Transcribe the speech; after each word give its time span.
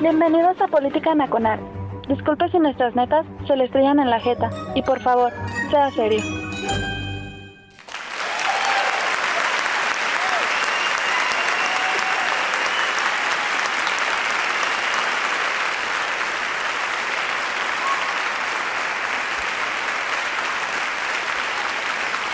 Bienvenidos 0.00 0.60
a 0.60 0.68
Política 0.68 1.12
Nacional. 1.12 1.58
Disculpe 2.06 2.48
si 2.50 2.58
nuestras 2.60 2.94
netas 2.94 3.26
se 3.48 3.56
le 3.56 3.64
estrellan 3.64 3.98
en 3.98 4.08
la 4.08 4.20
jeta. 4.20 4.48
Y 4.76 4.82
por 4.82 5.00
favor, 5.00 5.32
sea 5.72 5.90
serio. 5.90 6.22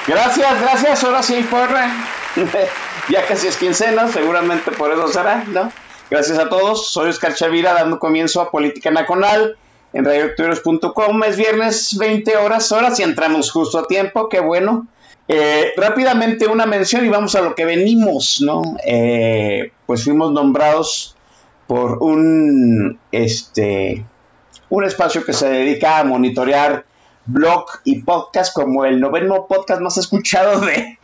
Gracias, 0.06 0.60
gracias. 0.60 1.02
Ahora 1.02 1.22
sí, 1.22 1.42
por 1.50 1.70
ya 3.08 3.26
casi 3.26 3.46
es 3.46 3.56
quincena, 3.56 4.06
seguramente 4.08 4.70
por 4.70 4.92
eso 4.92 5.08
será, 5.08 5.44
¿no? 5.46 5.72
Gracias 6.10 6.38
a 6.38 6.48
todos. 6.48 6.92
Soy 6.92 7.10
Oscar 7.10 7.34
Chavira 7.34 7.72
dando 7.72 7.98
comienzo 7.98 8.40
a 8.40 8.50
Política 8.50 8.90
Nacional 8.90 9.56
en 9.92 10.04
radioactores.com. 10.04 11.24
Es 11.24 11.36
viernes 11.36 11.96
20 11.98 12.36
horas, 12.36 12.70
ahora 12.72 12.94
sí 12.94 13.02
entramos 13.02 13.50
justo 13.50 13.78
a 13.78 13.86
tiempo, 13.86 14.28
qué 14.28 14.40
bueno. 14.40 14.86
Eh, 15.26 15.72
rápidamente 15.76 16.46
una 16.46 16.66
mención 16.66 17.06
y 17.06 17.08
vamos 17.08 17.34
a 17.34 17.40
lo 17.40 17.54
que 17.54 17.64
venimos, 17.64 18.42
¿no? 18.42 18.76
Eh, 18.84 19.72
pues 19.86 20.04
fuimos 20.04 20.32
nombrados 20.32 21.16
por 21.66 22.02
un, 22.02 22.98
este, 23.10 24.04
un 24.68 24.84
espacio 24.84 25.24
que 25.24 25.32
se 25.32 25.48
dedica 25.48 25.98
a 25.98 26.04
monitorear 26.04 26.84
blog 27.24 27.64
y 27.84 28.02
podcast 28.02 28.54
como 28.54 28.84
el 28.84 29.00
noveno 29.00 29.46
podcast 29.46 29.80
más 29.80 29.96
escuchado 29.96 30.60
de, 30.60 30.98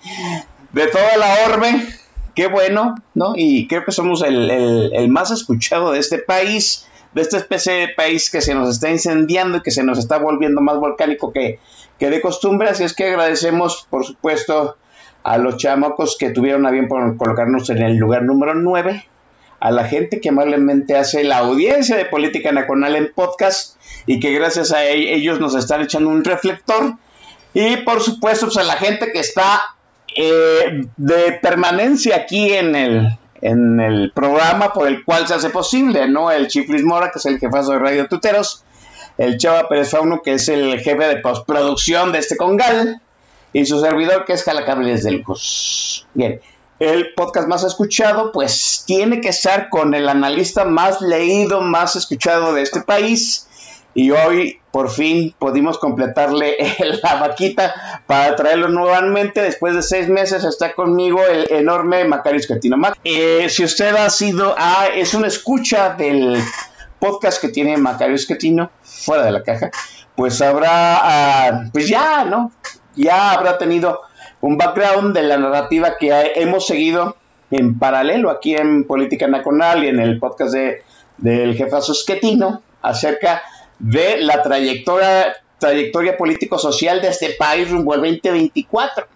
de 0.72 0.86
toda 0.88 1.16
la 1.16 1.34
orbe. 1.46 1.88
Qué 2.34 2.46
bueno, 2.46 2.94
¿no? 3.14 3.32
Y 3.36 3.66
creo 3.66 3.84
que 3.84 3.92
somos 3.92 4.22
el, 4.22 5.08
más 5.08 5.30
escuchado 5.30 5.92
de 5.92 5.98
este 5.98 6.18
país, 6.18 6.86
de 7.12 7.22
esta 7.22 7.38
especie 7.38 7.72
de 7.72 7.88
país 7.88 8.30
que 8.30 8.40
se 8.40 8.54
nos 8.54 8.68
está 8.68 8.90
incendiando 8.90 9.58
y 9.58 9.62
que 9.62 9.70
se 9.70 9.82
nos 9.82 9.98
está 9.98 10.18
volviendo 10.18 10.60
más 10.60 10.76
volcánico 10.76 11.32
que, 11.32 11.58
que 11.98 12.10
de 12.10 12.20
costumbre. 12.20 12.68
Así 12.68 12.84
es 12.84 12.94
que 12.94 13.08
agradecemos, 13.08 13.86
por 13.90 14.04
supuesto, 14.04 14.76
a 15.22 15.38
los 15.38 15.56
chamacos 15.56 16.16
que 16.18 16.30
tuvieron 16.30 16.66
a 16.66 16.70
bien 16.70 16.88
por 16.88 17.16
colocarnos 17.16 17.68
en 17.70 17.82
el 17.82 17.96
lugar 17.96 18.22
número 18.22 18.54
9, 18.54 19.06
a 19.60 19.70
la 19.70 19.84
gente 19.84 20.20
que 20.20 20.30
amablemente 20.30 20.96
hace 20.96 21.24
la 21.24 21.38
audiencia 21.38 21.96
de 21.96 22.06
Política 22.06 22.52
Nacional 22.52 22.96
en 22.96 23.12
podcast 23.12 23.76
y 24.06 24.20
que 24.20 24.32
gracias 24.32 24.72
a 24.72 24.86
e-, 24.86 25.14
ellos 25.14 25.40
nos 25.40 25.54
están 25.54 25.82
echando 25.82 26.10
un 26.10 26.24
reflector. 26.24 26.94
Y 27.52 27.78
por 27.78 28.00
supuesto, 28.00 28.46
pues 28.46 28.56
a 28.56 28.62
la 28.62 28.76
gente 28.76 29.10
que 29.12 29.18
está 29.18 29.60
eh, 30.16 30.86
de 30.96 31.32
permanencia 31.40 32.16
aquí 32.16 32.52
en 32.52 32.74
el, 32.74 33.18
en 33.40 33.80
el 33.80 34.12
programa 34.12 34.72
por 34.72 34.88
el 34.88 35.04
cual 35.04 35.26
se 35.26 35.34
hace 35.34 35.50
posible, 35.50 36.08
¿no? 36.08 36.30
El 36.30 36.48
Chiflis 36.48 36.84
Mora, 36.84 37.10
que 37.10 37.18
es 37.18 37.26
el 37.26 37.38
jefazo 37.38 37.72
de 37.72 37.78
Radio 37.78 38.08
Tuteros, 38.08 38.64
el 39.18 39.38
Chava 39.38 39.68
Pérez 39.68 39.90
Fauno, 39.90 40.22
que 40.22 40.34
es 40.34 40.48
el 40.48 40.80
jefe 40.80 41.04
de 41.04 41.16
postproducción 41.16 42.12
de 42.12 42.18
este 42.18 42.36
Congal, 42.36 43.00
y 43.52 43.66
su 43.66 43.80
servidor, 43.80 44.24
que 44.24 44.32
es 44.32 44.44
Calacables 44.44 45.02
del 45.02 45.18
Lujos. 45.18 46.06
Bien, 46.14 46.40
el 46.78 47.12
podcast 47.14 47.48
más 47.48 47.64
escuchado, 47.64 48.32
pues 48.32 48.84
tiene 48.86 49.20
que 49.20 49.28
estar 49.28 49.68
con 49.68 49.94
el 49.94 50.08
analista 50.08 50.64
más 50.64 51.00
leído, 51.00 51.60
más 51.60 51.96
escuchado 51.96 52.54
de 52.54 52.62
este 52.62 52.80
país, 52.80 53.48
y 53.94 54.10
hoy 54.10 54.60
por 54.70 54.90
fin 54.90 55.34
pudimos 55.38 55.78
completarle 55.78 56.56
la 57.02 57.16
vaquita 57.16 58.02
para 58.06 58.36
traerlo 58.36 58.68
nuevamente. 58.68 59.42
Después 59.42 59.74
de 59.74 59.82
seis 59.82 60.08
meses 60.08 60.44
está 60.44 60.74
conmigo 60.74 61.20
el 61.24 61.50
enorme 61.50 62.04
Macario 62.04 62.38
Escatino. 62.38 62.76
Eh, 63.04 63.48
si 63.48 63.64
usted 63.64 63.94
ha 63.96 64.08
sido, 64.10 64.54
ah, 64.56 64.86
es 64.94 65.14
una 65.14 65.26
escucha 65.26 65.94
del 65.94 66.40
podcast 66.98 67.40
que 67.40 67.48
tiene 67.48 67.76
Macario 67.76 68.14
Escatino, 68.14 68.70
fuera 68.82 69.24
de 69.24 69.32
la 69.32 69.42
caja, 69.42 69.70
pues 70.14 70.40
habrá, 70.40 70.98
ah, 71.02 71.64
pues 71.72 71.88
ya, 71.88 72.24
¿no? 72.24 72.52
Ya 72.94 73.32
habrá 73.32 73.58
tenido 73.58 74.02
un 74.40 74.56
background 74.56 75.14
de 75.14 75.22
la 75.22 75.36
narrativa 75.36 75.96
que 75.98 76.32
hemos 76.36 76.66
seguido 76.66 77.16
en 77.50 77.78
paralelo 77.78 78.30
aquí 78.30 78.54
en 78.54 78.84
Política 78.84 79.26
Nacional 79.26 79.84
y 79.84 79.88
en 79.88 79.98
el 79.98 80.18
podcast 80.18 80.52
de, 80.52 80.82
del 81.18 81.56
jefazo 81.56 81.92
Esquetino 81.92 82.62
acerca 82.82 83.42
la 83.80 84.42
trayectoria, 84.42 85.36
trayectoria 85.58 86.16
político-social 86.16 87.00
de 87.00 87.08
este 87.08 87.30
país 87.38 87.70
rumbo 87.70 87.94
al 87.94 88.00
2024. 88.00 89.06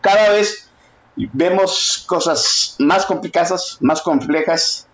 Cada 0.00 0.30
vez 0.30 0.70
vemos 1.16 2.04
cosas 2.06 2.76
más 2.78 3.06
complicadas, 3.06 3.78
más 3.80 4.02
complejas, 4.02 4.86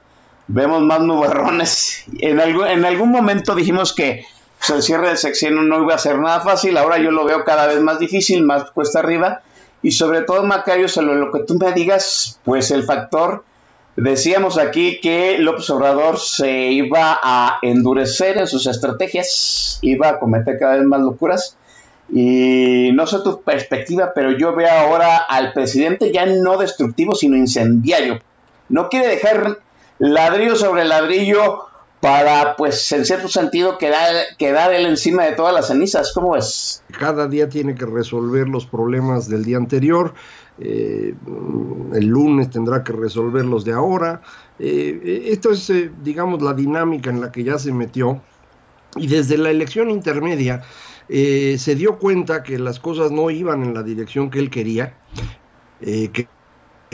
vemos 0.46 0.82
más 0.82 1.00
nubarrones. 1.00 2.04
En 2.18 2.40
algún, 2.40 2.66
en 2.66 2.84
algún 2.84 3.10
momento 3.10 3.54
dijimos 3.54 3.92
que 3.92 4.24
pues, 4.58 4.70
el 4.70 4.82
cierre 4.82 5.10
de 5.10 5.16
sección 5.16 5.68
no 5.68 5.82
iba 5.82 5.94
a 5.94 5.98
ser 5.98 6.18
nada 6.18 6.40
fácil, 6.40 6.76
ahora 6.76 6.98
yo 6.98 7.10
lo 7.10 7.24
veo 7.24 7.44
cada 7.44 7.66
vez 7.66 7.80
más 7.80 7.98
difícil, 7.98 8.42
más 8.44 8.70
cuesta 8.70 9.00
arriba. 9.00 9.42
Y 9.82 9.90
sobre 9.90 10.22
todo, 10.22 10.44
Macario, 10.44 10.88
sobre 10.88 11.16
lo 11.16 11.32
que 11.32 11.40
tú 11.40 11.54
me 11.58 11.72
digas, 11.72 12.38
pues 12.44 12.70
el 12.70 12.84
factor 12.84 13.44
Decíamos 13.96 14.58
aquí 14.58 15.00
que 15.00 15.36
López 15.38 15.68
Obrador 15.68 16.18
se 16.18 16.50
iba 16.70 17.18
a 17.22 17.58
endurecer 17.60 18.38
en 18.38 18.46
sus 18.46 18.66
estrategias, 18.66 19.78
iba 19.82 20.08
a 20.08 20.18
cometer 20.18 20.58
cada 20.58 20.76
vez 20.76 20.84
más 20.84 21.00
locuras. 21.00 21.56
Y 22.10 22.90
no 22.94 23.06
sé 23.06 23.18
tu 23.20 23.42
perspectiva, 23.42 24.12
pero 24.14 24.32
yo 24.32 24.54
veo 24.54 24.70
ahora 24.70 25.18
al 25.18 25.52
presidente 25.52 26.12
ya 26.12 26.26
no 26.26 26.58
destructivo, 26.58 27.14
sino 27.14 27.36
incendiario. 27.36 28.18
No 28.68 28.88
quiere 28.88 29.08
dejar 29.08 29.58
ladrillo 29.98 30.56
sobre 30.56 30.84
ladrillo 30.84 31.66
para, 32.00 32.56
pues, 32.56 32.90
en 32.92 33.04
cierto 33.04 33.28
sentido, 33.28 33.78
quedar, 33.78 34.12
quedar 34.36 34.74
él 34.74 34.86
encima 34.86 35.24
de 35.24 35.32
todas 35.32 35.54
las 35.54 35.68
cenizas. 35.68 36.12
¿Cómo 36.12 36.34
es? 36.34 36.82
Cada 36.98 37.28
día 37.28 37.48
tiene 37.48 37.76
que 37.76 37.86
resolver 37.86 38.48
los 38.48 38.66
problemas 38.66 39.28
del 39.28 39.44
día 39.44 39.56
anterior 39.56 40.12
eh, 40.58 41.14
el 41.94 42.06
lunes 42.06 42.50
tendrá 42.50 42.84
que 42.84 42.92
resolver 42.92 43.44
los 43.44 43.64
de 43.64 43.72
ahora. 43.72 44.22
Eh, 44.58 45.24
esto 45.28 45.50
es, 45.50 45.68
eh, 45.70 45.90
digamos, 46.02 46.42
la 46.42 46.54
dinámica 46.54 47.10
en 47.10 47.20
la 47.20 47.32
que 47.32 47.44
ya 47.44 47.58
se 47.58 47.72
metió. 47.72 48.20
Y 48.96 49.06
desde 49.06 49.38
la 49.38 49.50
elección 49.50 49.90
intermedia 49.90 50.62
se 51.08 51.74
dio 51.74 51.98
cuenta 51.98 52.42
que 52.42 52.58
las 52.58 52.78
cosas 52.78 53.10
no 53.10 53.30
iban 53.30 53.62
en 53.62 53.74
la 53.74 53.82
dirección 53.82 54.30
que 54.30 54.38
él 54.38 54.48
quería, 54.48 54.96
que 55.80 56.28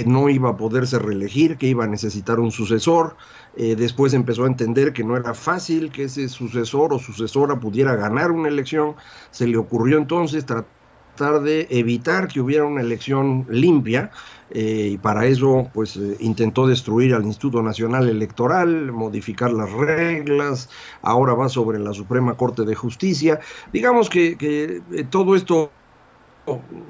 no 0.07 0.29
iba 0.29 0.51
a 0.51 0.57
poderse 0.57 0.99
reelegir, 0.99 1.57
que 1.57 1.67
iba 1.67 1.85
a 1.85 1.87
necesitar 1.89 2.41
un 2.41 2.51
sucesor. 2.51 3.17
después 3.57 4.15
empezó 4.15 4.45
a 4.45 4.49
entender 4.49 4.93
que 4.93 5.05
no 5.05 5.17
era 5.17 5.35
fácil 5.35 5.91
que 5.91 6.05
ese 6.05 6.29
sucesor 6.29 6.93
o 6.93 6.99
sucesora 6.99 7.61
pudiera 7.61 7.95
ganar 7.97 8.31
una 8.31 8.49
elección. 8.49 8.95
Se 9.31 9.47
le 9.47 9.57
ocurrió 9.57 9.99
entonces 9.99 10.47
tratar 10.47 10.78
de 11.19 11.67
evitar 11.71 12.29
que 12.29 12.41
hubiera 12.41 12.65
una 12.65 12.81
elección 12.81 13.45
limpia 13.51 14.11
eh, 14.51 14.91
y 14.93 14.99
para 14.99 15.27
eso 15.27 15.69
pues 15.75 15.97
eh, 15.97 16.17
intentó 16.21 16.67
destruir 16.67 17.15
al 17.15 17.25
Instituto 17.25 17.63
Nacional 17.63 18.09
Electoral, 18.09 18.93
modificar 18.93 19.53
las 19.53 19.71
reglas, 19.73 20.71
ahora 21.03 21.35
va 21.35 21.49
sobre 21.49 21.79
la 21.79 21.93
Suprema 21.93 22.35
Corte 22.35 22.65
de 22.65 22.75
Justicia. 22.75 23.41
Digamos 23.73 24.09
que, 24.09 24.39
que 24.39 24.81
eh, 24.93 25.05
todo 25.11 25.35
esto 25.35 25.71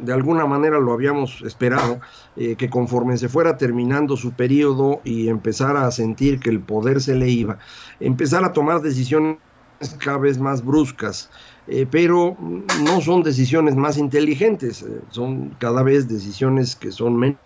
de 0.00 0.12
alguna 0.12 0.47
manera 0.47 0.79
lo 0.79 0.93
habíamos 0.93 1.43
esperado, 1.43 1.99
que 2.37 2.70
conforme 2.70 3.19
se 3.19 3.29
fuera 3.29 3.56
terminando 3.56 4.17
su 4.17 4.31
periodo 4.31 5.00
y 5.03 5.29
empezara 5.29 5.85
a 5.85 5.91
sentir 5.91 6.38
que 6.38 6.49
el 6.49 6.61
poder 6.61 7.00
se 7.00 7.17
le 7.17 7.29
iba, 7.29 7.58
empezar 7.99 8.44
a 8.44 8.53
tomar 8.53 8.82
decisiones 8.82 9.38
cada 9.99 10.19
vez 10.19 10.38
más 10.38 10.64
bruscas, 10.64 11.29
eh, 11.69 11.87
pero 11.91 12.37
no 12.82 13.00
son 13.00 13.23
decisiones 13.23 13.76
más 13.76 13.99
inteligentes, 13.99 14.82
eh, 14.82 15.00
son 15.11 15.50
cada 15.59 15.82
vez 15.82 16.09
decisiones 16.09 16.76
que 16.76 16.93
son 16.93 17.37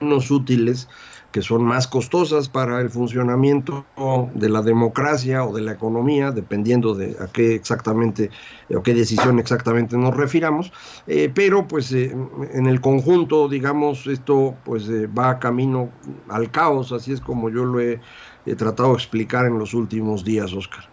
menos 0.00 0.30
útiles 0.30 0.88
que 1.32 1.42
son 1.42 1.62
más 1.62 1.86
costosas 1.86 2.48
para 2.48 2.80
el 2.80 2.90
funcionamiento 2.90 3.86
de 4.34 4.48
la 4.48 4.62
democracia 4.62 5.44
o 5.44 5.54
de 5.54 5.62
la 5.62 5.72
economía, 5.72 6.32
dependiendo 6.32 6.94
de 6.94 7.16
a 7.20 7.28
qué 7.28 7.54
exactamente 7.54 8.30
o 8.74 8.82
qué 8.82 8.94
decisión 8.94 9.38
exactamente 9.38 9.96
nos 9.96 10.16
refiramos, 10.16 10.72
eh, 11.06 11.30
pero 11.32 11.68
pues 11.68 11.92
eh, 11.92 12.14
en 12.52 12.66
el 12.66 12.80
conjunto, 12.80 13.48
digamos, 13.48 14.06
esto 14.06 14.56
pues 14.64 14.88
eh, 14.88 15.06
va 15.06 15.38
camino 15.38 15.90
al 16.28 16.50
caos, 16.50 16.90
así 16.92 17.12
es 17.12 17.20
como 17.20 17.48
yo 17.48 17.64
lo 17.64 17.80
he, 17.80 18.00
he 18.46 18.54
tratado 18.56 18.90
de 18.90 18.94
explicar 18.96 19.46
en 19.46 19.58
los 19.58 19.72
últimos 19.72 20.24
días, 20.24 20.52
Oscar. 20.52 20.88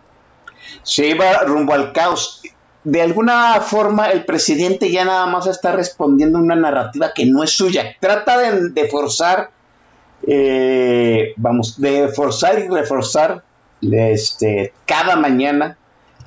Se 0.83 1.15
va 1.15 1.44
rumbo 1.45 1.74
al 1.74 1.94
caos 1.94 2.44
de 2.88 3.01
alguna 3.01 3.60
forma 3.60 4.12
el 4.12 4.24
presidente 4.24 4.89
ya 4.89 5.04
nada 5.04 5.25
más 5.25 5.45
está 5.45 5.74
respondiendo 5.74 6.39
una 6.39 6.56
narrativa 6.56 7.12
que 7.13 7.25
no 7.25 7.44
es 7.44 7.50
suya. 7.50 7.98
Trata 8.00 8.39
de, 8.39 8.88
forzar, 8.88 9.50
eh, 10.25 11.34
vamos, 11.36 11.81
de 11.81 12.07
forzar 12.07 12.60
y 12.60 12.69
reforzar 12.69 13.44
este, 13.81 14.72
cada 14.86 15.18
mañana, 15.18 15.78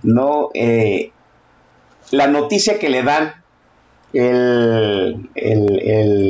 ¿no? 0.02 0.50
Eh, 0.52 1.12
la 2.10 2.26
noticia 2.26 2.78
que 2.78 2.90
le 2.90 3.04
dan, 3.04 3.36
el, 4.12 5.24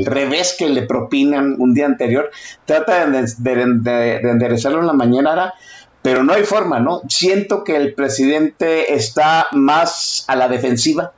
revés 0.07 0.55
que 0.57 0.69
le 0.69 0.83
propinan 0.83 1.57
un 1.59 1.75
día 1.75 1.87
anterior, 1.87 2.31
trata 2.67 3.05
de, 3.07 3.27
de 3.37 4.31
enderezarlo 4.31 4.79
en 4.79 4.87
la 4.87 4.93
mañana 4.93 5.55
pero 6.03 6.25
no 6.25 6.33
hay 6.33 6.45
forma, 6.45 6.81
¿no? 6.81 7.03
Siento 7.09 7.65
que 7.65 7.77
el 7.77 7.95
presidente 7.95 8.95
está 8.95 9.49
más 9.53 10.25
a 10.29 10.37
la 10.37 10.49
defensiva 10.49 11.13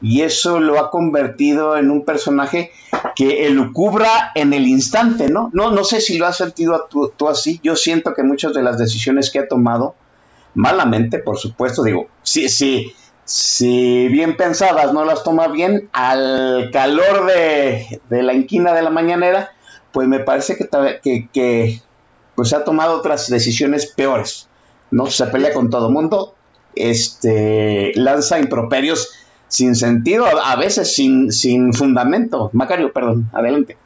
y 0.00 0.22
eso 0.22 0.58
lo 0.58 0.80
ha 0.80 0.90
convertido 0.90 1.76
en 1.76 1.90
un 1.90 2.04
personaje 2.04 2.72
que 3.14 3.46
elucubra 3.46 4.32
en 4.34 4.52
el 4.52 4.66
instante, 4.66 5.30
¿no? 5.30 5.50
No, 5.52 5.70
no 5.70 5.84
sé 5.84 6.00
si 6.00 6.18
lo 6.18 6.26
has 6.26 6.36
sentido 6.36 6.88
tú, 6.90 7.28
así, 7.28 7.60
yo 7.62 7.76
siento 7.76 8.12
que 8.12 8.24
muchas 8.24 8.52
de 8.52 8.62
las 8.62 8.78
decisiones 8.78 9.30
que 9.30 9.38
ha 9.38 9.48
tomado, 9.48 9.94
malamente, 10.54 11.20
por 11.20 11.38
supuesto, 11.38 11.84
digo, 11.84 12.08
sí, 12.24 12.48
sí, 12.48 12.92
si 13.24 14.08
bien 14.08 14.36
pensadas 14.36 14.92
no 14.92 15.04
las 15.04 15.22
toma 15.22 15.46
bien, 15.46 15.88
al 15.92 16.70
calor 16.72 17.26
de, 17.26 18.00
la 18.10 18.34
inquina 18.34 18.72
de 18.72 18.82
la 18.82 18.90
mañanera, 18.90 19.52
pues 19.92 20.08
me 20.08 20.18
parece 20.18 20.56
que, 20.56 20.68
que, 21.00 21.28
que 21.32 21.80
pues 22.34 22.52
ha 22.52 22.64
tomado 22.64 22.96
otras 22.96 23.28
decisiones 23.28 23.86
peores, 23.86 24.48
¿no? 24.90 25.06
Se 25.06 25.26
pelea 25.26 25.52
con 25.52 25.70
todo 25.70 25.90
mundo, 25.90 26.34
este, 26.74 27.92
lanza 27.94 28.38
improperios 28.38 29.10
sin 29.48 29.74
sentido, 29.74 30.24
a 30.26 30.56
veces 30.56 30.94
sin, 30.94 31.30
sin 31.30 31.72
fundamento. 31.74 32.50
Macario, 32.52 32.92
perdón, 32.92 33.28
adelante. 33.32 33.76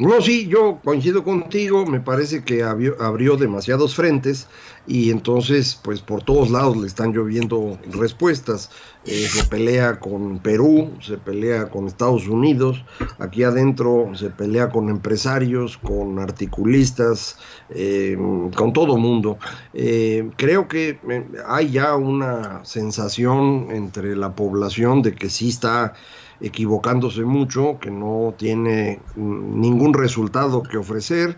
No, 0.00 0.18
sí, 0.22 0.48
yo 0.48 0.80
coincido 0.82 1.22
contigo, 1.22 1.84
me 1.84 2.00
parece 2.00 2.42
que 2.42 2.62
abrió, 2.62 3.36
demasiados 3.36 3.94
frentes 3.94 4.46
y 4.86 5.10
entonces 5.10 5.78
pues 5.82 6.00
por 6.00 6.22
todos 6.22 6.50
lados 6.50 6.78
le 6.78 6.86
están 6.86 7.12
lloviendo 7.12 7.78
respuestas. 7.90 8.70
Eh, 9.04 9.28
se 9.30 9.44
pelea 9.44 10.00
con 10.00 10.38
Perú, 10.38 10.92
se 11.02 11.18
pelea 11.18 11.68
con 11.68 11.86
Estados 11.86 12.26
Unidos, 12.28 12.82
aquí 13.18 13.42
adentro 13.42 14.12
se 14.14 14.30
pelea 14.30 14.70
con 14.70 14.88
empresarios, 14.88 15.76
con 15.76 16.18
articulistas, 16.18 17.36
eh, 17.68 18.16
con 18.56 18.72
todo 18.72 18.96
mundo. 18.96 19.36
Eh, 19.74 20.30
creo 20.36 20.66
que 20.66 20.98
hay 21.46 21.72
ya 21.72 21.94
una 21.94 22.64
sensación 22.64 23.68
entre 23.70 24.16
la 24.16 24.34
población 24.34 25.02
de 25.02 25.14
que 25.14 25.28
sí 25.28 25.50
está 25.50 25.92
equivocándose 26.40 27.24
mucho, 27.24 27.78
que 27.80 27.90
no 27.90 28.34
tiene 28.36 29.00
ningún 29.16 29.94
resultado 29.94 30.62
que 30.62 30.76
ofrecer, 30.76 31.36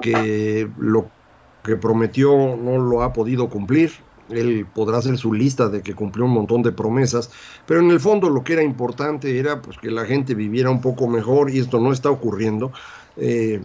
que 0.00 0.68
lo 0.78 1.08
que 1.64 1.76
prometió 1.76 2.56
no 2.56 2.78
lo 2.78 3.02
ha 3.02 3.12
podido 3.12 3.48
cumplir. 3.48 3.92
Él 4.30 4.66
podrá 4.72 4.98
hacer 4.98 5.18
su 5.18 5.34
lista 5.34 5.68
de 5.68 5.82
que 5.82 5.94
cumplió 5.94 6.24
un 6.24 6.32
montón 6.32 6.62
de 6.62 6.72
promesas, 6.72 7.30
pero 7.66 7.80
en 7.80 7.90
el 7.90 8.00
fondo 8.00 8.30
lo 8.30 8.42
que 8.42 8.54
era 8.54 8.62
importante 8.62 9.38
era 9.38 9.60
pues, 9.60 9.76
que 9.78 9.90
la 9.90 10.06
gente 10.06 10.34
viviera 10.34 10.70
un 10.70 10.80
poco 10.80 11.08
mejor 11.08 11.50
y 11.50 11.58
esto 11.58 11.78
no 11.80 11.92
está 11.92 12.10
ocurriendo. 12.10 12.72
Eh, 13.16 13.60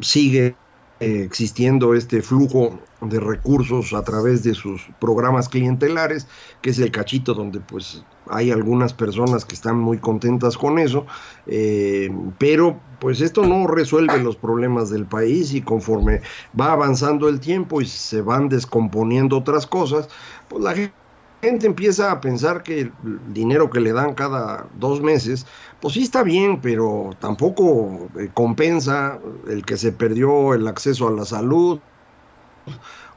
sigue 0.00 0.56
eh, 1.00 1.22
existiendo 1.22 1.94
este 1.94 2.20
flujo 2.20 2.78
de 3.00 3.18
recursos 3.18 3.94
a 3.94 4.04
través 4.04 4.42
de 4.42 4.52
sus 4.52 4.82
programas 5.00 5.48
clientelares, 5.48 6.26
que 6.60 6.68
es 6.68 6.78
el 6.78 6.90
cachito 6.90 7.32
donde 7.32 7.58
pues 7.58 8.04
hay 8.28 8.50
algunas 8.50 8.92
personas 8.92 9.46
que 9.46 9.54
están 9.54 9.78
muy 9.78 9.96
contentas 9.96 10.58
con 10.58 10.78
eso, 10.78 11.06
eh, 11.46 12.10
pero 12.36 12.78
pues 12.98 13.22
esto 13.22 13.46
no 13.46 13.66
resuelve 13.66 14.22
los 14.22 14.36
problemas 14.36 14.90
del 14.90 15.06
país 15.06 15.54
y 15.54 15.62
conforme 15.62 16.20
va 16.58 16.72
avanzando 16.72 17.30
el 17.30 17.40
tiempo 17.40 17.80
y 17.80 17.86
se 17.86 18.20
van 18.20 18.50
descomponiendo 18.50 19.38
otras 19.38 19.66
cosas, 19.66 20.08
pues 20.48 20.62
la 20.62 20.74
gente 20.74 20.99
empieza 21.42 22.12
a 22.12 22.20
pensar 22.20 22.62
que 22.62 22.80
el 22.80 22.92
dinero 23.28 23.70
que 23.70 23.80
le 23.80 23.92
dan 23.92 24.14
cada 24.14 24.66
dos 24.78 25.00
meses, 25.00 25.46
pues 25.80 25.94
sí 25.94 26.02
está 26.02 26.22
bien, 26.22 26.60
pero 26.60 27.10
tampoco 27.20 28.08
eh, 28.18 28.28
compensa 28.34 29.18
el 29.48 29.64
que 29.64 29.76
se 29.76 29.92
perdió 29.92 30.54
el 30.54 30.68
acceso 30.68 31.08
a 31.08 31.12
la 31.12 31.24
salud 31.24 31.80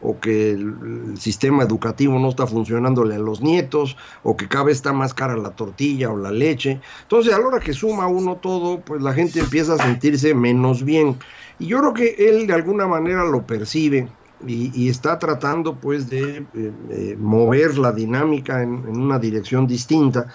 o 0.01 0.19
que 0.19 0.51
el, 0.51 1.17
sistema 1.17 1.63
educativo 1.63 2.19
no 2.19 2.29
está 2.29 2.45
funcionándole 2.45 3.15
a 3.15 3.19
los 3.19 3.41
nietos, 3.41 3.95
o 4.23 4.35
que 4.35 4.47
cada 4.47 4.65
vez 4.65 4.77
está 4.77 4.91
más 4.91 5.13
cara 5.13 5.37
la 5.37 5.51
tortilla 5.51 6.11
o 6.11 6.17
la 6.17 6.31
leche. 6.31 6.81
Entonces, 7.03 7.33
a 7.33 7.39
la 7.39 7.47
hora 7.47 7.59
que 7.59 7.73
suma 7.73 8.07
uno 8.07 8.37
todo, 8.37 8.81
pues 8.81 9.01
la 9.01 9.13
gente 9.13 9.39
empieza 9.39 9.75
a 9.75 9.77
sentirse 9.77 10.33
menos 10.33 10.83
bien. 10.83 11.17
Y 11.59 11.67
yo 11.67 11.79
creo 11.79 11.93
que 11.93 12.15
él 12.29 12.47
de 12.47 12.53
alguna 12.53 12.87
manera 12.87 13.23
lo 13.23 13.45
percibe 13.45 14.09
y, 14.45 14.89
está 14.89 15.19
tratando 15.19 15.75
pues 15.75 16.09
de 16.09 16.45
eh, 16.53 16.71
eh, 16.89 17.17
mover 17.19 17.77
la 17.77 17.91
dinámica 17.91 18.61
en, 18.61 18.87
una 18.87 19.19
dirección 19.19 19.67
distinta 19.67 20.27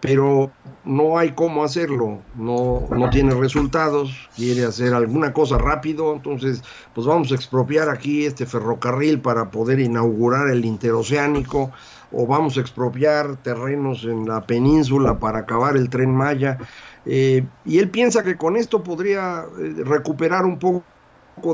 pero 0.00 0.50
no 0.84 1.16
hay 1.16 1.30
cómo 1.30 1.64
hacerlo, 1.64 2.20
no, 2.36 2.86
no 2.90 3.08
tiene 3.08 3.34
resultados, 3.34 4.28
quiere 4.36 4.66
hacer 4.66 4.92
alguna 4.92 5.32
cosa 5.32 5.56
rápido, 5.56 6.12
entonces 6.12 6.62
pues 6.94 7.06
vamos 7.06 7.32
a 7.32 7.34
expropiar 7.34 7.88
aquí 7.88 8.26
este 8.26 8.44
ferrocarril 8.44 9.20
para 9.20 9.50
poder 9.50 9.80
inaugurar 9.80 10.50
el 10.50 10.66
interoceánico, 10.66 11.72
o 12.12 12.26
vamos 12.26 12.58
a 12.58 12.60
expropiar 12.60 13.36
terrenos 13.36 14.04
en 14.04 14.28
la 14.28 14.42
península 14.42 15.18
para 15.18 15.38
acabar 15.38 15.74
el 15.74 15.88
tren 15.88 16.14
Maya, 16.14 16.58
eh, 17.06 17.46
y 17.64 17.78
él 17.78 17.88
piensa 17.88 18.22
que 18.22 18.36
con 18.36 18.58
esto 18.58 18.82
podría 18.82 19.46
recuperar 19.86 20.44
un 20.44 20.58
poco 20.58 20.84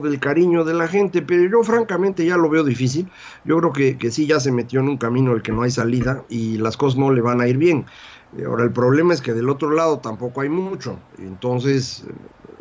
del 0.02 0.20
cariño 0.20 0.64
de 0.64 0.74
la 0.74 0.86
gente, 0.86 1.22
pero 1.22 1.50
yo 1.50 1.62
francamente 1.62 2.24
ya 2.24 2.36
lo 2.36 2.48
veo 2.48 2.64
difícil. 2.64 3.08
Yo 3.44 3.58
creo 3.58 3.72
que, 3.72 3.98
que 3.98 4.10
sí 4.10 4.26
ya 4.26 4.38
se 4.40 4.52
metió 4.52 4.80
en 4.80 4.88
un 4.88 4.98
camino 4.98 5.32
el 5.32 5.42
que 5.42 5.52
no 5.52 5.62
hay 5.62 5.70
salida 5.70 6.22
y 6.28 6.58
las 6.58 6.76
cosas 6.76 6.98
no 6.98 7.12
le 7.12 7.20
van 7.20 7.40
a 7.40 7.48
ir 7.48 7.56
bien. 7.56 7.86
Ahora, 8.46 8.64
el 8.64 8.72
problema 8.72 9.12
es 9.12 9.20
que 9.20 9.32
del 9.32 9.48
otro 9.48 9.70
lado 9.70 9.98
tampoco 9.98 10.40
hay 10.40 10.48
mucho. 10.48 10.98
Entonces, 11.18 12.04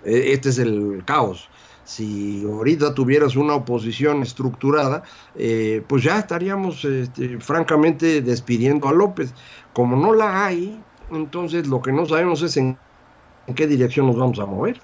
e, 0.04 0.34
este 0.34 0.50
es 0.50 0.58
el 0.58 1.04
caos. 1.06 1.50
Si 1.84 2.44
ahorita 2.46 2.94
tuvieras 2.94 3.36
una 3.36 3.56
oposición 3.56 4.22
estructurada, 4.22 5.04
eh, 5.36 5.84
pues 5.88 6.04
ya 6.04 6.20
estaríamos 6.20 6.86
este, 6.86 7.40
francamente 7.40 8.22
despidiendo 8.22 8.88
a 8.88 8.94
López. 8.94 9.34
Como 9.74 9.96
no 9.96 10.14
la 10.14 10.46
hay, 10.46 10.80
entonces 11.12 11.68
lo 11.68 11.82
que 11.82 11.92
no 11.92 12.06
sabemos 12.06 12.42
es 12.44 12.58
en, 12.58 12.78
qué 13.56 13.66
dirección 13.66 14.08
nos 14.08 14.18
vamos 14.18 14.40
a 14.40 14.46
mover. 14.46 14.82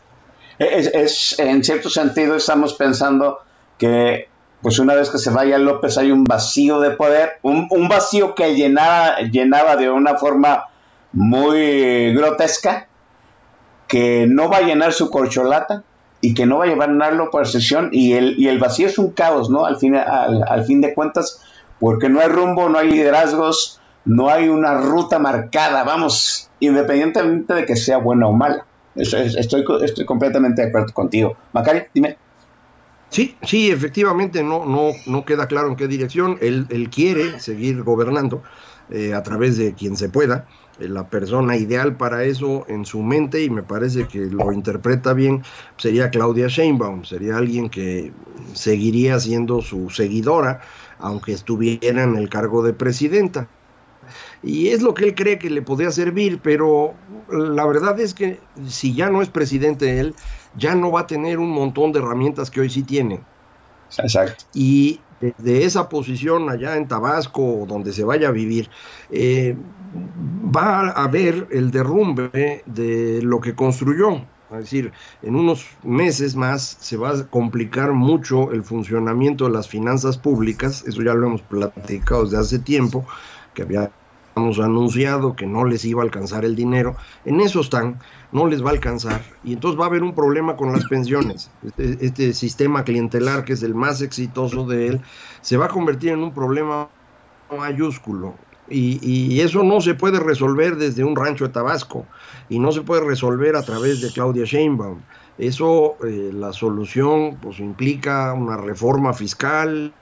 Es, 0.58 1.38
en 1.40 1.64
cierto 1.64 1.90
sentido 1.90 2.36
estamos 2.36 2.74
pensando 2.76 3.40
que 3.78 4.30
pues 4.62 4.80
una 4.80 4.96
vez 4.96 5.10
que 5.10 5.18
se 5.18 5.30
vaya 5.30 5.58
López 5.58 5.98
hay 5.98 6.12
un 6.12 6.24
vacío 6.24 6.80
de 6.80 6.92
poder, 6.92 7.34
un, 7.44 7.88
vacío 7.88 8.34
que 8.34 8.56
llenaba, 8.56 9.20
llenaba 9.20 9.76
de 9.76 9.92
una 9.92 10.16
forma 10.16 10.66
muy 11.12 12.14
grotesca, 12.14 12.88
que 13.88 14.26
no 14.28 14.50
va 14.50 14.58
a 14.58 14.62
llenar 14.62 14.94
su 14.94 15.12
corcholata 15.12 15.84
y 16.22 16.34
que 16.34 16.48
no 16.48 16.58
va 16.58 16.66
a 16.66 16.68
llenarlo 16.68 17.30
por 17.30 17.48
sesión 17.48 17.90
y 17.92 18.14
el, 18.14 18.40
y 18.40 18.48
el 18.48 18.58
vacío 18.58 18.88
es 18.88 18.98
un 18.98 19.12
caos, 19.12 19.52
¿no? 19.52 19.66
Al 19.66 19.78
fin, 19.78 19.96
al, 19.96 20.64
fin 20.66 20.82
de 20.82 20.96
cuentas, 20.96 21.42
porque 21.80 22.10
no 22.10 22.20
hay 22.20 22.30
rumbo, 22.30 22.68
no 22.68 22.80
hay 22.80 22.90
liderazgos, 22.90 23.80
no 24.06 24.30
hay 24.30 24.50
una 24.50 24.80
ruta 24.80 25.20
marcada, 25.20 25.84
vamos, 25.84 26.50
independientemente 26.60 27.54
de 27.54 27.66
que 27.66 27.76
sea 27.76 27.98
buena 27.98 28.28
o 28.28 28.32
mala. 28.32 28.66
Estoy, 28.96 29.64
completamente 30.06 30.62
de 30.62 30.70
acuerdo 30.70 30.94
contigo. 30.94 31.36
Macari, 31.54 31.84
dime. 31.94 32.18
Sí, 33.10 33.38
sí, 33.44 33.70
efectivamente 33.70 34.44
no, 34.44 34.66
no, 34.66 34.92
no 35.06 35.26
queda 35.26 35.48
claro 35.48 35.70
en 35.70 35.76
qué 35.76 35.88
dirección. 35.88 36.38
Él, 36.42 36.66
él 36.70 36.90
quiere 36.90 37.40
seguir 37.40 37.84
gobernando 37.84 38.42
eh, 38.90 39.14
a 39.14 39.24
través 39.24 39.58
de 39.58 39.74
quien 39.74 39.96
se 39.96 40.10
pueda. 40.10 40.48
Eh, 40.80 40.90
la 40.90 41.10
persona 41.10 41.56
ideal 41.56 41.96
para 41.96 42.24
eso 42.24 42.66
en 42.68 42.86
su 42.86 43.02
mente 43.02 43.44
y 43.44 43.50
me 43.50 43.64
parece 43.64 44.08
que 44.08 44.20
lo 44.20 44.52
interpreta 44.52 45.14
bien 45.14 45.44
sería 45.78 46.10
Claudia 46.10 46.48
Sheinbaum, 46.48 47.06
sería 47.06 47.38
alguien 47.38 47.70
que 47.70 48.12
seguiría 48.54 49.20
siendo 49.20 49.62
su 49.62 49.90
seguidora 49.90 50.62
aunque 51.00 51.34
estuviera 51.34 52.04
en 52.04 52.16
el 52.16 52.30
cargo 52.30 52.64
de 52.64 52.74
presidenta. 52.74 53.48
Y 54.44 54.70
es 54.70 54.82
lo 54.82 54.94
que 54.94 55.06
él 55.06 55.16
cree 55.16 55.40
que 55.40 55.50
le 55.50 55.62
podría 55.62 55.92
servir, 55.92 56.40
pero 56.42 56.94
la 57.30 57.66
verdad 57.66 58.00
es 58.00 58.14
que 58.14 58.40
si 58.68 58.94
ya 58.94 59.10
no 59.10 59.22
es 59.22 59.30
presidente 59.30 60.00
él, 60.00 60.16
ya 60.58 60.76
no 60.76 60.92
va 60.92 61.02
a 61.02 61.08
tener 61.08 61.40
un 61.40 61.50
montón 61.50 61.92
de 61.92 62.00
herramientas 62.00 62.50
que 62.50 62.62
hoy 62.62 62.70
sí 62.70 62.84
tiene. 62.84 63.22
Exacto. 63.98 64.46
Y 64.54 65.00
desde 65.20 65.64
esa 65.64 65.90
posición 65.90 66.50
allá 66.50 66.76
en 66.76 66.88
Tabasco, 66.88 67.62
o 67.62 67.66
donde 67.66 67.94
se 67.94 68.04
vaya 68.04 68.30
a 68.30 68.32
vivir, 68.32 68.70
eh, 69.12 69.56
va 70.56 70.90
a 70.90 71.04
haber 71.04 71.48
el 71.52 71.72
derrumbe 71.72 72.64
de 72.66 73.22
lo 73.22 73.40
que 73.40 73.56
construyó. 73.56 74.22
Es 74.52 74.60
decir, 74.60 74.92
en 75.24 75.36
unos 75.36 75.66
meses 75.84 76.36
más 76.36 76.78
se 76.80 76.98
va 76.98 77.12
a 77.12 77.28
complicar 77.28 77.94
mucho 77.94 78.52
el 78.52 78.64
funcionamiento 78.64 79.46
de 79.46 79.52
las 79.52 79.68
finanzas 79.68 80.18
públicas, 80.18 80.84
eso 80.88 81.02
ya 81.02 81.14
lo 81.14 81.28
hemos 81.28 81.42
platicado 81.42 82.26
desde 82.26 82.38
hace 82.38 82.60
tiempo, 82.60 83.06
que 83.56 83.64
habíamos 83.64 84.60
anunciado 84.60 85.36
que 85.36 85.48
no 85.48 85.66
les 85.66 85.84
iba 85.86 86.02
a 86.02 86.06
alcanzar 86.06 86.46
el 86.46 86.56
dinero, 86.56 86.96
en 87.26 87.42
eso 87.42 87.62
están, 87.62 88.00
no 88.32 88.46
les 88.46 88.64
va 88.64 88.70
a 88.70 88.74
alcanzar, 88.74 89.24
y 89.44 89.54
entonces 89.54 89.80
va 89.80 89.86
a 89.86 89.88
haber 89.88 90.04
un 90.04 90.14
problema 90.14 90.56
con 90.56 90.72
las 90.72 90.86
pensiones. 90.86 91.50
Este, 91.64 92.06
este 92.06 92.34
sistema 92.34 92.84
clientelar, 92.84 93.46
que 93.46 93.54
es 93.54 93.64
el 93.64 93.74
más 93.74 94.02
exitoso 94.02 94.68
de 94.68 94.88
él, 94.88 95.02
se 95.42 95.58
va 95.58 95.66
a 95.66 95.70
convertir 95.70 96.10
en 96.12 96.20
un 96.20 96.34
problema 96.34 96.90
mayúsculo. 97.58 98.36
Y, 98.68 99.00
y, 99.04 99.42
eso 99.42 99.64
no 99.64 99.80
se 99.80 99.94
puede 99.94 100.20
resolver 100.20 100.76
desde 100.76 101.04
un 101.04 101.16
rancho 101.16 101.46
de 101.46 101.54
Tabasco 101.54 102.08
y 102.50 102.58
no 102.58 102.72
se 102.72 102.82
puede 102.82 103.06
resolver 103.06 103.56
a 103.56 103.62
través 103.62 104.02
de 104.02 104.12
Claudia 104.12 104.44
Sheinbaum. 104.44 105.02
Eso, 105.38 105.98
eh, 106.04 106.32
la 106.34 106.52
solución, 106.52 107.38
pues 107.42 107.60
implica 107.60 108.34
una 108.34 108.58
reforma 108.58 109.14
fiscal, 109.14 109.94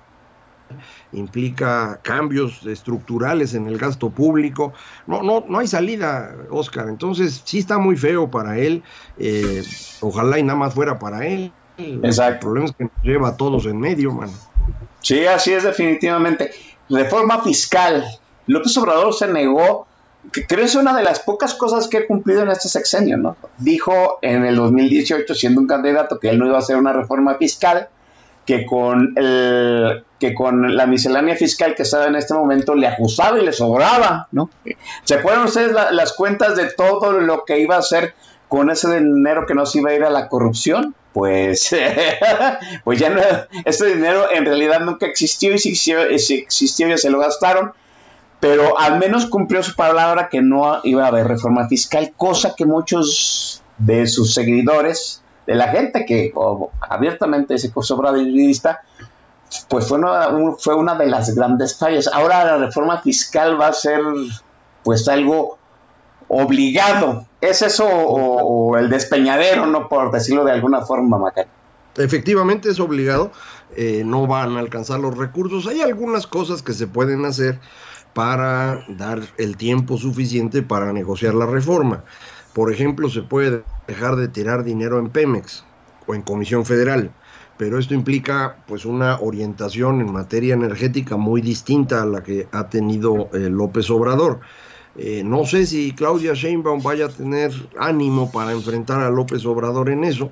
implica 1.11 1.99
cambios 2.01 2.65
estructurales 2.65 3.53
en 3.53 3.67
el 3.67 3.77
gasto 3.77 4.09
público. 4.09 4.73
No, 5.07 5.21
no, 5.21 5.45
no 5.47 5.59
hay 5.59 5.67
salida, 5.67 6.35
Oscar. 6.49 6.89
Entonces, 6.89 7.41
sí 7.45 7.59
está 7.59 7.77
muy 7.77 7.97
feo 7.97 8.29
para 8.29 8.57
él. 8.57 8.83
Eh, 9.17 9.63
ojalá 10.01 10.39
y 10.39 10.43
nada 10.43 10.57
más 10.57 10.73
fuera 10.73 10.99
para 10.99 11.25
él. 11.25 11.51
Exacto. 11.77 12.33
El 12.33 12.39
problema 12.39 12.65
es 12.65 12.71
que 12.73 12.83
nos 12.83 13.03
lleva 13.03 13.29
a 13.29 13.37
todos 13.37 13.65
en 13.65 13.79
medio, 13.79 14.11
mano. 14.11 14.33
Sí, 15.01 15.25
así 15.25 15.51
es 15.51 15.63
definitivamente. 15.63 16.51
Reforma 16.89 17.41
fiscal. 17.41 18.05
López 18.47 18.75
Obrador 18.77 19.13
se 19.13 19.27
negó, 19.27 19.87
que 20.31 20.45
creo 20.45 20.65
es 20.65 20.75
una 20.75 20.95
de 20.95 21.03
las 21.03 21.19
pocas 21.19 21.53
cosas 21.53 21.87
que 21.87 21.97
ha 21.97 22.07
cumplido 22.07 22.43
en 22.43 22.49
este 22.49 22.69
sexenio, 22.69 23.17
¿no? 23.17 23.35
Dijo 23.57 24.19
en 24.21 24.45
el 24.45 24.55
2018, 24.55 25.33
siendo 25.35 25.61
un 25.61 25.67
candidato, 25.67 26.19
que 26.19 26.29
él 26.29 26.39
no 26.39 26.45
iba 26.45 26.55
a 26.55 26.59
hacer 26.59 26.77
una 26.77 26.93
reforma 26.93 27.35
fiscal, 27.35 27.89
que 28.45 28.65
con, 28.65 29.13
el, 29.15 30.03
que 30.23 30.33
con 30.33 30.77
la 30.77 30.85
miscelánea 30.85 31.35
fiscal 31.35 31.75
que 31.75 31.83
estaba 31.83 32.05
en 32.05 32.15
este 32.15 32.33
momento 32.33 32.75
le 32.75 32.87
ajustaba 32.87 33.37
y 33.37 33.43
le 33.43 33.51
sobraba, 33.51 34.29
¿no? 34.31 34.49
¿Se 35.03 35.15
acuerdan 35.15 35.43
ustedes 35.43 35.73
la, 35.73 35.91
las 35.91 36.13
cuentas 36.13 36.55
de 36.55 36.71
todo 36.71 37.11
lo 37.11 37.43
que 37.43 37.59
iba 37.59 37.75
a 37.75 37.79
hacer 37.79 38.13
con 38.47 38.69
ese 38.69 39.01
dinero 39.01 39.45
que 39.45 39.53
no 39.53 39.65
se 39.65 39.79
iba 39.79 39.89
a 39.89 39.95
ir 39.95 40.03
a 40.05 40.09
la 40.09 40.29
corrupción? 40.29 40.95
Pues, 41.11 41.75
pues 42.85 42.99
ya 42.99 43.09
no, 43.09 43.19
ese 43.65 43.95
dinero 43.95 44.31
en 44.31 44.45
realidad 44.45 44.79
nunca 44.79 45.07
existió 45.07 45.53
y 45.53 45.57
si 45.57 46.35
existió, 46.35 46.87
ya 46.87 46.97
se 46.97 47.09
lo 47.09 47.19
gastaron 47.19 47.73
pero 48.39 48.79
al 48.79 48.99
menos 48.99 49.25
cumplió 49.25 49.61
su 49.61 49.75
palabra 49.75 50.29
que 50.29 50.41
no 50.41 50.79
iba 50.83 51.03
a 51.03 51.07
haber 51.07 51.27
reforma 51.27 51.67
fiscal, 51.67 52.13
cosa 52.15 52.55
que 52.55 52.65
muchos 52.65 53.61
de 53.77 54.05
sus 54.05 54.33
seguidores, 54.33 55.21
de 55.47 55.55
la 55.55 55.69
gente 55.69 56.05
que 56.05 56.31
oh, 56.35 56.69
abiertamente 56.81 57.57
se 57.57 57.71
sobradivista, 57.81 58.81
pues 59.69 59.87
fue 59.87 59.97
una, 59.97 60.29
fue 60.59 60.75
una 60.75 60.95
de 60.95 61.07
las 61.07 61.33
grandes 61.35 61.77
fallas. 61.77 62.07
Ahora 62.07 62.45
la 62.45 62.57
reforma 62.57 63.01
fiscal 63.01 63.59
va 63.59 63.67
a 63.67 63.73
ser 63.73 64.01
pues 64.83 65.07
algo 65.07 65.57
obligado. 66.27 67.25
¿Es 67.41 67.61
eso 67.61 67.85
o, 67.85 68.77
el 68.77 68.89
despeñadero, 68.89 69.65
no 69.67 69.87
por 69.89 70.11
decirlo 70.11 70.43
de 70.43 70.51
alguna 70.51 70.81
forma, 70.81 71.17
Macario? 71.17 71.51
Efectivamente 71.95 72.69
es 72.69 72.79
obligado, 72.79 73.31
eh, 73.75 74.03
no 74.03 74.25
van 74.25 74.57
a 74.57 74.59
alcanzar 74.59 74.99
los 74.99 75.15
recursos. 75.15 75.67
Hay 75.67 75.81
algunas 75.81 76.25
cosas 76.25 76.63
que 76.63 76.73
se 76.73 76.87
pueden 76.87 77.25
hacer 77.25 77.59
para 78.13 78.83
dar 78.87 79.21
el 79.37 79.57
tiempo 79.57 79.97
suficiente 79.97 80.63
para 80.63 80.93
negociar 80.93 81.35
la 81.35 81.45
reforma. 81.45 82.03
Por 82.53 82.71
ejemplo, 82.71 83.09
se 83.09 83.21
puede 83.21 83.63
dejar 83.87 84.15
de 84.15 84.27
tirar 84.27 84.63
dinero 84.63 84.99
en 84.99 85.09
Pemex 85.09 85.63
o 86.07 86.13
en 86.15 86.21
Comisión 86.21 86.65
Federal, 86.65 87.11
pero 87.57 87.77
esto 87.77 87.93
implica 87.93 88.57
pues 88.67 88.85
una 88.85 89.19
orientación 89.19 90.01
en 90.01 90.11
materia 90.11 90.53
energética 90.53 91.17
muy 91.17 91.41
distinta 91.41 92.01
a 92.01 92.05
la 92.05 92.23
que 92.23 92.47
ha 92.51 92.69
tenido 92.69 93.29
eh, 93.33 93.49
López 93.49 93.89
Obrador. 93.89 94.39
Eh, 94.95 95.23
no 95.25 95.43
sé 95.45 95.65
si 95.65 95.91
Claudia 95.93 96.33
Sheinbaum 96.33 96.83
vaya 96.83 97.05
a 97.05 97.09
tener 97.09 97.51
ánimo 97.79 98.31
para 98.31 98.51
enfrentar 98.51 99.01
a 99.01 99.09
López 99.09 99.43
Obrador 99.45 99.89
en 99.89 100.03
eso, 100.03 100.31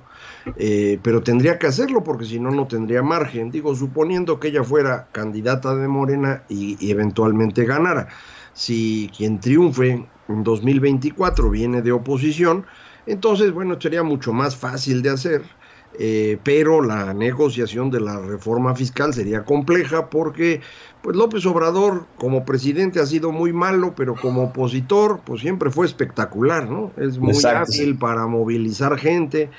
eh, 0.56 1.00
pero 1.02 1.24
tendría 1.24 1.58
que 1.58 1.66
hacerlo 1.66 2.04
porque 2.04 2.26
si 2.26 2.40
no, 2.40 2.52
no 2.52 2.68
tendría 2.68 3.02
margen. 3.02 3.50
Digo, 3.50 3.76
suponiendo 3.76 4.40
que 4.40 4.50
ella 4.50 4.64
fuera 4.64 5.08
candidata 5.12 5.76
de 5.76 5.88
Morena 5.88 6.44
y, 6.48 6.78
y 6.80 6.92
eventualmente 6.92 7.66
ganara. 7.66 8.08
Si 8.54 9.10
quien 9.16 9.40
triunfe 9.40 10.06
en 10.28 10.44
2024 10.44 11.50
viene 11.50 11.82
de 11.82 11.92
oposición, 11.92 12.66
entonces, 13.06 13.52
bueno, 13.52 13.78
sería 13.80 14.04
mucho 14.04 14.32
más 14.32 14.56
fácil 14.56 15.02
de 15.02 15.10
hacer. 15.10 15.61
Eh, 16.00 16.38
pero 16.44 16.82
la 16.82 17.14
negociación 17.14 17.92
de 17.92 18.00
la 18.00 18.18
reforma 18.20 18.74
fiscal 18.76 19.14
sería 19.14 19.44
compleja 19.44 20.10
porque 20.10 20.62
pues 21.02 21.16
López 21.16 21.46
Obrador 21.46 22.06
como 22.18 22.46
presidente 22.46 23.00
ha 23.00 23.06
sido 23.06 23.32
muy 23.32 23.52
malo, 23.52 23.94
pero 23.96 24.16
como 24.16 24.44
opositor 24.44 25.20
pues 25.26 25.42
siempre 25.42 25.70
fue 25.70 25.86
espectacular, 25.86 26.70
¿no? 26.70 26.92
Es 26.98 27.18
muy 27.18 27.32
Exacto. 27.32 27.74
hábil 27.74 27.98
para 27.98 28.26
movilizar 28.28 28.98
gente, 28.98 29.50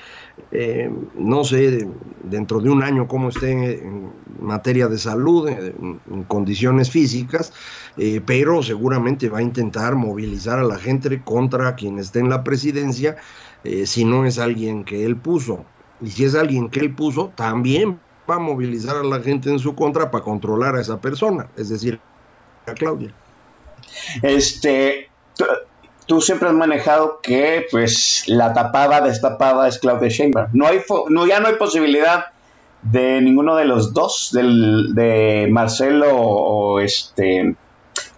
eh, 0.51 0.91
no 1.15 1.43
sé 1.43 1.87
dentro 2.23 2.61
de 2.61 2.69
un 2.69 2.81
año 2.81 3.07
cómo 3.07 3.29
esté 3.29 3.83
en 3.83 4.09
materia 4.39 4.87
de 4.87 4.97
salud, 4.97 5.47
en, 5.49 5.99
en 6.09 6.23
condiciones 6.23 6.89
físicas, 6.89 7.53
eh, 7.97 8.21
pero 8.25 8.63
seguramente 8.63 9.29
va 9.29 9.39
a 9.39 9.43
intentar 9.43 9.95
movilizar 9.95 10.59
a 10.59 10.63
la 10.63 10.77
gente 10.77 11.21
contra 11.21 11.75
quien 11.75 11.99
esté 11.99 12.19
en 12.19 12.29
la 12.29 12.43
presidencia, 12.43 13.17
eh, 13.63 13.85
si 13.85 14.05
no 14.05 14.25
es 14.25 14.39
alguien 14.39 14.83
que 14.83 15.05
él 15.05 15.15
puso. 15.15 15.65
Y 16.01 16.09
si 16.09 16.25
es 16.25 16.35
alguien 16.35 16.69
que 16.69 16.79
él 16.79 16.93
puso, 16.93 17.31
también 17.35 17.99
va 18.29 18.35
a 18.35 18.39
movilizar 18.39 18.97
a 18.97 19.03
la 19.03 19.19
gente 19.19 19.49
en 19.49 19.59
su 19.59 19.75
contra 19.75 20.11
para 20.11 20.23
controlar 20.23 20.75
a 20.75 20.81
esa 20.81 20.99
persona, 20.99 21.47
es 21.55 21.69
decir, 21.69 21.99
a 22.65 22.73
Claudia. 22.73 23.13
Este, 24.21 25.09
tú, 26.05 26.21
siempre 26.21 26.47
has 26.47 26.55
manejado 26.55 27.19
que 27.21 27.65
pues 27.71 28.23
la 28.27 28.53
tapada 28.53 29.01
destapada 29.01 29.67
es 29.67 29.77
Claudia 29.79 30.09
Sheinbaum. 30.09 30.49
No 30.53 30.67
hay, 30.67 30.81
no, 31.09 31.27
ya 31.27 31.39
no 31.39 31.47
hay 31.47 31.55
posibilidad 31.55 32.25
de 32.81 33.21
ninguno 33.21 33.55
de 33.55 33.65
los 33.65 33.93
dos, 33.93 34.29
del, 34.33 34.93
de 34.93 35.47
Marcelo 35.49 36.15
o 36.15 36.79
este 36.79 37.55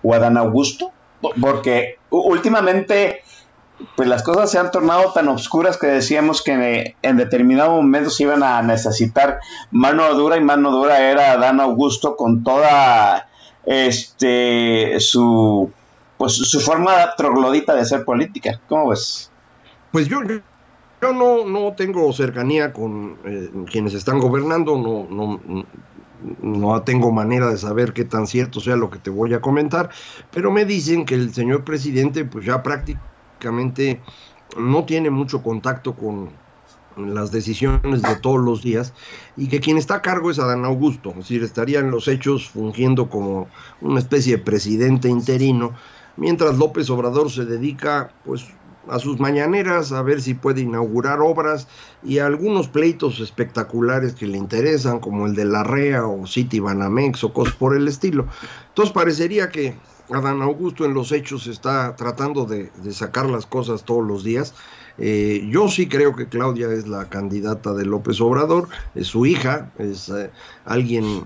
o 0.02 0.14
Adán 0.14 0.38
Augusto, 0.38 0.92
porque 1.42 1.98
últimamente 2.10 3.22
pues 3.96 4.08
las 4.08 4.24
cosas 4.24 4.52
se 4.52 4.58
han 4.58 4.72
tornado 4.72 5.12
tan 5.14 5.28
obscuras 5.28 5.78
que 5.78 5.88
decíamos 5.88 6.42
que 6.42 6.96
en 7.02 7.18
determinado 7.18 7.72
momento 7.72 8.10
se 8.10 8.24
iban 8.24 8.44
a 8.44 8.62
necesitar 8.62 9.40
mano 9.72 10.14
dura 10.14 10.38
y 10.38 10.42
mano 10.42 10.72
dura 10.72 11.00
era 11.00 11.34
Adán 11.34 11.60
Augusto 11.60 12.16
con 12.16 12.44
toda 12.44 13.28
este 13.66 15.00
su 15.00 15.72
pues 16.18 16.34
su 16.34 16.62
forma 16.62 17.14
troglodita 17.18 17.76
de 17.76 17.82
hacer 17.82 18.06
política. 18.06 18.62
¿Cómo 18.70 18.90
ves? 18.90 19.30
Pues 19.92 20.08
yo, 20.08 20.24
yo, 20.24 20.36
yo 21.02 21.14
no, 21.14 21.46
no 21.46 21.74
tengo 21.74 22.12
cercanía 22.14 22.72
con 22.72 23.18
eh, 23.26 23.50
quienes 23.70 23.94
están 23.94 24.20
gobernando, 24.20 24.78
no, 24.78 25.08
no, 25.10 25.66
no 26.42 26.82
tengo 26.84 27.12
manera 27.12 27.50
de 27.50 27.58
saber 27.58 27.92
qué 27.92 28.06
tan 28.06 28.28
cierto 28.28 28.62
sea 28.62 28.78
lo 28.78 28.90
que 28.90 29.00
te 29.00 29.10
voy 29.10 29.34
a 29.34 29.42
comentar, 29.42 29.90
pero 30.32 30.52
me 30.52 30.64
dicen 30.64 31.06
que 31.06 31.16
el 31.16 31.34
señor 31.34 31.66
presidente 31.66 32.24
pues 32.24 32.46
ya 32.46 32.64
prácticamente 32.64 33.15
no 34.58 34.86
tiene 34.86 35.10
mucho 35.10 35.44
contacto 35.44 35.96
con 35.96 36.30
las 36.98 37.32
decisiones 37.32 38.02
de 38.02 38.16
todos 38.18 38.40
los 38.40 38.62
días 38.62 38.94
y 39.36 39.48
que 39.48 39.60
quien 39.60 39.78
está 39.78 39.96
a 39.96 40.02
cargo 40.02 40.32
es 40.32 40.40
Adán 40.40 40.66
Augusto, 40.66 41.10
es 41.10 41.18
decir, 41.18 41.44
estaría 41.44 41.80
en 41.80 41.92
los 41.92 42.08
hechos 42.08 42.50
fungiendo 42.50 43.10
como 43.10 43.48
una 43.82 44.00
especie 44.00 44.38
de 44.38 44.44
presidente 44.44 45.10
interino, 45.10 45.74
mientras 46.16 46.58
López 46.58 46.90
Obrador 46.90 47.30
se 47.32 47.46
dedica 47.46 48.12
pues 48.24 48.46
a 48.88 49.00
sus 49.00 49.20
mañaneras, 49.20 49.92
a 49.92 50.02
ver 50.04 50.22
si 50.22 50.36
puede 50.36 50.62
inaugurar 50.62 51.20
obras 51.20 51.68
y 52.04 52.20
algunos 52.20 52.68
pleitos 52.68 53.20
espectaculares 53.20 54.14
que 54.14 54.28
le 54.28 54.38
interesan, 54.38 55.00
como 55.00 55.26
el 55.26 55.36
de 55.36 55.46
la 55.46 55.64
REA 55.64 56.06
o 56.06 56.28
City 56.28 56.60
Banamex 56.60 57.24
o 57.24 57.34
cosas 57.34 57.56
por 57.56 57.76
el 57.76 57.88
estilo. 57.88 58.28
Entonces 58.70 58.94
parecería 58.94 59.50
que 59.50 59.76
Adán 60.12 60.42
Augusto 60.42 60.86
en 60.86 60.94
los 60.94 61.12
hechos 61.12 61.48
está 61.48 61.96
tratando 61.96 62.46
de, 62.46 62.70
sacar 62.92 63.30
las 63.30 63.46
cosas 63.46 63.84
todos 63.84 64.06
los 64.06 64.24
días. 64.24 64.54
Eh, 64.98 65.48
yo 65.50 65.68
sí 65.68 65.88
creo 65.88 66.16
que 66.16 66.28
Claudia 66.28 66.72
es 66.72 66.88
la 66.88 67.10
candidata 67.10 67.74
de 67.74 67.86
López 67.86 68.22
Obrador, 68.22 68.70
es 68.94 69.08
su 69.08 69.26
hija, 69.26 69.72
es 69.78 70.10
eh, 70.10 70.30
alguien 70.64 71.26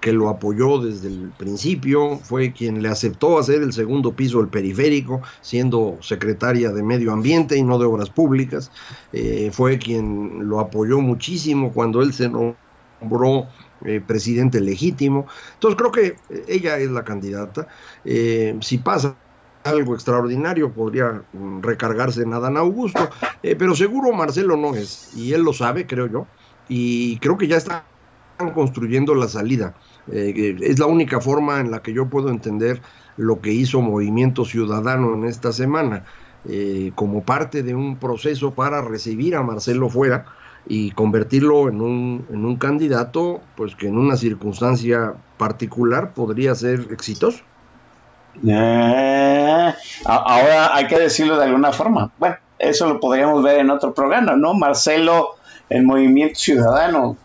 que 0.00 0.12
lo 0.12 0.30
apoyó 0.30 0.78
desde 0.80 1.08
el 1.08 1.30
principio, 1.36 2.16
fue 2.16 2.52
quien 2.52 2.82
le 2.82 2.88
aceptó 2.88 3.38
hacer 3.38 3.62
el 3.62 3.72
segundo 3.72 4.12
piso 4.12 4.38
del 4.38 4.48
periférico, 4.48 5.20
siendo 5.42 5.98
secretaria 6.00 6.72
de 6.72 6.82
Medio 6.82 7.12
Ambiente 7.12 7.56
y 7.56 7.62
no 7.62 7.78
de 7.78 7.84
Obras 7.84 8.08
Públicas, 8.08 8.72
eh, 9.12 9.50
fue 9.52 9.78
quien 9.78 10.48
lo 10.48 10.58
apoyó 10.58 11.00
muchísimo 11.00 11.70
cuando 11.72 12.00
él 12.00 12.14
se 12.14 12.30
nombró 12.30 13.46
eh, 13.84 14.00
presidente 14.04 14.60
legítimo. 14.60 15.26
Entonces 15.54 15.78
creo 15.78 15.92
que 15.92 16.16
ella 16.48 16.78
es 16.78 16.90
la 16.90 17.04
candidata. 17.04 17.68
Eh, 18.04 18.56
si 18.60 18.78
pasa 18.78 19.16
algo 19.64 19.94
extraordinario, 19.94 20.72
podría 20.72 21.22
mm, 21.32 21.60
recargarse 21.60 22.22
en 22.22 22.32
Adán 22.32 22.56
Augusto, 22.56 23.10
pero 23.42 23.74
seguro 23.74 24.12
Marcelo 24.12 24.56
no 24.56 24.74
es, 24.74 25.14
y 25.14 25.32
él 25.34 25.42
lo 25.42 25.52
sabe, 25.52 25.86
creo 25.86 26.06
yo, 26.06 26.26
y 26.68 27.18
creo 27.18 27.36
que 27.36 27.46
ya 27.46 27.58
están 27.58 27.82
construyendo 28.54 29.14
la 29.14 29.28
salida. 29.28 29.74
Eh, 30.10 30.56
es 30.62 30.78
la 30.78 30.86
única 30.86 31.20
forma 31.20 31.60
en 31.60 31.70
la 31.70 31.82
que 31.82 31.92
yo 31.92 32.08
puedo 32.08 32.30
entender 32.30 32.80
lo 33.16 33.40
que 33.40 33.52
hizo 33.52 33.82
Movimiento 33.82 34.44
Ciudadano 34.44 35.14
en 35.14 35.24
esta 35.24 35.52
semana, 35.52 36.04
eh, 36.48 36.92
como 36.94 37.22
parte 37.22 37.62
de 37.62 37.74
un 37.74 37.98
proceso 37.98 38.54
para 38.54 38.80
recibir 38.80 39.36
a 39.36 39.42
Marcelo 39.42 39.90
fuera 39.90 40.24
y 40.66 40.90
convertirlo 40.92 41.68
en 41.68 41.80
un, 41.80 42.26
en 42.30 42.44
un 42.44 42.56
candidato, 42.56 43.40
pues 43.56 43.74
que 43.74 43.88
en 43.88 43.98
una 43.98 44.16
circunstancia 44.16 45.14
particular 45.36 46.12
podría 46.12 46.54
ser 46.54 46.88
exitoso. 46.90 47.42
Eh, 48.46 49.74
ahora 50.04 50.74
hay 50.74 50.86
que 50.86 50.98
decirlo 50.98 51.36
de 51.36 51.44
alguna 51.44 51.72
forma. 51.72 52.12
Bueno, 52.18 52.36
eso 52.58 52.88
lo 52.88 53.00
podríamos 53.00 53.42
ver 53.42 53.58
en 53.58 53.70
otro 53.70 53.92
programa, 53.94 54.36
¿no? 54.36 54.54
Marcelo, 54.54 55.36
el 55.68 55.82
Movimiento 55.82 56.38
Ciudadano, 56.38 57.16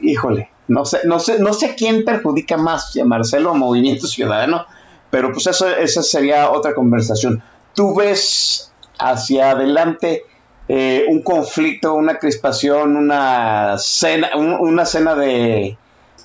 híjole, 0.00 0.50
no 0.68 0.84
sé, 0.84 1.00
no 1.04 1.18
sé, 1.18 1.38
no 1.38 1.52
sé 1.52 1.74
quién 1.76 2.04
perjudica 2.04 2.56
más, 2.56 2.96
Marcelo 3.04 3.52
o 3.52 3.54
Movimiento 3.54 4.06
Ciudadano, 4.06 4.66
pero 5.10 5.32
pues 5.32 5.46
eso, 5.46 5.68
esa 5.68 6.02
sería 6.02 6.50
otra 6.50 6.74
conversación. 6.74 7.42
¿Tú 7.74 7.94
ves 7.94 8.72
hacia 8.98 9.50
adelante 9.50 10.24
eh, 10.74 11.04
un 11.06 11.20
conflicto, 11.20 11.92
una 11.92 12.18
crispación, 12.18 12.96
una 12.96 13.76
cena, 13.76 14.30
una 14.34 14.86
cena 14.86 15.14
de, 15.14 15.76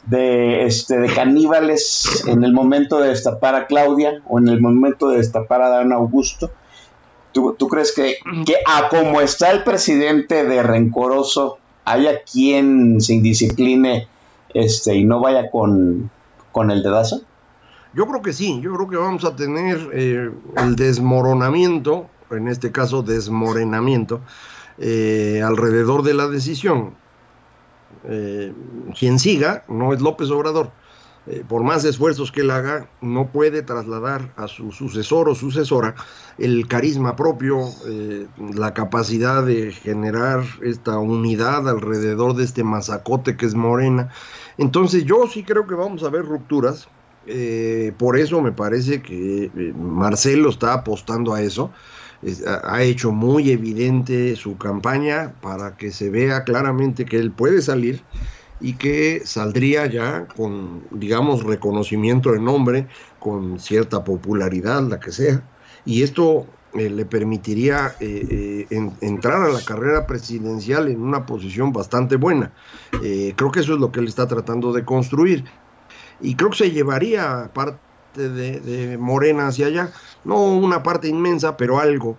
de, 0.06 0.66
este, 0.66 0.98
de 1.00 1.13
caníbales 1.13 2.24
en 2.27 2.46
el 2.46 2.54
momento 2.54 3.01
de 3.01 3.10
destapar 3.10 3.56
a 3.56 3.68
Claudia 3.68 4.22
o 4.25 4.39
en 4.39 4.48
el 4.48 4.62
momento 4.62 5.10
de 5.10 5.18
destapar 5.18 5.62
a 5.62 5.68
Dan 5.68 5.92
Augusto? 5.92 6.50
¿Tú, 7.34 7.58
tú 7.60 7.68
crees 7.68 7.92
que, 7.92 8.20
que 8.46 8.56
a 8.66 8.88
como 8.88 9.20
está 9.20 9.51
el 9.51 9.66
presidente 9.66 10.46
de 10.46 10.63
rencoroso, 10.63 11.58
haya 11.84 12.22
quien 12.24 13.01
se 13.01 13.16
indiscipline 13.16 14.08
este, 14.54 14.96
y 14.96 15.04
no 15.04 15.20
vaya 15.20 15.51
con, 15.51 16.10
con 16.54 16.72
el 16.72 16.84
dedazo? 16.84 17.20
Yo 17.94 18.08
creo 18.08 18.22
que 18.22 18.32
sí, 18.32 18.62
yo 18.62 18.74
creo 18.75 18.88
que 18.88 18.96
vamos 18.96 19.25
a 19.25 19.36
tener 19.36 19.89
eh, 19.92 20.32
el 20.56 20.75
desmoronamiento, 20.77 22.08
en 22.31 22.48
este 22.48 22.72
caso 22.72 23.03
desmorenamiento, 23.03 24.22
eh, 24.77 25.41
alrededor 25.43 26.03
de 26.03 26.13
la 26.13 26.27
decisión. 26.27 26.93
Eh, 28.05 28.53
quien 28.98 29.19
siga 29.19 29.63
no 29.67 29.93
es 29.93 30.01
López 30.01 30.29
Obrador. 30.29 30.72
por 31.50 31.62
más 31.62 31.84
esfuerzos 31.84 32.31
que 32.31 32.39
él 32.39 32.51
haga, 32.51 32.89
no 33.01 33.27
puede 33.27 33.62
trasladar 33.62 34.31
a 34.38 34.48
su 34.48 34.72
sucesor 34.72 35.27
o 35.27 35.36
sucesora 35.36 35.93
el 36.38 36.69
carisma 36.69 37.17
propio, 37.17 37.65
la 38.55 38.74
capacidad 38.74 39.43
de 39.43 39.74
generar 39.74 40.46
esta 40.62 40.98
unidad 40.98 41.67
alrededor 41.67 42.34
de 42.34 42.46
este 42.46 42.63
mazacote 42.63 43.36
que 43.36 43.46
es 43.46 43.55
Morena. 43.55 44.10
Entonces 44.57 45.05
yo 45.05 45.27
sí 45.27 45.43
creo 45.43 45.67
que 45.67 45.75
vamos 45.75 46.03
a 46.03 46.10
ver 46.10 46.25
rupturas. 46.25 46.88
Eh, 47.27 47.93
por 47.98 48.17
eso 48.17 48.41
me 48.41 48.51
parece 48.51 49.01
que 49.01 49.46
eh, 49.46 49.74
Marcelo 49.77 50.50
está 50.50 50.74
apostando 50.74 51.34
a 51.34 51.41
eso. 51.41 51.72
Ha 52.46 52.82
hecho 52.84 53.12
muy 53.12 53.52
evidente 53.52 54.36
su 54.36 54.58
campaña 54.58 55.34
para 55.42 55.78
que 55.78 55.92
se 55.92 56.10
vea 56.10 56.44
claramente 56.44 57.06
que 57.06 57.18
él 57.18 57.32
puede 57.32 57.62
salir 57.62 58.02
y 58.60 58.74
que 58.74 59.22
saldría 59.26 59.86
ya 59.86 60.28
con, 60.36 60.84
digamos, 60.92 61.44
reconocimiento 61.44 62.32
de 62.32 62.40
nombre, 62.40 62.88
con 63.20 63.60
cierta 63.60 64.04
popularidad, 64.04 64.82
la 64.84 65.00
que 65.00 65.12
sea. 65.12 65.44
Y 65.86 66.02
esto 66.02 66.48
eh, 66.74 66.90
le 66.90 67.06
permitiría 67.06 67.96
eh, 68.00 68.68
eh, 68.70 68.90
entrar 69.02 69.44
a 69.44 69.50
la 69.50 69.62
carrera 69.64 70.08
presidencial 70.08 70.88
en 70.88 71.02
una 71.02 71.26
posición 71.26 71.72
bastante 71.72 72.16
buena. 72.16 72.51
creo 72.92 73.51
que 73.51 73.60
eso 73.60 73.74
es 73.74 73.80
lo 73.80 73.92
que 73.92 74.00
él 74.00 74.08
está 74.08 74.27
tratando 74.27 74.74
de 74.74 74.84
construir. 74.84 75.46
Y 76.20 76.36
creo 76.36 76.50
que 76.50 76.58
se 76.58 76.72
llevaría 76.72 77.51
parte 77.53 77.87
de, 78.18 78.98
Morena 78.98 79.48
hacia 79.48 79.68
allá, 79.68 79.92
no 80.24 80.44
una 80.44 80.84
parte 80.84 81.08
inmensa, 81.08 81.58
pero 81.58 81.80
algo. 81.80 82.18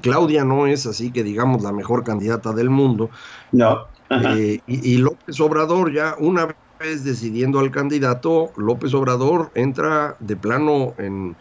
Claudia 0.00 0.44
no 0.44 0.66
es 0.66 0.86
así 0.86 1.10
que 1.10 1.24
digamos 1.24 1.62
la 1.62 1.72
mejor 1.72 2.04
candidata 2.04 2.52
del 2.52 2.70
mundo. 2.70 3.10
No. 3.52 3.86
y, 4.08 4.62
y 4.66 4.98
López 4.98 5.40
Obrador 5.40 5.92
ya 5.92 6.14
una 6.18 6.54
vez 6.78 7.02
decidiendo 7.02 7.58
al 7.58 7.72
candidato, 7.72 8.52
López 8.56 8.94
Obrador 8.94 9.50
entra 9.54 10.16
de 10.20 10.36
plano 10.36 10.94
en 10.98 11.36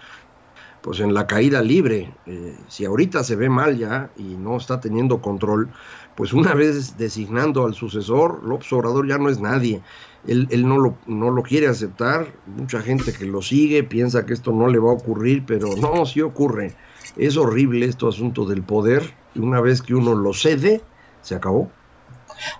pues 0.85 0.99
en 0.99 1.15
la 1.15 1.25
caída 1.25 1.63
libre. 1.63 2.13
Eh, 2.27 2.55
si 2.67 2.85
ahorita 2.85 3.23
se 3.23 3.35
ve 3.35 3.49
mal 3.49 3.75
ya 3.75 4.11
y 4.17 4.37
no 4.37 4.55
está 4.55 4.79
teniendo 4.79 5.19
control, 5.19 5.69
pues 6.13 6.31
una 6.31 6.53
vez 6.53 6.95
designando 6.95 7.65
al 7.65 7.73
sucesor, 7.73 8.43
López 8.43 8.71
Obrador 8.71 9.07
ya 9.07 9.17
no 9.17 9.29
es 9.29 9.39
nadie. 9.39 9.81
Él, 10.27 10.67
no, 10.67 10.79
lo, 10.79 10.97
no 11.05 11.29
lo 11.29 11.43
quiere 11.43 11.67
aceptar, 11.67 12.27
mucha 12.47 12.81
gente 12.81 13.13
que 13.13 13.25
lo 13.25 13.41
sigue 13.43 13.83
piensa 13.83 14.25
que 14.25 14.33
esto 14.33 14.51
no 14.51 14.67
le 14.67 14.79
va 14.79 14.89
a 14.89 14.95
ocurrir, 14.95 15.43
pero 15.45 15.75
no, 15.75 16.05
sí 16.05 16.21
ocurre. 16.21 16.73
Es 17.15 17.37
horrible 17.37 17.85
esto 17.85 18.07
asunto 18.07 18.45
del 18.45 18.63
poder 18.63 19.13
y 19.35 19.39
una 19.39 19.61
vez 19.61 19.81
que 19.81 19.93
uno 19.93 20.15
lo 20.15 20.33
cede, 20.33 20.81
se 21.21 21.35
acabó. 21.35 21.69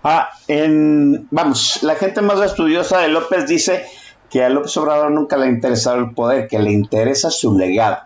Ah, 0.04 0.30
en, 0.48 1.28
vamos, 1.32 1.82
la 1.82 1.96
gente 1.96 2.22
más 2.22 2.40
estudiosa 2.42 3.00
de 3.00 3.10
López 3.10 3.48
dice 3.48 3.86
que 4.30 4.44
a 4.44 4.50
López 4.50 4.76
Obrador 4.78 5.12
nunca 5.12 5.38
le 5.38 5.46
ha 5.46 5.50
interesado 5.50 5.98
el 5.98 6.14
poder, 6.14 6.48
que 6.48 6.60
le 6.60 6.72
interesa 6.72 7.32
su 7.32 7.58
legado. 7.58 7.98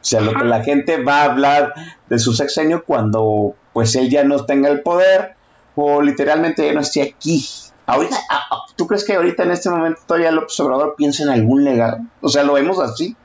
O 0.00 0.08
sea, 0.08 0.20
lo 0.20 0.32
que 0.32 0.44
la 0.44 0.62
gente 0.62 1.02
va 1.02 1.22
a 1.22 1.24
hablar 1.24 1.74
de 2.08 2.18
su 2.18 2.32
sexenio 2.32 2.84
cuando 2.84 3.54
pues 3.72 3.94
él 3.96 4.08
ya 4.08 4.24
no 4.24 4.44
tenga 4.46 4.68
el 4.68 4.82
poder 4.82 5.34
o 5.74 6.00
literalmente 6.00 6.64
ya 6.64 6.72
no 6.72 6.80
esté 6.80 7.02
aquí. 7.02 7.44
Ahorita, 7.86 8.16
ah, 8.30 8.42
ah, 8.50 8.62
¿tú 8.76 8.86
crees 8.86 9.04
que 9.04 9.14
ahorita 9.14 9.44
en 9.44 9.52
este 9.52 9.70
momento 9.70 10.00
todavía 10.06 10.32
López 10.32 10.58
Obrador 10.60 10.94
piensa 10.96 11.22
en 11.22 11.30
algún 11.30 11.64
legado? 11.64 11.98
O 12.20 12.28
sea, 12.28 12.42
lo 12.42 12.54
vemos 12.54 12.80
así. 12.80 13.16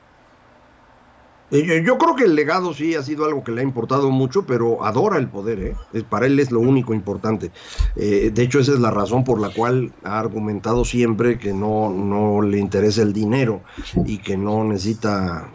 Eh, 1.52 1.82
yo 1.84 1.98
creo 1.98 2.16
que 2.16 2.24
el 2.24 2.34
legado 2.34 2.72
sí 2.72 2.94
ha 2.94 3.02
sido 3.02 3.26
algo 3.26 3.44
que 3.44 3.52
le 3.52 3.60
ha 3.60 3.64
importado 3.64 4.10
mucho, 4.10 4.46
pero 4.46 4.84
adora 4.84 5.18
el 5.18 5.28
poder, 5.28 5.76
¿eh? 5.92 6.02
Para 6.08 6.24
él 6.24 6.40
es 6.40 6.50
lo 6.50 6.60
único 6.60 6.94
importante. 6.94 7.52
Eh, 7.94 8.30
de 8.32 8.42
hecho, 8.42 8.58
esa 8.58 8.72
es 8.72 8.80
la 8.80 8.90
razón 8.90 9.22
por 9.22 9.38
la 9.38 9.50
cual 9.50 9.92
ha 10.02 10.18
argumentado 10.18 10.86
siempre 10.86 11.38
que 11.38 11.52
no, 11.52 11.90
no 11.90 12.40
le 12.40 12.58
interesa 12.58 13.02
el 13.02 13.12
dinero 13.12 13.60
y 14.06 14.16
que 14.18 14.38
no 14.38 14.64
necesita 14.64 15.50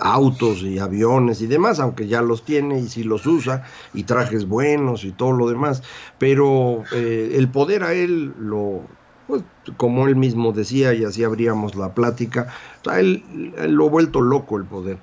autos 0.00 0.62
y 0.62 0.78
aviones 0.78 1.42
y 1.42 1.48
demás, 1.48 1.80
aunque 1.80 2.06
ya 2.06 2.22
los 2.22 2.44
tiene 2.44 2.78
y 2.78 2.88
sí 2.88 3.02
los 3.02 3.26
usa, 3.26 3.64
y 3.92 4.04
trajes 4.04 4.46
buenos 4.46 5.02
y 5.02 5.10
todo 5.10 5.32
lo 5.32 5.48
demás. 5.48 5.82
Pero 6.18 6.84
el 6.92 7.48
poder 7.50 7.82
a 7.82 7.92
él 7.92 8.34
lo, 8.38 8.82
pues, 9.30 9.44
como 9.76 10.08
él 10.08 10.16
mismo 10.16 10.52
decía, 10.52 10.92
y 10.92 11.04
así 11.04 11.22
abríamos 11.22 11.76
la 11.76 11.94
plática, 11.94 12.52
él, 12.96 13.24
lo 13.68 13.86
ha 13.86 13.90
vuelto 13.90 14.20
loco 14.20 14.56
el 14.56 14.64
poder. 14.64 14.98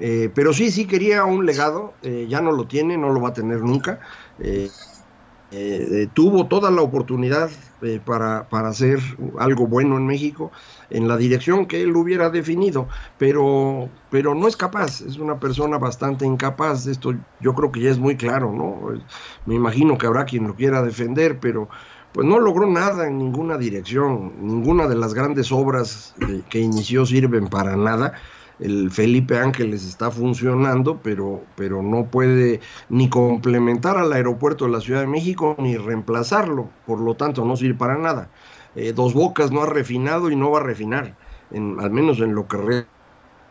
Eh, 0.00 0.30
pero 0.34 0.52
sí, 0.54 0.70
sí 0.70 0.86
quería 0.86 1.24
un 1.24 1.44
legado, 1.44 1.92
eh, 2.02 2.26
ya 2.28 2.40
no 2.40 2.52
lo 2.52 2.66
tiene, 2.66 2.96
no 2.96 3.10
lo 3.10 3.20
va 3.20 3.28
a 3.28 3.34
tener 3.34 3.60
nunca. 3.60 4.00
Eh, 4.38 4.70
tuvo 6.14 6.46
toda 6.46 6.70
la 6.70 6.80
oportunidad 6.80 7.50
para, 8.04 8.48
para, 8.48 8.68
hacer 8.68 9.00
algo 9.38 9.66
bueno 9.66 9.96
en 9.96 10.06
México 10.06 10.52
en 10.90 11.08
la 11.08 11.16
dirección 11.16 11.66
que 11.66 11.82
él 11.82 11.96
hubiera 11.96 12.30
definido, 12.30 12.86
pero, 13.18 13.88
pero 14.10 14.36
no 14.36 14.46
es 14.46 14.56
capaz, 14.56 15.00
es 15.00 15.16
una 15.16 15.40
persona 15.40 15.76
bastante 15.76 16.24
incapaz, 16.24 16.86
esto 16.86 17.14
yo 17.40 17.54
creo 17.56 17.72
que 17.72 17.80
ya 17.80 17.90
es 17.90 17.98
muy 17.98 18.16
claro, 18.16 18.52
¿no? 18.52 18.96
Me 19.44 19.56
imagino 19.56 19.98
que 19.98 20.06
habrá 20.06 20.24
quien 20.24 20.46
lo 20.46 20.54
quiera 20.54 20.82
defender, 20.82 21.40
pero 21.40 21.68
pues 22.12 22.24
no 22.24 22.38
logró 22.38 22.68
nada 22.68 23.08
en 23.08 23.18
ninguna 23.18 23.58
dirección, 23.58 24.34
ninguna 24.40 24.86
de 24.86 24.94
las 24.94 25.14
grandes 25.14 25.50
obras 25.50 26.14
que 26.48 26.60
inició 26.60 27.06
sirven 27.06 27.48
para 27.48 27.74
nada 27.74 28.12
el 28.60 28.90
Felipe 28.90 29.38
Ángeles 29.38 29.84
está 29.86 30.10
funcionando, 30.10 31.02
pero, 31.02 31.48
pero 31.56 31.82
no 31.82 32.10
puede 32.10 32.60
ni 32.88 33.08
complementar 33.08 33.96
al 33.98 34.12
aeropuerto 34.12 34.66
de 34.66 34.72
la 34.72 34.80
Ciudad 34.80 35.00
de 35.00 35.06
México 35.08 35.56
ni 35.58 35.76
reemplazarlo, 35.76 36.76
por 36.86 37.00
lo 37.00 37.16
tanto 37.16 37.44
no 37.44 37.56
sirve 37.56 37.78
para 37.78 37.98
nada. 37.98 38.32
Eh, 38.74 38.92
Dos 38.92 39.14
Bocas 39.14 39.50
no 39.50 39.62
ha 39.62 39.66
refinado 39.66 40.30
y 40.30 40.36
no 40.36 40.50
va 40.50 40.60
a 40.60 40.62
refinar, 40.64 41.18
en, 41.50 41.80
al 41.80 41.90
menos 41.90 42.20
en 42.20 42.34
lo 42.34 42.46
que 42.48 42.58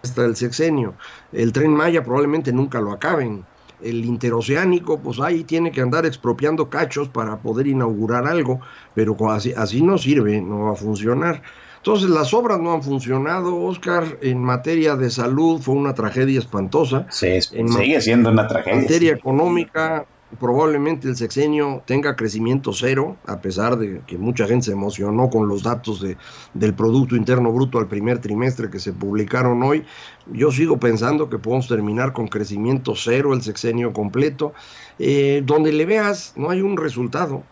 resta 0.03 0.21
del 0.23 0.35
sexenio. 0.35 0.97
El 1.31 1.51
tren 1.53 1.73
Maya 1.73 2.03
probablemente 2.03 2.53
nunca 2.53 2.81
lo 2.81 2.91
acaben. 2.93 3.47
el 3.79 4.05
interoceánico, 4.05 5.01
pues 5.01 5.19
ahí 5.19 5.43
tiene 5.45 5.71
que 5.71 5.81
andar 5.81 6.05
expropiando 6.05 6.69
cachos 6.69 7.09
para 7.09 7.41
poder 7.41 7.67
inaugurar 7.67 8.27
algo, 8.27 8.59
pero 8.93 9.15
así, 9.31 9.53
así 9.55 9.81
no 9.81 9.97
sirve, 9.97 10.41
no 10.41 10.65
va 10.65 10.71
a 10.73 10.75
funcionar. 10.75 11.41
Entonces 11.79 12.09
las 12.09 12.33
obras 12.33 12.59
no 12.59 12.73
han 12.73 12.83
funcionado, 12.83 13.55
Oscar, 13.55 14.17
en 14.21 14.43
materia 14.43 14.97
de 14.97 15.09
salud 15.09 15.61
fue 15.61 15.75
una 15.75 15.93
tragedia 15.93 16.37
espantosa. 16.37 17.07
Sí, 17.09 17.41
sigue 17.41 18.01
siendo 18.01 18.29
una 18.29 18.47
tragedia. 18.47 18.73
En 18.73 18.81
materia 18.81 19.13
económica, 19.13 20.05
probablemente 20.37 21.07
el 21.07 21.15
sexenio 21.15 21.81
tenga 21.85 22.17
crecimiento 22.17 22.73
cero, 22.73 23.15
a 23.25 23.39
pesar 23.39 23.77
de 23.77 24.01
que 24.05 24.17
mucha 24.17 24.45
gente 24.45 24.65
se 24.65 24.71
emocionó 24.73 25.29
con 25.29 25.47
los 25.47 25.63
datos 25.63 26.01
de, 26.01 26.17
del 26.53 26.73
Producto 26.73 27.15
Interno 27.15 27.51
Bruto 27.51 27.79
al 27.79 27.87
primer 27.87 28.19
trimestre 28.19 28.69
que 28.69 28.79
se 28.79 28.91
publicaron 28.91 29.63
hoy. 29.63 29.85
Yo 30.31 30.51
sigo 30.51 30.79
pensando 30.79 31.29
que 31.29 31.39
podemos 31.39 31.67
terminar 31.67 32.11
con 32.11 32.27
crecimiento 32.27 32.93
cero 32.95 33.33
el 33.33 33.41
sexenio 33.41 33.93
completo. 33.93 34.53
Eh, 34.99 35.41
donde 35.45 35.71
le 35.71 35.85
veas, 35.85 36.33
no 36.35 36.49
hay 36.49 36.61
un 36.61 36.75
resultado, 36.75 37.43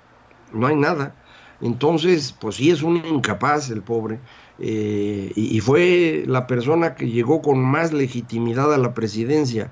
no 0.52 0.68
hay 0.68 0.76
nada. 0.76 1.16
Entonces, 1.62 2.36
pues 2.40 2.56
sí 2.56 2.70
es 2.70 2.84
un 2.84 2.98
incapaz 3.06 3.70
el 3.70 3.82
pobre. 3.82 4.20
Eh, 4.60 5.32
y, 5.36 5.60
fue 5.60 6.24
la 6.26 6.48
persona 6.48 6.96
que 6.96 7.10
llegó 7.10 7.42
con 7.42 7.60
más 7.60 7.94
legitimidad 7.94 8.74
a 8.74 8.78
la 8.78 8.94
presidencia. 8.94 9.72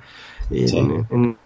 en, 0.51 1.37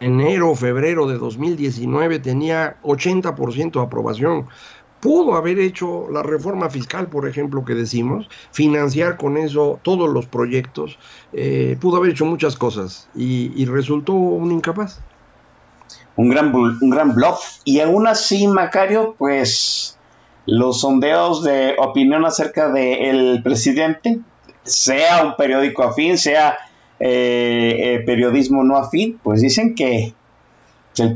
enero, 0.00 0.54
febrero 0.54 1.06
de 1.06 1.18
2019 1.18 2.18
tenía 2.18 2.76
80% 2.82 3.72
de 3.72 3.80
aprobación. 3.80 4.46
Pudo 5.00 5.34
haber 5.34 5.58
hecho 5.58 6.08
la 6.10 6.22
reforma 6.22 6.70
fiscal, 6.70 7.08
por 7.08 7.28
ejemplo, 7.28 7.64
que 7.64 7.74
decimos, 7.74 8.28
financiar 8.50 9.16
con 9.18 9.36
eso 9.36 9.78
todos 9.82 10.08
los 10.08 10.26
proyectos, 10.26 10.98
eh, 11.32 11.76
pudo 11.80 11.98
haber 11.98 12.12
hecho 12.12 12.24
muchas 12.24 12.56
cosas 12.56 13.08
y, 13.14 13.64
resultó 13.66 14.14
un 14.14 14.52
incapaz. 14.52 15.00
Un 16.16 16.30
gran, 16.30 16.54
un 16.54 16.90
gran 16.90 17.14
bluff. 17.14 17.58
Y 17.64 17.80
aún 17.80 18.06
así, 18.06 18.46
Macario, 18.46 19.14
pues 19.18 19.96
los 20.46 20.80
sondeos 20.80 21.42
de 21.42 21.74
opinión 21.78 22.24
acerca 22.24 22.70
del 22.70 23.42
presidente, 23.42 24.20
sea 24.62 25.24
un 25.24 25.36
periódico 25.36 25.82
afín, 25.82 26.18
sea 26.18 26.56
eh, 26.98 27.76
eh, 27.78 28.02
periodismo 28.06 28.64
no 28.64 28.76
afín, 28.76 29.20
pues 29.22 29.42
dicen 29.42 29.74
que 29.74 30.14
el, 30.98 31.14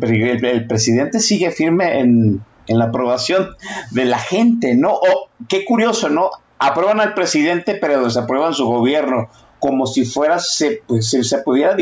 presidente 0.68 1.20
sigue 1.20 1.50
firme 1.50 2.00
en, 2.00 2.44
la 2.66 2.84
aprobación 2.86 3.56
de 3.90 4.04
la 4.04 4.18
gente, 4.18 4.76
¿no? 4.76 5.00
Qué 5.48 5.64
curioso, 5.64 6.08
¿no? 6.08 6.30
Aprueban 6.58 7.00
al 7.00 7.14
presidente, 7.14 7.74
pero 7.74 8.04
desaprueban 8.04 8.54
su 8.54 8.66
gobierno, 8.66 9.28
como 9.60 9.86
si 9.86 10.04
fuera, 10.04 10.38
se, 10.38 10.82
pues, 10.86 11.08
se 11.08 11.38
pudiera 11.38 11.76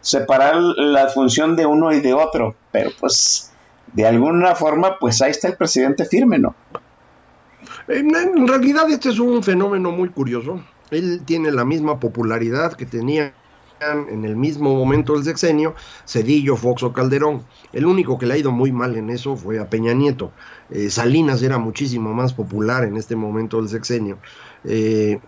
separar 0.00 0.56
la 0.56 1.08
función 1.08 1.56
de 1.56 1.64
uno 1.64 1.92
y 1.92 2.00
de 2.00 2.12
otro, 2.12 2.54
pero 2.70 2.90
pues 3.00 3.52
de 3.94 4.06
alguna 4.06 4.54
forma, 4.54 4.98
pues 4.98 5.22
ahí 5.22 5.30
está 5.30 5.48
el 5.48 5.56
presidente 5.56 6.04
firme, 6.04 6.38
¿no? 6.38 6.54
en 7.88 8.46
realidad 8.46 8.88
este 8.90 9.08
es 9.08 9.18
un 9.18 9.42
fenómeno 9.42 9.90
muy 9.90 10.10
curioso 10.10 10.60
él 10.90 11.22
tiene 11.24 11.50
la 11.50 11.64
misma 11.64 12.00
popularidad 12.00 12.74
que 12.74 12.86
tenía 12.86 13.34
en 14.10 14.24
el 14.24 14.34
mismo 14.34 14.74
momento 14.74 15.14
del 15.14 15.22
sexenio, 15.22 15.74
Cedillo, 16.04 16.56
Fox 16.56 16.82
o 16.82 16.92
Calderón. 16.92 17.44
El 17.72 17.86
único 17.86 18.18
que 18.18 18.26
le 18.26 18.34
ha 18.34 18.38
ido 18.38 18.50
muy 18.50 18.72
mal 18.72 18.96
en 18.96 19.08
eso 19.08 19.36
fue 19.36 19.60
a 19.60 19.70
Peña 19.70 19.94
Nieto. 19.94 20.32
Eh, 20.70 20.90
Salinas 20.90 21.42
era 21.42 21.58
muchísimo 21.58 22.12
más 22.12 22.34
popular 22.34 22.84
en 22.84 22.96
este 22.96 23.14
momento 23.14 23.58
del 23.58 23.68
sexenio. 23.68 24.18
Eh, 24.64 25.20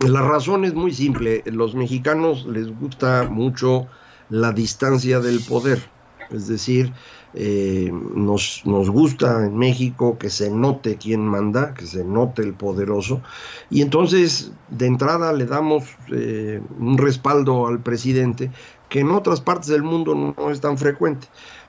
la 0.00 0.22
razón 0.22 0.64
es 0.64 0.74
muy 0.74 0.92
simple, 0.92 1.42
los 1.46 1.74
mexicanos 1.74 2.46
les 2.46 2.68
gusta 2.78 3.28
mucho 3.30 3.86
la 4.28 4.52
distancia 4.52 5.20
del 5.20 5.40
poder, 5.40 5.82
es 6.30 6.48
decir, 6.48 6.92
eh, 7.34 7.90
nos, 8.14 8.62
nos, 8.64 8.90
gusta 8.90 9.44
en 9.44 9.56
México 9.56 10.18
que 10.18 10.30
se 10.30 10.50
note 10.50 10.96
quién 10.96 11.26
manda, 11.26 11.74
que 11.74 11.86
se 11.86 12.04
note 12.04 12.42
el 12.42 12.54
poderoso, 12.54 13.22
y 13.70 13.82
entonces 13.82 14.52
de 14.68 14.86
entrada 14.86 15.32
le 15.32 15.46
damos 15.46 15.84
eh, 16.12 16.60
un 16.78 16.96
respaldo 16.96 17.66
al 17.66 17.80
presidente 17.80 18.50
que 18.88 19.00
en 19.00 19.10
otras 19.10 19.40
partes 19.40 19.68
del 19.68 19.82
mundo 19.82 20.14
no, 20.14 20.50
es 20.50 20.60
tan 20.60 20.78
frecuente. 20.78 21.26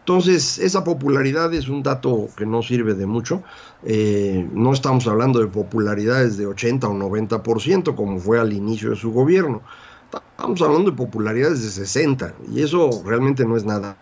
Entonces, 0.08 0.60
esa 0.60 0.84
popularidad 0.84 1.52
es 1.56 1.68
un 1.68 1.82
dato 1.82 2.30
que 2.38 2.46
no 2.46 2.62
sirve 2.62 2.94
de 2.94 3.08
mucho. 3.08 3.42
Eh, 3.84 4.48
no 4.54 4.72
estamos 4.72 5.08
hablando 5.08 5.40
de 5.40 5.48
popularidades 5.48 6.38
de 6.38 6.46
80 6.46 6.88
o 6.88 6.94
90%, 6.94 7.96
como 7.96 8.20
fue 8.20 8.40
al 8.40 8.54
inicio 8.54 8.92
de 8.92 8.98
su 8.98 9.12
gobierno. 9.12 9.64
Estamos 10.38 10.62
hablando 10.62 10.92
de 10.92 10.96
popularidades 10.96 11.64
de 11.64 11.70
60, 11.70 12.36
y 12.54 12.62
eso 12.62 13.02
realmente 13.04 13.46
no 13.46 13.58
es 13.58 13.66
nada. 13.66 13.98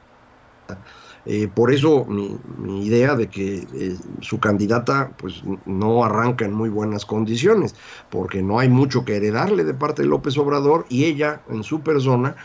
Eh, 1.25 1.47
por 1.47 1.71
eso 1.71 2.03
mi, 2.03 2.37
idea 2.85 3.15
de 3.15 3.29
que 3.29 3.65
eh, 3.73 3.95
su 4.19 4.41
candidata 4.41 5.09
pues 5.17 5.41
no 5.65 6.03
arranca 6.03 6.43
en 6.43 6.51
muy 6.51 6.67
buenas 6.67 7.05
condiciones, 7.05 7.75
porque 8.09 8.43
no 8.43 8.59
hay 8.59 8.67
mucho 8.67 9.05
que 9.05 9.15
heredarle 9.15 9.63
de 9.63 9.73
parte 9.73 10.01
de 10.01 10.09
López 10.09 10.37
Obrador 10.37 10.85
y 10.89 11.05
ella 11.05 11.43
en 11.49 11.63
su 11.63 11.79
persona 11.79 12.35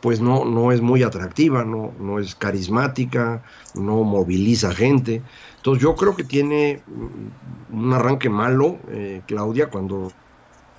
pues 0.00 0.20
no, 0.20 0.44
no 0.44 0.72
es 0.72 0.80
muy 0.80 1.02
atractiva, 1.02 1.64
no, 1.64 1.92
no 1.98 2.18
es 2.18 2.34
carismática, 2.34 3.42
no 3.74 4.04
moviliza 4.04 4.72
gente. 4.72 5.22
Entonces 5.56 5.82
yo 5.82 5.96
creo 5.96 6.14
que 6.14 6.24
tiene 6.24 6.82
un 7.72 7.92
arranque 7.92 8.28
malo, 8.28 8.78
eh, 8.90 9.22
Claudia, 9.26 9.68
cuando 9.68 10.12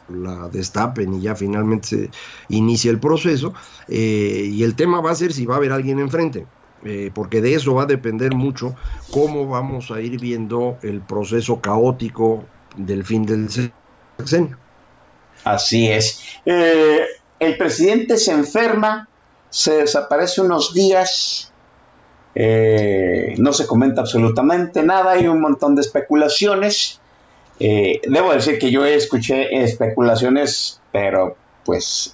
la 0.08 0.50
destapen 0.50 1.14
y 1.16 1.22
ya 1.22 1.36
finalmente 1.36 1.88
se 1.88 2.10
inicia 2.50 2.90
el 2.90 3.00
proceso. 3.00 3.54
y 3.88 4.64
el 4.64 4.76
tema 4.76 5.02
va 5.02 5.12
a 5.12 5.16
ser 5.16 5.34
si 5.34 5.46
va 5.46 5.56
a 5.56 5.58
haber 5.58 5.72
alguien 5.72 6.00
enfrente. 6.00 6.46
Eh, 6.86 7.12
porque 7.14 7.42
de 7.42 7.56
eso 7.56 7.74
va 7.74 7.84
a 7.84 7.88
depender 7.88 8.34
mucho 8.34 8.76
cómo 9.12 9.48
vamos 9.48 9.92
a 9.92 10.00
ir 10.00 10.20
viendo 10.20 10.78
el 10.82 11.02
proceso 11.02 11.60
caótico 11.60 12.46
del 12.78 13.04
fin 13.04 13.26
del 13.26 13.50
sexenio. 14.18 14.58
Así 15.44 15.90
es. 15.90 16.22
Eh, 16.46 17.02
el 17.40 17.58
presidente 17.58 18.18
se 18.18 18.32
enferma, 18.32 19.09
se 19.50 19.78
desaparece 19.78 20.42
unos 20.42 20.74
días, 20.74 21.52
eh, 22.36 23.36
no 23.38 23.54
se 23.54 23.68
comenta 23.68 24.02
absolutamente 24.02 24.84
nada, 24.84 25.12
hay 25.12 25.28
un 25.28 25.42
montón 25.42 25.76
de 25.76 25.82
especulaciones. 25.82 27.00
debo 27.60 28.34
decir 28.34 28.58
que 28.60 28.72
yo 28.72 28.86
escuché 28.86 29.64
especulaciones, 29.64 30.80
pero 30.92 31.36
pues 31.70 32.12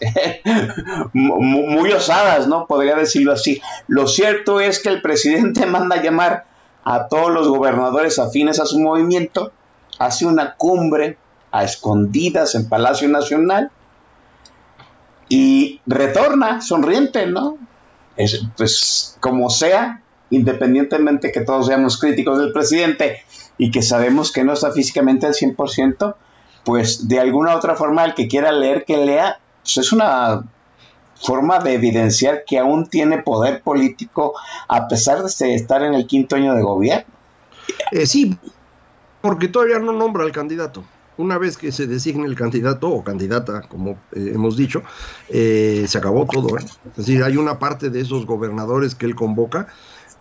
muy 1.14 1.92
osadas, 1.94 2.48
¿no? 2.48 2.68
Podría 2.68 2.96
decirlo 2.96 3.32
así. 3.32 3.62
Lo 3.88 4.08
cierto 4.08 4.60
es 4.60 4.80
que 4.80 4.90
el 4.90 5.02
presidente 5.02 5.66
manda 5.66 6.02
llamar 6.02 6.46
a 6.84 7.08
todos 7.08 7.32
los 7.32 7.48
gobernadores 7.48 8.20
afines 8.20 8.60
a 8.60 8.66
su 8.66 8.80
movimiento, 8.80 9.54
hace 9.98 10.26
una 10.26 10.56
cumbre 10.56 11.18
a 11.52 11.64
escondidas 11.64 12.54
en 12.56 12.68
Palacio 12.68 13.08
Nacional 13.08 13.72
y 15.30 15.82
retorna 15.86 16.62
sonriente, 16.62 17.28
¿no? 17.28 17.58
pues 18.56 19.18
como 19.20 19.50
sea, 19.50 20.02
independientemente 20.30 21.32
que 21.32 21.42
todos 21.42 21.68
seamos 21.68 22.00
críticos 22.00 22.40
del 22.40 22.54
presidente 22.54 23.24
y 23.58 23.72
que 23.72 23.82
sabemos 23.82 24.32
que 24.32 24.44
no 24.44 24.54
está 24.54 24.72
físicamente 24.72 25.26
al 25.26 25.34
100%, 25.34 26.16
pues 26.64 27.08
de 27.08 27.20
alguna 27.20 27.56
otra 27.56 27.76
forma 27.76 28.06
el 28.06 28.14
que 28.14 28.28
quiera 28.28 28.52
leer, 28.52 28.86
que 28.86 28.98
lea, 28.98 29.40
pues 29.64 29.78
es 29.78 29.92
una 29.92 30.44
forma 31.16 31.60
de 31.60 31.74
evidenciar 31.74 32.44
que 32.46 32.60
aún 32.60 32.88
tiene 32.90 33.20
poder 33.20 33.62
político 33.62 34.34
a 34.68 34.88
pesar 34.88 35.24
de 35.24 35.56
estar 35.56 35.82
en 35.82 35.94
el 35.94 36.08
quinto 36.08 36.36
año 36.36 36.56
de 36.56 36.62
gobierno. 36.62 37.06
Eh, 37.92 38.06
sí, 38.06 38.38
porque 39.22 39.48
todavía 39.48 39.80
no 39.80 39.92
nombra 39.92 40.24
al 40.24 40.32
candidato. 40.32 40.84
Una 41.18 41.38
vez 41.38 41.58
que 41.58 41.72
se 41.72 41.88
designe 41.88 42.26
el 42.26 42.36
candidato 42.36 42.90
o 42.90 43.04
candidata, 43.04 43.62
como 43.62 43.92
eh, 44.12 44.32
hemos 44.34 44.58
dicho, 44.58 44.84
eh, 45.30 45.86
se 45.88 45.98
acabó 45.98 46.26
todo. 46.26 46.58
Es 46.58 46.96
decir, 46.96 47.24
hay 47.24 47.38
una 47.38 47.60
parte 47.60 47.90
de 47.90 48.02
esos 48.02 48.26
gobernadores 48.26 48.96
que 48.96 49.06
él 49.06 49.16
convoca 49.16 49.68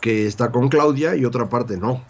que 0.05 0.27
está 0.27 0.53
con 0.53 0.69
Claudia 0.69 1.17
y 1.17 1.25
otra 1.25 1.49
parte 1.49 1.79
no. 1.79 2.03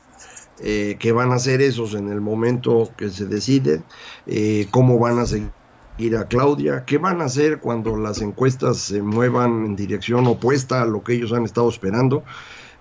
Eh, 0.61 0.97
qué 0.99 1.12
van 1.12 1.31
a 1.31 1.37
hacer 1.37 1.62
esos 1.62 1.94
en 1.94 2.09
el 2.09 2.20
momento 2.20 2.90
que 2.97 3.09
se 3.11 3.27
decide, 3.27 3.83
eh, 4.27 4.66
cómo 4.73 4.99
van 4.99 5.20
a 5.20 5.27
seguir 5.27 6.16
a 6.16 6.27
Claudia, 6.27 6.85
qué 6.85 6.99
van 6.99 7.20
a 7.20 7.27
hacer 7.27 7.61
cuando 7.61 7.97
las 7.97 8.20
encuestas 8.20 8.79
se 8.79 9.01
muevan 9.01 9.64
en 9.64 9.77
dirección 9.77 10.27
opuesta 10.27 10.83
a 10.83 10.87
lo 10.87 11.05
que 11.05 11.14
ellos 11.14 11.33
han 11.33 11.44
estado 11.44 11.68
esperando. 11.68 12.25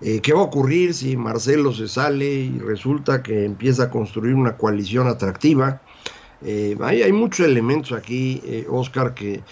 Eh, 0.02 0.20
¿Qué 0.22 0.34
va 0.34 0.42
a 0.42 0.46
ocurrir 0.46 0.96
si 0.96 1.16
Marcelo 1.16 1.74
se 1.74 1.88
sale 1.88 2.26
y 2.26 2.58
resulta 2.58 3.22
que 3.22 3.46
empieza 3.46 3.84
a 3.84 3.90
construir 3.92 4.34
una 4.34 4.58
coalición 4.58 5.08
atractiva? 5.08 5.82
Hay, 6.82 7.12
muchos 7.12 7.46
elementos 7.46 7.98
aquí, 7.98 8.42
Oscar, 8.70 9.14
que, 9.14 9.44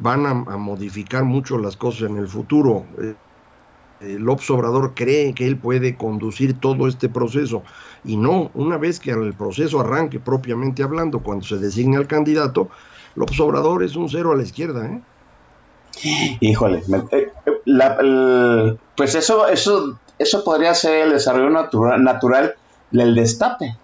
van 0.00 0.26
a, 0.26 0.34
modificar 0.34 1.24
mucho 1.24 1.58
las 1.58 1.76
cosas 1.76 2.10
en 2.10 2.16
el 2.16 2.28
futuro. 2.28 2.86
Eh, 4.00 4.16
López 4.18 4.48
Obrador 4.50 4.94
cree 4.94 5.34
que 5.34 5.46
él 5.46 5.56
puede 5.56 5.96
conducir 5.96 6.58
todo 6.60 6.86
este 6.86 7.08
proceso. 7.08 7.64
Y 8.04 8.16
no, 8.16 8.50
una 8.54 8.76
vez 8.76 9.00
que 9.00 9.10
el 9.10 9.34
proceso 9.34 9.80
arranque 9.80 10.20
propiamente 10.20 10.82
hablando, 10.82 11.20
cuando 11.20 11.44
se 11.44 11.56
designe 11.56 11.96
al 11.96 12.06
candidato, 12.06 12.68
López 13.16 13.40
Obrador 13.40 13.82
es 13.82 13.96
un 13.96 14.08
cero 14.08 14.30
a 14.32 14.36
la 14.36 14.44
izquierda. 14.44 14.86
¿eh? 14.86 15.00
Híjole, 16.40 16.82
eh, 17.12 17.32
la- 17.64 17.96
el- 18.00 18.78
pues 18.96 19.16
eso, 19.16 19.48
eso, 19.48 19.98
eso 20.18 20.44
podría 20.44 20.74
ser 20.74 21.06
el 21.06 21.10
desarrollo 21.12 21.50
natura- 21.50 21.98
natural 21.98 22.54
del 22.92 23.14
destape. 23.16 23.76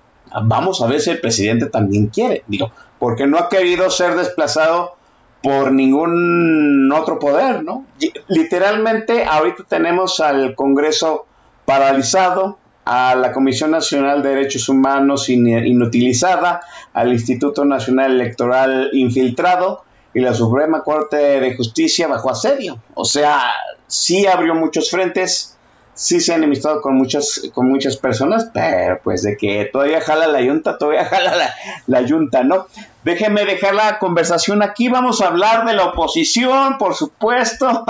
Vamos 0.42 0.82
a 0.82 0.86
ver 0.86 1.00
si 1.00 1.10
el 1.10 1.20
presidente 1.20 1.66
también 1.66 2.08
quiere, 2.08 2.42
digo, 2.48 2.70
porque 2.98 3.26
no 3.26 3.38
ha 3.38 3.48
querido 3.48 3.90
ser 3.90 4.16
desplazado 4.16 4.96
por 5.42 5.72
ningún 5.72 6.90
otro 6.92 7.18
poder, 7.18 7.62
¿no? 7.62 7.84
Literalmente, 8.28 9.24
ahorita 9.24 9.64
tenemos 9.68 10.20
al 10.20 10.54
Congreso 10.54 11.26
paralizado, 11.66 12.58
a 12.86 13.14
la 13.14 13.32
Comisión 13.32 13.70
Nacional 13.70 14.22
de 14.22 14.30
Derechos 14.30 14.68
Humanos 14.68 15.28
in- 15.30 15.46
inutilizada, 15.66 16.60
al 16.92 17.12
Instituto 17.12 17.64
Nacional 17.64 18.12
Electoral 18.12 18.90
infiltrado 18.92 19.84
y 20.12 20.20
la 20.20 20.34
Suprema 20.34 20.82
Corte 20.82 21.16
de 21.16 21.56
Justicia 21.56 22.06
bajo 22.08 22.30
asedio. 22.30 22.78
O 22.94 23.04
sea, 23.04 23.40
sí 23.86 24.26
abrió 24.26 24.54
muchos 24.54 24.90
frentes, 24.90 25.53
sí 25.94 26.20
se 26.20 26.32
han 26.32 26.38
enemistado 26.38 26.80
con 26.80 26.96
muchas, 26.96 27.50
con 27.54 27.68
muchas 27.68 27.96
personas, 27.96 28.50
pero 28.52 29.00
pues 29.02 29.22
de 29.22 29.36
que 29.36 29.68
todavía 29.72 30.00
jala 30.00 30.26
la 30.26 30.40
yunta, 30.40 30.78
todavía 30.78 31.04
jala 31.10 31.36
la, 31.36 31.54
la 31.86 32.00
yunta, 32.02 32.42
¿no? 32.42 32.66
Déjenme 33.04 33.44
dejar 33.44 33.74
la 33.74 33.98
conversación 33.98 34.62
aquí, 34.62 34.88
vamos 34.88 35.20
a 35.20 35.28
hablar 35.28 35.66
de 35.66 35.74
la 35.74 35.84
oposición, 35.84 36.78
por 36.78 36.94
supuesto, 36.94 37.84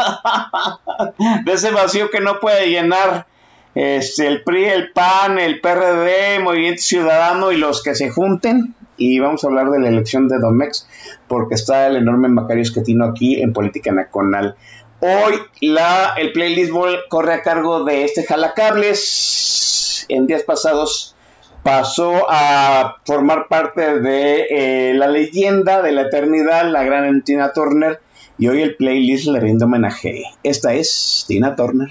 de 1.45 1.53
ese 1.53 1.71
vacío 1.71 2.11
que 2.11 2.21
no 2.21 2.41
puede 2.41 2.69
llenar 2.69 3.27
este, 3.75 4.29
el 4.29 4.43
PRI, 4.43 4.65
el 4.67 4.93
PAN, 4.93 5.39
el 5.39 5.61
PRD, 5.61 6.39
Movimiento 6.41 6.83
Ciudadano 6.83 7.53
y 7.53 7.57
los 7.57 7.83
que 7.83 7.95
se 7.95 8.11
junten. 8.11 8.75
Y 8.97 9.19
vamos 9.19 9.43
a 9.43 9.49
hablar 9.49 9.71
de 9.71 9.81
la 9.81 9.89
elección 9.89 10.29
de 10.29 10.39
Domex, 10.39 10.89
porque 11.27 11.57
está 11.57 11.89
el 11.89 11.97
enorme 11.97 12.29
Macario 12.29 12.63
Esquetino 12.63 13.05
aquí 13.05 13.43
en 13.43 13.53
Política 13.53 13.91
Nacional. 13.91 14.55
Hoy 15.07 15.35
la, 15.61 16.15
el 16.17 16.33
playlist 16.33 16.73
corre 17.11 17.35
a 17.35 17.43
cargo 17.43 17.85
de 17.85 18.05
este 18.05 18.25
jalacables. 18.25 20.07
En 20.09 20.27
días 20.27 20.45
pasados 20.45 21.15
pasó 21.63 22.25
a 22.31 22.97
formar 23.05 23.49
parte 23.49 24.01
de 24.01 24.47
eh, 24.49 24.95
la 24.95 25.09
leyenda 25.09 25.83
de 25.83 25.93
la 25.93 26.03
eternidad, 26.03 26.71
la 26.71 26.85
gran 26.85 27.21
Tina 27.23 27.53
Turner. 27.53 28.01
Y 28.39 28.49
hoy 28.49 28.63
el 28.63 28.77
playlist 28.77 29.27
le 29.27 29.41
rinde 29.41 29.67
homenaje. 29.67 30.23
Esta 30.43 30.73
es 30.73 31.27
Tina 31.29 31.55
Turner. 31.55 31.91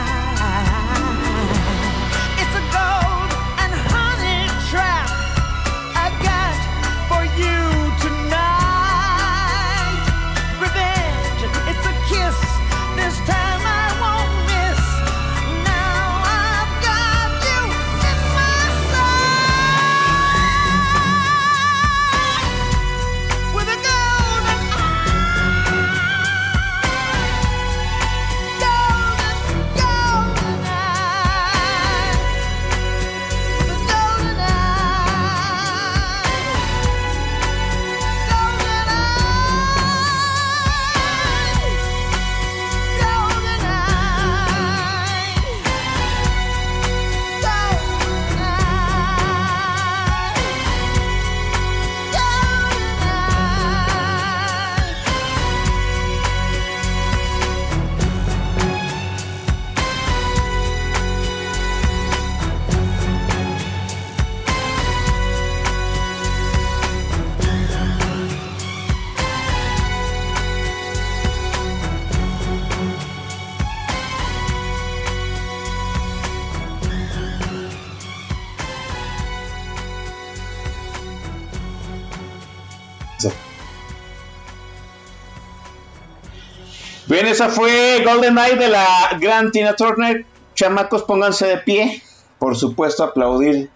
Esa 87.41 87.49
fue 87.49 88.03
Golden 88.05 88.37
Eye 88.37 88.55
de 88.55 88.67
la 88.67 89.17
gran 89.19 89.51
Tina 89.51 89.75
Turner. 89.75 90.25
Chamacos, 90.53 91.03
pónganse 91.03 91.47
de 91.47 91.57
pie. 91.57 92.03
Por 92.37 92.55
supuesto, 92.55 93.03
aplaudir. 93.03 93.71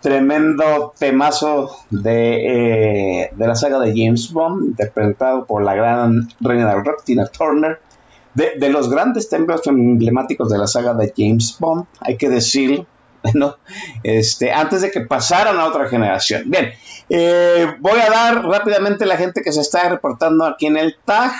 Tremendo 0.00 0.92
temazo 0.98 1.78
de, 1.88 3.22
eh, 3.22 3.30
de 3.34 3.46
la 3.46 3.54
saga 3.54 3.78
de 3.78 3.94
James 3.96 4.30
Bond, 4.30 4.66
interpretado 4.66 5.46
por 5.46 5.62
la 5.62 5.74
gran 5.74 6.28
reina 6.40 6.74
del 6.74 6.84
rock, 6.84 7.04
Tina 7.04 7.26
Turner. 7.26 7.80
De, 8.34 8.68
los 8.68 8.90
grandes 8.90 9.30
templos 9.30 9.66
emblemáticos 9.66 10.50
de 10.50 10.58
la 10.58 10.66
saga 10.66 10.92
de 10.92 11.14
James 11.16 11.56
Bond, 11.58 11.86
hay 12.00 12.18
que 12.18 12.28
decirlo, 12.28 12.84
¿no? 13.34 13.56
Este, 14.02 14.52
antes 14.52 14.82
de 14.82 14.90
que 14.90 15.00
pasaran 15.00 15.58
a 15.58 15.64
otra 15.64 15.88
generación. 15.88 16.42
Bien, 16.46 16.72
eh, 17.08 17.76
voy 17.78 17.98
a 17.98 18.10
dar 18.10 18.44
rápidamente 18.44 19.06
la 19.06 19.16
gente 19.16 19.40
que 19.40 19.52
se 19.52 19.62
está 19.62 19.88
reportando 19.88 20.44
aquí 20.44 20.66
en 20.66 20.76
el 20.76 20.98
tag. 21.02 21.32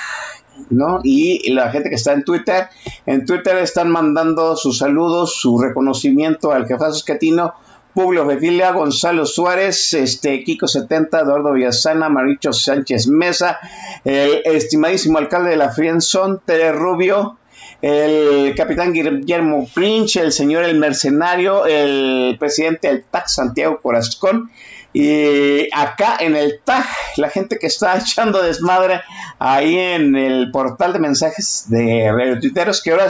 ¿No? 0.69 1.01
Y 1.03 1.51
la 1.53 1.71
gente 1.71 1.89
que 1.89 1.97
está 1.97 2.13
en 2.13 2.25
Twitter, 2.25 2.69
en 3.07 3.25
Twitter 3.25 3.57
están 3.59 3.91
mandando 3.91 4.57
sus 4.57 4.79
saludos, 4.79 5.35
su 5.35 5.59
reconocimiento 5.59 6.53
al 6.53 6.67
jefazo 6.67 6.97
escatino, 6.97 7.55
Publio 7.95 8.25
Gonzalo 8.25 9.27
Suárez, 9.27 9.95
este, 9.95 10.45
Kiko 10.45 10.69
70, 10.69 11.21
Eduardo 11.21 11.53
Villasana, 11.53 12.09
Maricho 12.09 12.53
Sánchez 12.53 13.09
Mesa, 13.09 13.59
el 14.05 14.43
estimadísimo 14.45 15.19
alcalde 15.19 15.51
de 15.51 15.57
la 15.57 15.71
Frienzón, 15.71 16.41
Tere 16.45 16.71
Rubio, 16.71 17.39
el 17.83 18.55
capitán 18.55 18.93
Guillermo 18.93 19.67
Princh, 19.75 20.17
el 20.17 20.33
señor 20.33 20.65
El 20.65 20.79
Mercenario, 20.79 21.67
el 21.67 22.37
presidente 22.39 22.89
del 22.89 23.05
TAC 23.05 23.27
Santiago 23.27 23.81
Corazón. 23.81 24.51
Y 24.93 25.69
acá 25.73 26.17
en 26.19 26.35
el 26.35 26.61
TAG, 26.65 26.85
la 27.17 27.31
gente 27.31 27.59
que 27.59 27.67
está 27.67 27.97
echando 27.99 28.43
desmadre 28.43 29.01
ahí 29.39 29.77
en 29.77 30.17
el 30.17 30.51
portal 30.51 30.93
de 30.93 30.99
mensajes 30.99 31.67
de 31.69 32.11
Radio 32.13 32.41
Tuiteros, 32.41 32.83
que 32.83 32.91
ahora 32.91 33.09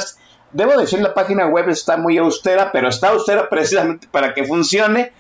debo 0.53 0.77
decir 0.77 1.01
la 1.01 1.15
página 1.15 1.47
web 1.47 1.69
está 1.69 1.97
muy 1.97 2.19
austera, 2.19 2.73
pero 2.73 2.89
está 2.89 3.09
austera 3.09 3.49
precisamente 3.49 4.09
para 4.11 4.35
que 4.35 4.45
funcione 4.45 5.13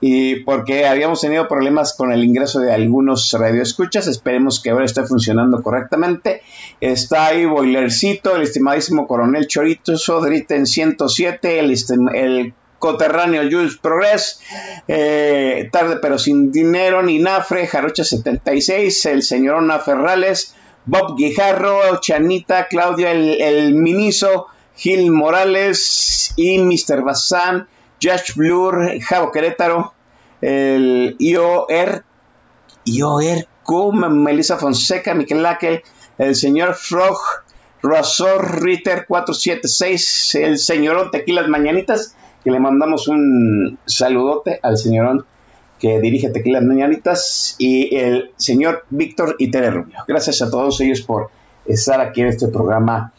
y 0.00 0.40
porque 0.44 0.86
habíamos 0.86 1.20
tenido 1.20 1.48
problemas 1.48 1.94
con 1.94 2.12
el 2.12 2.22
ingreso 2.22 2.60
de 2.60 2.72
algunos 2.72 3.32
radioescuchas, 3.32 4.06
esperemos 4.06 4.60
que 4.62 4.70
ahora 4.70 4.84
esté 4.84 5.04
funcionando 5.04 5.60
correctamente. 5.62 6.42
Está 6.80 7.26
ahí 7.26 7.44
Boilercito, 7.44 8.36
el 8.36 8.42
estimadísimo 8.42 9.08
Coronel 9.08 9.48
Chorito, 9.48 9.96
Sodrita 9.96 10.54
en 10.54 10.66
107, 10.66 11.58
el, 11.58 11.74
el 12.14 12.54
coterráneo 12.78 13.42
Jules 13.50 13.76
Progress, 13.76 14.40
eh, 14.86 15.68
tarde 15.72 15.98
pero 16.00 16.18
sin 16.18 16.52
dinero, 16.52 17.02
ni 17.02 17.18
Nafre, 17.18 17.66
Jarocha 17.66 18.04
76, 18.04 19.06
el 19.06 19.22
señor 19.22 19.56
Ona 19.56 19.78
Ferrales, 19.78 20.54
Bob 20.86 21.16
Guijarro, 21.16 22.00
Chanita, 22.00 22.68
Claudia 22.68 23.10
el, 23.12 23.40
el 23.40 23.74
Miniso, 23.74 24.46
Gil 24.76 25.10
Morales 25.10 26.32
y 26.36 26.58
Mr. 26.58 27.02
Bazán, 27.02 27.68
Josh 28.02 28.34
Blur, 28.34 29.00
Javo 29.00 29.32
Querétaro, 29.32 29.92
el 30.40 31.16
IOR, 31.18 32.04
IOR, 32.84 33.48
Melissa 34.10 34.56
Fonseca, 34.56 35.14
Miquel 35.14 35.42
Lakel, 35.42 35.82
el 36.16 36.34
señor 36.34 36.74
Frog, 36.74 37.18
Razor 37.82 38.62
Ritter 38.62 39.04
476, 39.06 40.34
el 40.36 40.58
señorón 40.58 41.10
Tequilas 41.10 41.48
Mañanitas, 41.48 42.16
que 42.44 42.50
le 42.50 42.60
mandamos 42.60 43.08
un 43.08 43.78
saludote 43.86 44.60
al 44.62 44.78
señorón 44.78 45.26
que 45.78 46.00
dirige 46.00 46.30
Tequilas 46.30 46.64
Mañanitas, 46.64 47.54
y 47.58 47.94
el 47.96 48.32
señor 48.36 48.84
Víctor 48.90 49.36
Itere 49.38 49.70
Rubio. 49.70 49.98
Gracias 50.06 50.42
a 50.42 50.50
todos 50.50 50.80
ellos 50.80 51.02
por 51.02 51.30
estar 51.66 52.00
aquí 52.00 52.22
en 52.22 52.28
este 52.28 52.48
programa 52.48 53.12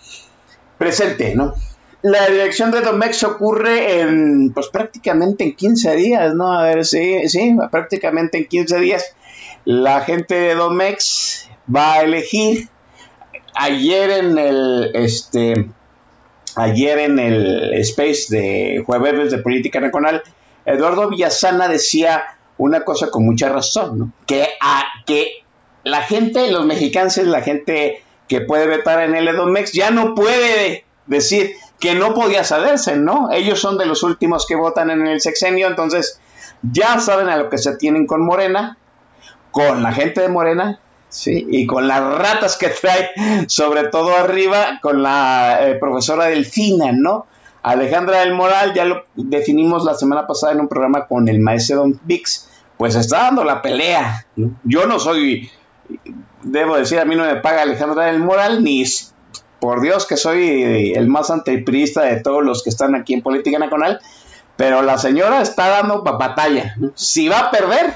presente, 0.78 1.36
¿no? 1.36 1.54
La 2.02 2.28
dirección 2.28 2.72
de 2.72 2.82
Domex 2.82 3.24
ocurre 3.24 4.00
en, 4.00 4.52
pues 4.54 4.68
prácticamente 4.70 5.44
en 5.44 5.56
15 5.56 5.96
días, 5.96 6.34
¿no? 6.34 6.54
A 6.54 6.64
ver, 6.64 6.86
sí, 6.86 7.28
sí, 7.28 7.58
prácticamente 7.72 8.38
en 8.38 8.46
15 8.46 8.80
días. 8.80 9.16
La 9.66 10.02
gente 10.02 10.36
de 10.36 10.56
Domex 10.56 11.50
va 11.74 11.96
a 11.96 12.02
elegir 12.04 12.70
ayer 13.54 14.12
en 14.12 14.38
el, 14.38 14.92
este, 14.94 15.70
ayer 16.60 17.00
en 17.00 17.20
el 17.20 17.74
space 17.76 18.26
de 18.30 18.84
jueves 18.86 19.32
de 19.32 19.38
política 19.40 19.80
nacional, 19.80 20.24
Eduardo 20.66 21.10
Villasana 21.10 21.68
decía 21.68 22.24
una 22.58 22.84
cosa 22.84 23.10
con 23.10 23.26
mucha 23.26 23.50
razón, 23.50 24.00
¿no? 24.00 24.12
Que, 24.28 24.48
a, 24.62 24.84
que 25.06 25.44
la 25.84 26.02
gente, 26.02 26.52
los 26.52 26.66
mexicanos, 26.66 27.18
la 27.18 27.42
gente 27.42 28.04
que 28.28 28.42
puede 28.42 28.68
vetar 28.68 29.02
en 29.02 29.16
el 29.16 29.28
Edomex, 29.28 29.72
ya 29.72 29.90
no 29.92 30.14
puede 30.14 30.86
decir 31.08 31.54
que 31.80 31.96
no 31.96 32.14
podía 32.14 32.44
saberse, 32.44 32.98
¿no? 32.98 33.32
Ellos 33.32 33.60
son 33.60 33.78
de 33.78 33.86
los 33.86 34.04
últimos 34.04 34.46
que 34.46 34.56
votan 34.56 34.90
en 34.90 35.08
el 35.08 35.22
sexenio, 35.22 35.68
entonces 35.68 36.20
ya 36.62 37.00
saben 37.00 37.30
a 37.30 37.38
lo 37.38 37.50
que 37.50 37.58
se 37.58 37.76
tienen 37.78 38.06
con 38.06 38.26
Morena, 38.26 38.78
con 39.52 39.82
la 39.82 39.94
gente 39.94 40.22
de 40.22 40.30
Morena, 40.30 40.80
sí, 41.10 41.48
y 41.50 41.66
con 41.66 41.88
las 41.88 42.02
ratas 42.02 42.58
que 42.58 42.70
trae, 42.70 43.12
sobre 43.48 43.88
todo 43.88 44.16
arriba, 44.16 44.80
con 44.82 45.04
la 45.04 45.68
eh, 45.68 45.76
profesora 45.76 46.26
Delfina, 46.26 46.92
¿no? 46.92 47.28
Alejandra 47.62 48.22
del 48.22 48.34
Moral, 48.34 48.74
ya 48.74 48.86
lo 48.86 49.04
definimos 49.16 49.84
la 49.84 49.94
semana 49.94 50.26
pasada 50.26 50.54
en 50.54 50.62
un 50.62 50.70
programa 50.70 51.08
con 51.08 51.28
el 51.28 51.40
maestro 51.40 51.78
Don 51.78 52.00
Vix, 52.04 52.50
pues 52.78 52.96
está 52.96 53.24
dando 53.24 53.44
la 53.44 53.62
pelea. 53.62 54.26
Yo 54.64 54.88
no 54.88 55.00
soy, 55.00 55.52
debo 56.44 56.78
decir, 56.78 57.00
a 57.00 57.06
mí 57.06 57.16
no 57.16 57.26
me 57.26 57.36
paga 57.36 57.64
Alejandra 57.64 58.06
del 58.06 58.20
Moral, 58.20 58.64
ni 58.64 58.86
por 59.60 59.82
Dios 59.82 60.08
que 60.08 60.16
soy 60.16 60.94
el 60.96 61.08
más 61.08 61.30
antiprista 61.30 62.04
de 62.04 62.22
todos 62.22 62.44
los 62.44 62.64
que 62.64 62.70
están 62.70 62.96
aquí 62.96 63.14
en 63.14 63.22
Política 63.22 63.60
Nacional, 63.60 64.00
pero 64.56 64.82
la 64.82 64.98
señora 64.98 65.42
está 65.42 65.68
dando 65.68 66.02
batalla. 66.04 66.76
Si 66.96 67.28
va 67.28 67.40
a 67.40 67.52
perder, 67.52 67.94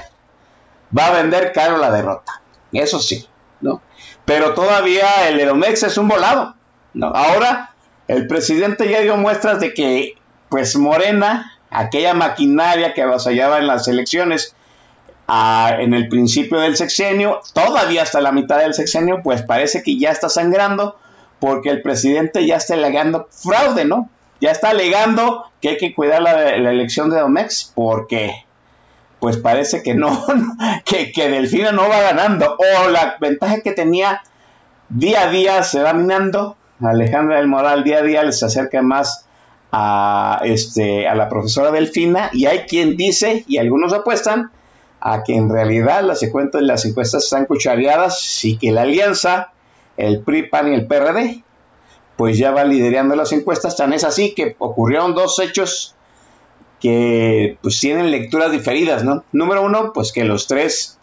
va 0.96 1.06
a 1.06 1.22
vender 1.22 1.52
caro 1.52 1.78
la 1.78 1.90
derrota. 1.90 2.42
Eso 2.74 2.98
sí, 2.98 3.26
¿no? 3.60 3.80
Pero 4.24 4.54
todavía 4.54 5.28
el 5.28 5.40
Eromex 5.40 5.82
es 5.82 5.98
un 5.98 6.08
volado. 6.08 6.54
¿no? 6.92 7.08
Ahora, 7.08 7.74
el 8.08 8.26
presidente 8.26 8.88
ya 8.90 9.00
dio 9.00 9.16
muestras 9.16 9.60
de 9.60 9.74
que, 9.74 10.14
pues 10.48 10.76
Morena, 10.76 11.58
aquella 11.70 12.14
maquinaria 12.14 12.94
que 12.94 13.02
avasallaba 13.02 13.58
en 13.58 13.66
las 13.66 13.88
elecciones, 13.88 14.54
a, 15.26 15.76
en 15.78 15.94
el 15.94 16.08
principio 16.08 16.58
del 16.58 16.76
sexenio, 16.76 17.40
todavía 17.52 18.02
hasta 18.02 18.20
la 18.20 18.32
mitad 18.32 18.58
del 18.58 18.74
sexenio, 18.74 19.20
pues 19.22 19.42
parece 19.42 19.82
que 19.82 19.98
ya 19.98 20.10
está 20.10 20.28
sangrando 20.28 20.98
porque 21.40 21.70
el 21.70 21.82
presidente 21.82 22.46
ya 22.46 22.56
está 22.56 22.74
alegando 22.74 23.28
fraude, 23.30 23.84
¿no? 23.84 24.10
Ya 24.40 24.50
está 24.50 24.70
alegando 24.70 25.50
que 25.60 25.70
hay 25.70 25.76
que 25.78 25.94
cuidar 25.94 26.22
la, 26.22 26.58
la 26.58 26.70
elección 26.70 27.10
de 27.10 27.20
Domex 27.20 27.72
porque 27.74 28.44
pues 29.24 29.38
parece 29.38 29.82
que 29.82 29.94
no, 29.94 30.22
que, 30.84 31.10
que 31.10 31.30
Delfina 31.30 31.72
no 31.72 31.88
va 31.88 31.98
ganando 32.02 32.58
o 32.58 32.90
la 32.90 33.16
ventaja 33.18 33.62
que 33.62 33.72
tenía 33.72 34.20
día 34.90 35.22
a 35.22 35.30
día 35.30 35.62
se 35.62 35.80
va 35.80 35.94
minando. 35.94 36.58
Alejandra 36.78 37.38
del 37.38 37.46
Moral 37.46 37.84
día 37.84 38.00
a 38.00 38.02
día 38.02 38.22
les 38.22 38.42
acerca 38.42 38.82
más 38.82 39.24
a, 39.72 40.42
este, 40.44 41.08
a 41.08 41.14
la 41.14 41.30
profesora 41.30 41.70
Delfina 41.70 42.28
y 42.34 42.44
hay 42.44 42.66
quien 42.66 42.98
dice 42.98 43.46
y 43.48 43.56
algunos 43.56 43.94
apuestan 43.94 44.50
a 45.00 45.22
que 45.22 45.34
en 45.34 45.48
realidad 45.48 46.02
las, 46.02 46.20
las 46.60 46.84
encuestas 46.84 47.24
están 47.24 47.46
cuchareadas 47.46 48.44
y 48.44 48.58
que 48.58 48.72
la 48.72 48.82
alianza 48.82 49.52
el 49.96 50.20
PRI, 50.20 50.50
PAN 50.50 50.70
y 50.70 50.74
el 50.74 50.86
PRD, 50.86 51.42
pues 52.16 52.36
ya 52.36 52.50
va 52.50 52.64
liderando 52.64 53.16
las 53.16 53.32
encuestas. 53.32 53.74
Tan 53.74 53.94
es 53.94 54.04
así 54.04 54.34
que 54.34 54.54
ocurrieron 54.58 55.14
dos 55.14 55.38
hechos 55.38 55.94
que 56.84 57.56
pues 57.62 57.80
tienen 57.80 58.10
lecturas 58.10 58.52
diferidas, 58.52 59.04
¿no? 59.04 59.24
Número 59.32 59.62
uno, 59.62 59.94
pues 59.94 60.12
que 60.12 60.22
los 60.22 60.46
tres 60.46 60.98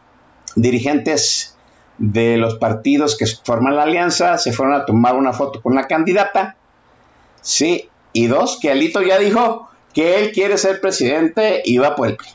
dirigentes 0.56 1.58
de 1.98 2.38
los 2.38 2.60
partidos 2.60 3.18
que 3.18 3.26
forman 3.26 3.76
la 3.76 3.82
alianza 3.82 4.38
se 4.38 4.54
fueron 4.54 4.76
a 4.76 4.86
tomar 4.86 5.16
una 5.16 5.34
foto 5.34 5.60
con 5.60 5.74
la 5.74 5.88
candidata, 5.88 6.56
sí, 7.42 7.90
y 8.14 8.28
dos, 8.28 8.60
que 8.62 8.70
Alito 8.70 9.02
ya 9.02 9.18
dijo 9.18 9.72
que 9.92 10.20
él 10.20 10.32
quiere 10.34 10.60
ser 10.60 10.82
presidente 10.82 11.64
y 11.66 11.80
va 11.80 11.96
por 11.96 12.10
el 12.10 12.16
PRI. 12.16 12.28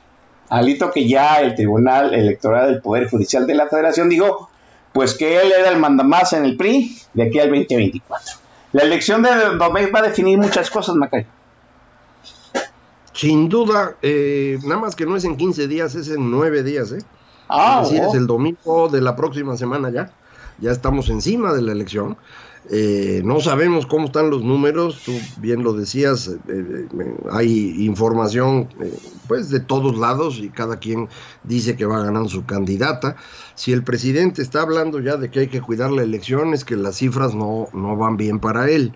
Alito 0.48 0.90
que 0.90 1.06
ya 1.06 1.40
el 1.40 1.54
Tribunal 1.54 2.14
Electoral 2.14 2.66
del 2.66 2.82
Poder 2.82 3.08
Judicial 3.08 3.46
de 3.46 3.54
la 3.54 3.68
Federación 3.68 4.08
dijo 4.08 4.50
pues 4.92 5.14
que 5.14 5.40
él 5.40 5.52
era 5.56 5.68
el 5.68 5.78
mandamás 5.78 6.32
en 6.32 6.44
el 6.44 6.56
PRI 6.56 6.96
de 7.14 7.22
aquí 7.22 7.38
al 7.38 7.50
2024. 7.50 8.38
La 8.72 8.82
elección 8.82 9.22
de 9.22 9.30
Domecq 9.56 9.94
va 9.94 10.00
a 10.00 10.08
definir 10.08 10.36
muchas 10.36 10.68
cosas, 10.68 10.96
Macayo. 10.96 11.26
Sin 13.16 13.48
duda, 13.48 13.96
eh, 14.02 14.58
nada 14.64 14.80
más 14.80 14.94
que 14.94 15.06
no 15.06 15.16
es 15.16 15.24
en 15.24 15.36
15 15.36 15.68
días, 15.68 15.94
es 15.94 16.08
en 16.08 16.30
9 16.30 16.62
días, 16.62 16.92
¿eh? 16.92 16.98
Ah, 17.48 17.80
es 17.82 17.90
decir, 17.90 18.04
oh. 18.04 18.10
es 18.10 18.14
el 18.14 18.26
domingo 18.26 18.88
de 18.88 19.00
la 19.00 19.16
próxima 19.16 19.56
semana 19.56 19.90
ya. 19.90 20.12
ya 20.58 20.70
estamos 20.70 21.08
encima 21.08 21.52
de 21.52 21.62
la 21.62 21.72
elección. 21.72 22.16
Eh, 22.68 23.22
no 23.24 23.40
sabemos 23.40 23.86
cómo 23.86 24.06
están 24.06 24.28
los 24.28 24.42
números, 24.42 25.02
tú 25.04 25.12
bien 25.38 25.62
lo 25.62 25.72
decías, 25.72 26.26
eh, 26.26 26.38
eh, 26.48 26.88
hay 27.30 27.86
información 27.86 28.68
pues 29.28 29.50
de 29.50 29.60
todos 29.60 29.96
lados 29.96 30.38
y 30.38 30.48
cada 30.48 30.78
quien 30.78 31.08
dice 31.44 31.76
que 31.76 31.86
va 31.86 32.02
ganando 32.02 32.28
su 32.28 32.44
candidata. 32.44 33.14
Si 33.54 33.72
el 33.72 33.84
presidente 33.84 34.42
está 34.42 34.62
hablando 34.62 34.98
ya 34.98 35.16
de 35.16 35.30
que 35.30 35.40
hay 35.40 35.46
que 35.48 35.60
cuidar 35.60 35.92
la 35.92 36.02
elección, 36.02 36.54
es 36.54 36.64
que 36.64 36.74
las 36.74 36.96
cifras 36.96 37.36
no, 37.36 37.68
no 37.72 37.96
van 37.96 38.16
bien 38.16 38.40
para 38.40 38.68
él. 38.68 38.92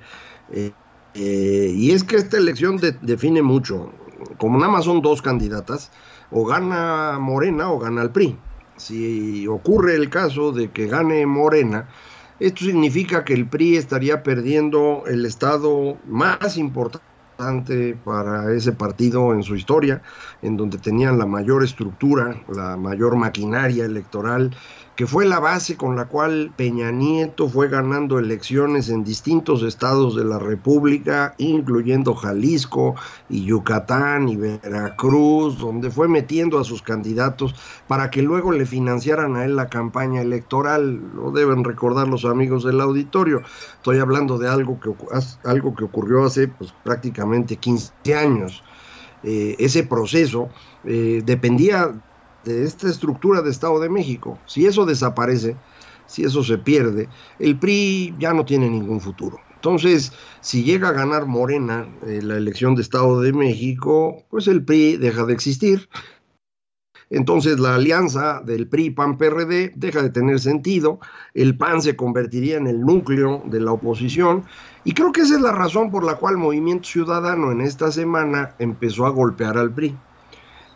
y 1.15 1.91
es 1.93 2.03
que 2.03 2.17
esta 2.17 2.39
elección 2.39 2.81
define 3.03 3.43
mucho. 3.43 3.93
Como 4.41 4.59
nada 4.59 4.73
más 4.73 4.87
son 4.87 5.03
dos 5.03 5.21
candidatas, 5.21 5.93
o 6.31 6.47
gana 6.47 7.19
Morena 7.21 7.71
o 7.71 7.79
gana 7.79 8.01
el 8.01 8.11
PRI. 8.11 8.39
Si 8.79 9.47
ocurre 9.47 9.95
el 9.97 10.09
caso 10.09 10.51
de 10.51 10.71
que 10.71 10.87
gane 10.87 11.27
Morena, 11.27 11.91
esto 12.39 12.65
significa 12.65 13.23
que 13.23 13.35
el 13.35 13.47
PRI 13.47 13.77
estaría 13.77 14.23
perdiendo 14.23 15.05
el 15.07 15.27
estado 15.27 15.99
más 16.07 16.57
importante 16.57 17.99
para 18.03 18.51
ese 18.55 18.73
partido 18.73 19.35
en 19.35 19.43
su 19.43 19.57
historia, 19.57 20.01
en 20.41 20.57
donde 20.57 20.79
tenían 20.79 21.19
la 21.19 21.27
mayor 21.27 21.63
estructura, 21.63 22.43
la 22.49 22.79
mayor 22.79 23.17
maquinaria 23.17 23.85
electoral 23.85 24.57
que 25.01 25.07
fue 25.07 25.25
la 25.25 25.41
base 25.41 25.79
con 25.79 25.97
la 25.97 26.09
cual 26.09 26.53
Peña 26.55 26.91
Nieto 26.91 27.49
fue 27.49 27.69
ganando 27.71 28.19
elecciones 28.19 28.91
en 28.91 29.03
distintos 29.03 29.63
estados 29.63 30.15
de 30.15 30.27
la 30.27 30.39
República, 30.39 31.35
incluyendo 31.39 32.15
Jalisco 32.15 32.97
y 33.31 33.47
Yucatán 33.47 34.29
y 34.29 34.37
Veracruz, 34.37 35.57
donde 35.57 35.91
fue 35.91 36.07
metiendo 36.07 36.59
a 36.59 36.65
sus 36.65 36.83
candidatos 36.83 37.55
para 37.89 38.11
que 38.11 38.21
luego 38.21 38.53
le 38.53 38.67
financiaran 38.67 39.37
a 39.37 39.47
él 39.47 39.57
la 39.57 39.71
campaña 39.71 40.21
electoral. 40.21 41.01
Lo 41.15 41.31
deben 41.31 41.65
recordar 41.65 42.07
los 42.07 42.27
amigos 42.27 42.63
del 42.65 42.83
auditorio. 42.83 43.41
Estoy 43.77 44.01
hablando 44.01 44.37
de 44.37 44.51
algo 44.51 44.81
que, 44.81 44.91
algo 45.49 45.75
que 45.75 45.85
ocurrió 45.85 46.27
hace 46.27 46.49
pues, 46.49 46.75
prácticamente 46.85 47.57
15 47.57 48.15
años. 48.15 48.63
Eh, 49.23 49.57
ese 49.59 49.83
proceso 49.83 50.51
eh, 50.85 51.23
dependía 51.25 51.95
de 52.45 52.65
esta 52.65 52.89
estructura 52.89 53.43
de 53.43 53.51
Estado 53.51 53.81
de 53.81 53.89
México. 53.89 54.39
Si 54.47 54.67
eso 54.67 54.87
desaparece, 54.87 55.57
si 56.07 56.25
eso 56.25 56.43
se 56.43 56.59
pierde, 56.59 57.09
el 57.39 57.59
PRI 57.59 58.15
ya 58.19 58.33
no 58.33 58.45
tiene 58.45 58.69
ningún 58.69 59.01
futuro. 59.01 59.39
Entonces, 59.55 60.13
si 60.41 60.65
llega 60.65 60.89
a 60.89 60.93
ganar 60.93 61.27
Morena 61.27 61.87
eh, 62.07 62.21
la 62.23 62.37
elección 62.37 62.75
de 62.75 62.83
Estado 62.83 63.21
de 63.21 63.33
México, 63.33 64.25
pues 64.31 64.49
el 64.49 64.65
PRI 64.65 64.97
deja 64.97 65.27
de 65.27 65.35
existir. 65.35 65.89
Entonces 67.11 67.59
la 67.59 67.75
alianza 67.75 68.41
del 68.41 68.69
PRI-PAN-PRD 68.69 69.73
deja 69.75 70.03
de 70.03 70.11
tener 70.11 70.39
sentido, 70.39 71.01
el 71.35 71.57
PAN 71.57 71.83
se 71.83 71.97
convertiría 71.97 72.57
en 72.57 72.69
el 72.69 72.81
núcleo 72.81 73.43
de 73.47 73.61
la 73.61 73.73
oposición 73.73 74.45
y 74.85 74.95
creo 74.95 75.11
que 75.11 75.23
esa 75.23 75.35
es 75.35 75.41
la 75.41 75.51
razón 75.51 75.91
por 75.91 76.05
la 76.05 76.15
cual 76.15 76.37
Movimiento 76.37 76.89
Ciudadano 76.89 77.51
en 77.51 77.63
esta 77.63 77.91
semana 77.91 78.55
empezó 78.61 79.07
a 79.07 79.11
golpear 79.11 79.59
al 79.59 79.75
PRI. 79.75 79.97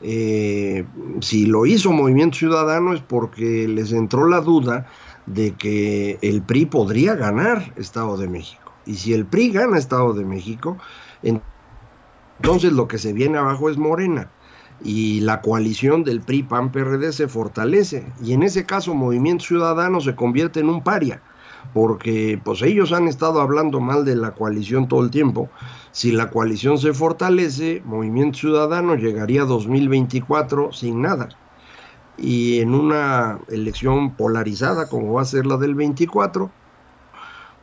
Eh, 0.01 0.85
si 1.21 1.47
lo 1.47 1.67
hizo 1.67 1.93
Movimiento 1.93 2.39
Ciudadano 2.39 2.95
es 2.95 3.01
porque 3.01 3.69
les 3.69 3.93
entró 3.93 4.29
la 4.29 4.41
duda 4.41 4.87
de 5.27 5.53
que 5.53 6.19
el 6.23 6.43
PRI 6.43 6.67
podría 6.67 7.15
ganar 7.15 7.73
Estado 7.77 8.17
de 8.17 8.29
México. 8.29 8.73
Y 8.87 8.95
si 8.95 9.15
el 9.15 9.25
PRI 9.25 9.51
gana 9.51 9.79
Estado 9.79 10.13
de 10.13 10.25
México, 10.25 10.77
entonces 11.23 12.73
lo 12.73 12.87
que 12.89 12.99
se 12.99 13.13
viene 13.13 13.39
abajo 13.39 13.71
es 13.71 13.79
Morena. 13.79 14.31
Y 14.83 15.21
la 15.21 15.41
coalición 15.41 16.05
del 16.05 16.21
PRI, 16.21 16.43
PAN, 16.43 16.73
PRD 16.73 17.13
se 17.13 17.29
fortalece. 17.29 18.05
Y 18.23 18.33
en 18.33 18.43
ese 18.43 18.67
caso 18.67 18.95
Movimiento 18.95 19.45
Ciudadano 19.45 20.01
se 20.01 20.15
convierte 20.15 20.61
en 20.61 20.69
un 20.69 20.83
paria 20.83 21.23
porque 21.73 22.41
pues 22.43 22.62
ellos 22.62 22.93
han 22.93 23.09
estado 23.09 23.41
hablando 23.41 23.81
mal 23.81 24.05
de 24.05 24.17
la 24.17 24.33
coalición 24.35 24.89
todo 24.89 25.03
el 25.03 25.11
tiempo. 25.11 25.49
Si 25.93 26.12
la 26.12 26.31
coalición 26.31 26.79
se 26.79 26.93
fortalece, 26.93 27.83
Movimiento 27.85 28.39
Ciudadano 28.39 28.97
llegaría 28.97 29.43
a 29.43 29.47
2024 29.47 30.73
sin 30.73 31.03
nada. 31.03 31.29
Y 32.17 32.61
en 32.61 32.75
una 32.75 33.41
elección 33.49 34.15
polarizada 34.15 34.89
como 34.89 35.15
va 35.15 35.23
a 35.23 35.27
ser 35.27 35.47
la 35.47 35.57
del 35.57 35.75
24, 35.75 36.51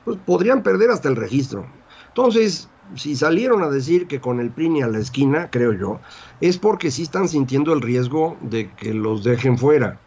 pues 0.05 0.17
podrían 0.25 0.63
perder 0.63 0.91
hasta 0.91 1.09
el 1.09 1.15
registro. 1.15 1.65
Entonces, 2.07 2.69
si 2.95 3.15
salieron 3.15 3.63
a 3.63 3.69
decir 3.69 4.07
que 4.07 4.19
con 4.19 4.39
el 4.39 4.51
PRI 4.51 4.81
a 4.81 4.87
la 4.87 4.99
esquina, 4.99 5.49
creo 5.49 5.73
yo, 5.73 5.99
es 6.41 6.57
porque 6.57 6.91
sí 6.91 7.03
están 7.03 7.27
sintiendo 7.29 7.73
el 7.73 7.81
riesgo 7.81 8.37
de 8.41 8.71
que 8.71 8.93
los 8.93 9.23
dejen 9.23 9.57
fuera. 9.57 9.99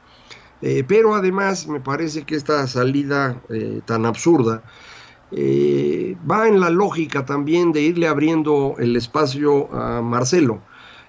Eh, 0.67 0.83
pero 0.89 1.15
además 1.15 1.67
me 1.67 1.79
parece 1.79 2.23
que 2.23 2.37
esta 2.37 2.67
salida 2.67 3.39
eh, 3.51 3.83
tan 3.85 4.07
absurda 4.07 4.63
eh, 5.31 6.17
va 6.29 6.49
en 6.49 6.59
la 6.59 6.71
lógica 6.71 7.27
también 7.27 7.71
de 7.73 7.83
irle 7.83 8.09
abriendo 8.09 8.75
el 8.79 8.97
espacio 8.97 9.71
a 9.75 10.01
Marcelo 10.01 10.63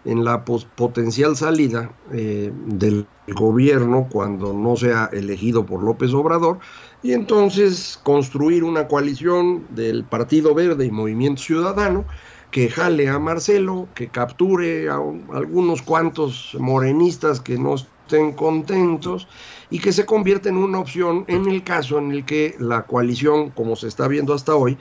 en 0.03 0.25
la 0.25 0.43
potencial 0.43 1.37
salida 1.37 1.89
del 2.11 3.07
gobierno 3.29 4.07
cuando 4.11 4.53
no 4.53 4.75
sea 4.75 5.09
elegido 5.13 5.65
por 5.65 5.81
López 5.81 6.13
Obrador 6.13 6.59
y 7.01 7.13
entonces 7.13 7.97
construir 8.03 8.63
una 8.63 8.87
coalición 8.87 9.65
del 9.69 10.03
Partido 10.03 10.53
Verde 10.53 10.85
y 10.85 10.91
Movimiento 10.91 11.41
Ciudadano 11.41 12.03
que 12.51 12.69
jale 12.69 13.09
a 13.09 13.19
Marcelo, 13.19 13.87
que 13.95 14.09
capture 14.09 14.89
a 14.89 14.99
algunos 15.33 15.81
cuantos 15.81 16.55
morenistas 16.59 17.39
que 17.39 17.57
no 17.57 17.75
estén 18.05 18.33
contentos 18.33 19.27
y 19.71 19.79
que 19.79 19.91
se 19.91 20.05
convierte 20.05 20.49
en 20.49 20.57
una 20.57 20.79
opción 20.79 21.25
en 21.27 21.47
el 21.47 21.63
caso 21.63 21.97
en 21.97 22.11
el 22.11 22.23
que 22.23 22.55
la 22.59 22.83
coalición, 22.83 23.49
como 23.49 23.75
se 23.75 23.87
está 23.87 24.07
viendo 24.07 24.33
hasta 24.33 24.55
hoy, 24.55 24.77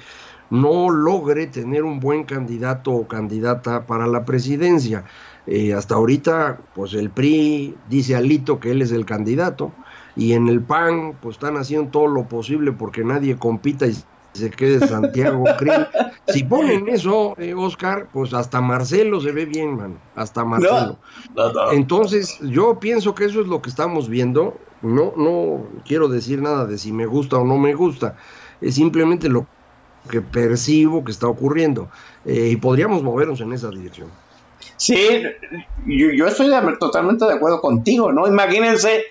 no 0.51 0.91
logre 0.91 1.47
tener 1.47 1.85
un 1.85 2.01
buen 2.01 2.25
candidato 2.25 2.93
o 2.93 3.09
candidata 3.09 3.87
para 3.87 4.07
la 4.07 4.25
presidencia. 4.25 5.05
Eh, 5.47 5.73
hasta 5.73 5.95
ahorita, 5.95 6.61
pues 6.75 6.95
el 6.95 7.11
PRI 7.11 7.75
dice 7.89 8.15
a 8.15 8.21
Lito 8.21 8.61
que 8.61 8.71
él 8.71 8.83
es 8.83 8.93
el 8.93 9.07
candidato 9.07 9.73
y 10.17 10.33
en 10.33 10.49
el 10.49 10.63
PAN, 10.63 11.15
pues 11.21 11.37
están 11.37 11.57
haciendo 11.57 11.91
todo 11.91 12.07
lo 12.07 12.29
posible 12.29 12.73
porque 12.73 13.05
nadie 13.05 13.37
compita 13.37 13.87
y 13.87 13.97
se 14.35 14.51
quede 14.51 14.87
Santiago 14.87 15.45
Krill. 15.59 15.87
Si 16.29 16.45
ponen 16.45 16.89
eso, 16.89 17.35
eh, 17.39 17.55
Oscar, 17.55 18.09
pues 18.13 18.35
hasta 18.35 18.61
Marcelo 18.61 19.21
se 19.21 19.33
ve 19.33 19.47
bien, 19.47 19.77
man. 19.77 19.99
Hasta 20.15 20.45
Marcelo. 20.45 20.99
Entonces, 21.73 22.39
yo 22.41 22.79
pienso 22.79 23.15
que 23.15 23.25
eso 23.25 23.41
es 23.41 23.47
lo 23.47 23.63
que 23.63 23.71
estamos 23.71 24.09
viendo. 24.09 24.59
No, 24.83 25.15
no 25.17 25.67
quiero 25.87 26.09
decir 26.09 26.43
nada 26.43 26.67
de 26.67 26.77
si 26.77 26.93
me 26.93 27.07
gusta 27.07 27.37
o 27.37 27.45
no 27.45 27.57
me 27.57 27.75
gusta. 27.75 28.17
Es 28.61 28.75
simplemente 28.75 29.29
lo 29.29 29.47
que 30.11 30.21
percibo 30.21 31.05
que 31.05 31.13
está 31.13 31.29
ocurriendo. 31.29 31.89
Eh, 32.25 32.51
y 32.53 32.57
podríamos 32.57 33.03
movernos 33.03 33.41
en 33.41 33.53
esa 33.53 33.71
dirección. 33.71 34.09
Sí, 34.77 35.23
yo, 35.87 36.11
yo 36.11 36.27
estoy 36.27 36.51
totalmente 36.79 37.25
de 37.25 37.33
acuerdo 37.33 37.61
contigo, 37.61 38.13
¿no? 38.13 38.27
Imagínense 38.27 39.05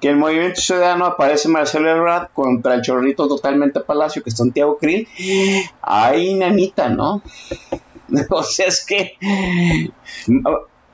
que 0.00 0.08
el 0.08 0.16
movimiento 0.16 0.60
ciudadano 0.60 1.06
aparece 1.06 1.48
Marcelo 1.48 1.90
Ebrard 1.90 2.28
contra 2.32 2.74
el 2.74 2.82
chorrito 2.82 3.26
totalmente 3.26 3.80
Palacio, 3.80 4.22
que 4.22 4.30
es 4.30 4.36
Santiago 4.36 4.78
Krill. 4.78 5.08
Ay, 5.82 6.34
nanita, 6.34 6.88
¿no? 6.88 7.22
o 8.30 8.42
sea, 8.42 8.66
es 8.66 8.84
que, 8.84 9.16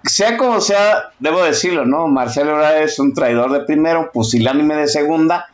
sea 0.05 0.36
como 0.36 0.61
sea, 0.61 1.11
debo 1.18 1.42
decirlo, 1.42 1.84
¿no? 1.84 2.09
Marcelo 2.09 2.52
Ebrard 2.52 2.82
es 2.82 2.98
un 2.98 3.12
traidor 3.12 3.52
de 3.52 3.61
primero, 3.61 4.11
pusilánime 4.11 4.76
de 4.76 4.88
segunda, 4.88 5.48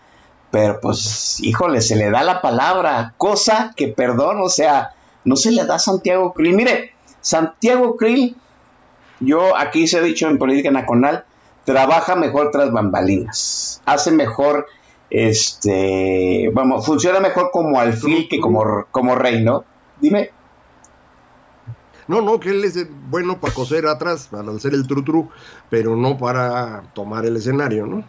pero 0.51 0.81
pues, 0.81 1.39
híjole, 1.41 1.81
se 1.81 1.97
le 1.97 2.11
da 2.11 2.23
la 2.23 2.41
palabra, 2.41 3.15
cosa 3.17 3.73
que, 3.77 3.89
perdón, 3.89 4.41
o 4.41 4.49
sea, 4.49 4.95
no 5.25 5.37
se 5.37 5.51
le 5.51 5.65
da 5.65 5.77
a 5.77 5.79
Santiago 5.81 6.33
Krill. 6.35 6.55
Mire, 6.55 6.93
Santiago 7.21 7.97
Krill, 7.97 8.37
yo 9.21 9.57
aquí 9.57 9.87
se 9.87 9.99
ha 9.99 10.03
dicho 10.03 10.29
en 10.29 10.39
política 10.39 10.71
nacional, 10.71 11.25
trabaja 11.65 12.17
mejor 12.17 12.51
tras 12.51 12.73
bambalinas, 12.73 13.83
hace 13.85 14.11
mejor, 14.11 14.67
este, 15.11 16.51
vamos, 16.53 16.87
funciona 16.87 17.21
mejor 17.21 17.51
como 17.53 17.81
alfil 17.81 18.29
que 18.29 18.41
como, 18.41 18.87
como 18.91 19.15
rey, 19.15 19.43
¿no? 19.43 19.65
Dime. 20.01 20.31
No, 22.09 22.21
no, 22.23 22.41
que 22.41 22.51
él 22.51 22.65
es 22.65 22.87
bueno 23.09 23.39
para 23.39 23.55
coser 23.55 23.87
atrás, 23.87 24.29
para 24.31 24.51
hacer 24.51 24.75
el 24.75 24.87
tru-tru, 24.87 25.29
pero 25.69 25.95
no 25.95 26.19
para 26.19 26.83
tomar 26.93 27.25
el 27.25 27.37
escenario, 27.37 27.87
¿no? 27.87 28.05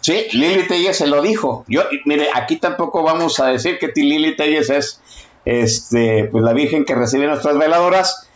Sí, 0.00 0.26
Lili 0.32 0.66
Telles 0.66 0.96
se 0.96 1.06
lo 1.06 1.22
dijo. 1.22 1.64
Yo, 1.68 1.82
mire, 2.04 2.28
aquí 2.34 2.56
tampoco 2.56 3.02
vamos 3.02 3.40
a 3.40 3.46
decir 3.46 3.78
que 3.78 3.92
Lili 3.94 4.36
Telles 4.36 4.70
es 4.70 5.00
este, 5.44 6.24
pues 6.30 6.44
la 6.44 6.52
virgen 6.52 6.84
que 6.84 6.94
recibe 6.94 7.26
nuestras 7.26 7.56
veladoras, 7.56 8.28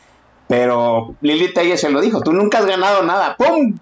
pero 0.48 1.14
Lili 1.20 1.52
Telles 1.52 1.80
se 1.80 1.90
lo 1.90 2.00
dijo, 2.00 2.20
tú 2.20 2.32
nunca 2.32 2.58
has 2.58 2.66
ganado 2.66 3.02
nada, 3.02 3.36
¡pum! 3.36 3.76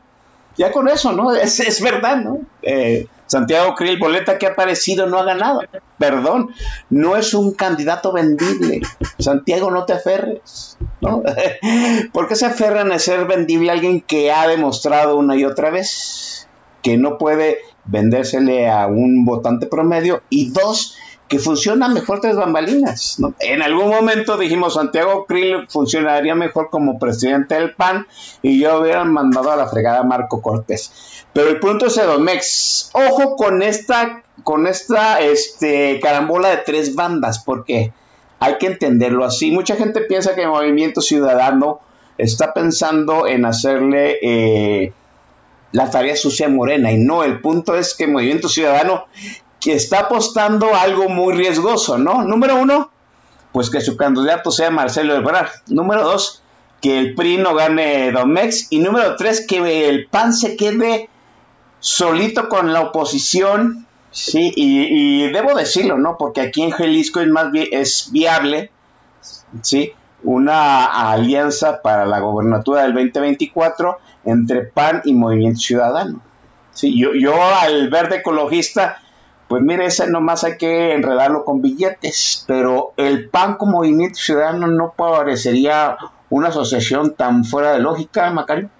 Ya 0.60 0.70
con 0.72 0.88
eso, 0.88 1.12
¿no? 1.12 1.34
Es, 1.34 1.58
es 1.58 1.80
verdad, 1.80 2.18
¿no? 2.18 2.42
Eh, 2.62 3.06
Santiago 3.26 3.74
Krill, 3.74 3.98
boleta 3.98 4.36
que 4.36 4.46
ha 4.46 4.50
aparecido, 4.50 5.06
no 5.06 5.18
ha 5.18 5.24
ganado. 5.24 5.62
Perdón, 5.98 6.50
no 6.90 7.16
es 7.16 7.32
un 7.32 7.54
candidato 7.54 8.12
vendible. 8.12 8.82
Santiago, 9.18 9.70
no 9.70 9.86
te 9.86 9.94
aferres, 9.94 10.76
¿no? 11.00 11.22
¿Por 12.12 12.28
qué 12.28 12.36
se 12.36 12.44
aferran 12.44 12.92
a 12.92 12.98
ser 12.98 13.24
vendible 13.26 13.70
alguien 13.70 14.02
que 14.02 14.32
ha 14.32 14.46
demostrado 14.48 15.16
una 15.16 15.34
y 15.34 15.44
otra 15.46 15.70
vez 15.70 16.48
que 16.82 16.98
no 16.98 17.16
puede 17.16 17.58
vendérsele 17.86 18.68
a 18.68 18.86
un 18.86 19.24
votante 19.24 19.66
promedio 19.66 20.22
y 20.28 20.50
dos, 20.50 20.96
que 21.30 21.38
funciona 21.38 21.88
mejor 21.88 22.20
tres 22.20 22.34
bambalinas. 22.34 23.18
En 23.38 23.62
algún 23.62 23.88
momento 23.88 24.36
dijimos 24.36 24.74
Santiago 24.74 25.26
Krill 25.26 25.68
funcionaría 25.68 26.34
mejor 26.34 26.70
como 26.70 26.98
presidente 26.98 27.54
del 27.54 27.72
PAN 27.72 28.08
y 28.42 28.58
yo 28.58 28.80
hubieran 28.80 29.12
mandado 29.12 29.52
a 29.52 29.56
la 29.56 29.68
fregada 29.68 30.00
a 30.00 30.02
Marco 30.02 30.42
Cortés. 30.42 31.24
Pero 31.32 31.50
el 31.50 31.60
punto 31.60 31.86
es 31.86 31.96
Edomex. 31.96 32.90
Ojo 32.94 33.36
con 33.36 33.62
esta, 33.62 34.24
con 34.42 34.66
esta 34.66 35.20
este, 35.20 36.00
carambola 36.02 36.48
de 36.48 36.56
tres 36.56 36.96
bandas, 36.96 37.38
porque 37.38 37.92
hay 38.40 38.58
que 38.58 38.66
entenderlo 38.66 39.24
así. 39.24 39.52
Mucha 39.52 39.76
gente 39.76 40.00
piensa 40.00 40.34
que 40.34 40.42
el 40.42 40.48
Movimiento 40.48 41.00
Ciudadano 41.00 41.78
está 42.18 42.52
pensando 42.52 43.28
en 43.28 43.44
hacerle 43.44 44.18
eh, 44.20 44.92
la 45.70 45.88
tarea 45.90 46.16
sucia 46.16 46.48
Morena 46.48 46.90
y 46.90 46.98
no, 46.98 47.22
el 47.22 47.40
punto 47.40 47.76
es 47.76 47.94
que 47.94 48.04
el 48.04 48.10
Movimiento 48.10 48.48
Ciudadano 48.48 49.04
que 49.60 49.74
está 49.74 50.00
apostando 50.00 50.74
algo 50.74 51.08
muy 51.08 51.34
riesgoso, 51.34 51.98
¿no? 51.98 52.24
Número 52.24 52.56
uno, 52.56 52.90
pues 53.52 53.70
que 53.70 53.80
su 53.80 53.96
candidato 53.96 54.50
sea 54.50 54.70
Marcelo 54.70 55.14
Ebrard. 55.14 55.50
Número 55.66 56.02
dos, 56.02 56.42
que 56.80 56.98
el 56.98 57.14
PRI 57.14 57.36
no 57.36 57.54
gane 57.54 58.10
Domex. 58.10 58.68
Y 58.70 58.78
número 58.78 59.16
tres, 59.16 59.46
que 59.46 59.88
el 59.88 60.06
PAN 60.06 60.32
se 60.32 60.56
quede 60.56 61.10
solito 61.78 62.48
con 62.48 62.72
la 62.72 62.80
oposición. 62.80 63.86
Sí, 64.12 64.52
y, 64.56 65.30
debo 65.30 65.54
decirlo, 65.54 65.98
¿no? 65.98 66.16
Porque 66.18 66.40
aquí 66.40 66.62
en 66.62 66.70
Jalisco 66.70 67.20
es 67.20 67.28
más 67.28 67.48
es 67.54 68.08
viable, 68.10 68.72
¿sí? 69.62 69.92
Una 70.24 71.12
alianza 71.12 71.80
para 71.80 72.06
la 72.06 72.18
gobernatura 72.18 72.82
del 72.82 72.94
2024 72.94 73.98
entre 74.24 74.62
PAN 74.62 75.02
y 75.04 75.14
Movimiento 75.14 75.60
Ciudadano. 75.60 76.20
Sí, 76.72 76.98
yo, 76.98 77.14
yo 77.14 77.34
al 77.40 77.88
verde 77.88 78.16
ecologista 78.16 79.00
pues 79.50 79.64
mire, 79.64 79.86
ese 79.86 80.08
nomás 80.08 80.44
hay 80.44 80.56
que 80.56 80.94
enredarlo 80.94 81.44
con 81.44 81.60
billetes, 81.60 82.44
pero 82.46 82.92
el 82.96 83.28
PAN 83.30 83.56
como 83.56 83.78
movimiento 83.78 84.14
ciudadano 84.14 84.68
no 84.68 84.94
parecería 84.96 85.96
una 86.28 86.50
asociación 86.50 87.16
tan 87.16 87.44
fuera 87.44 87.72
de 87.72 87.80
lógica, 87.80 88.30
Macario. 88.30 88.70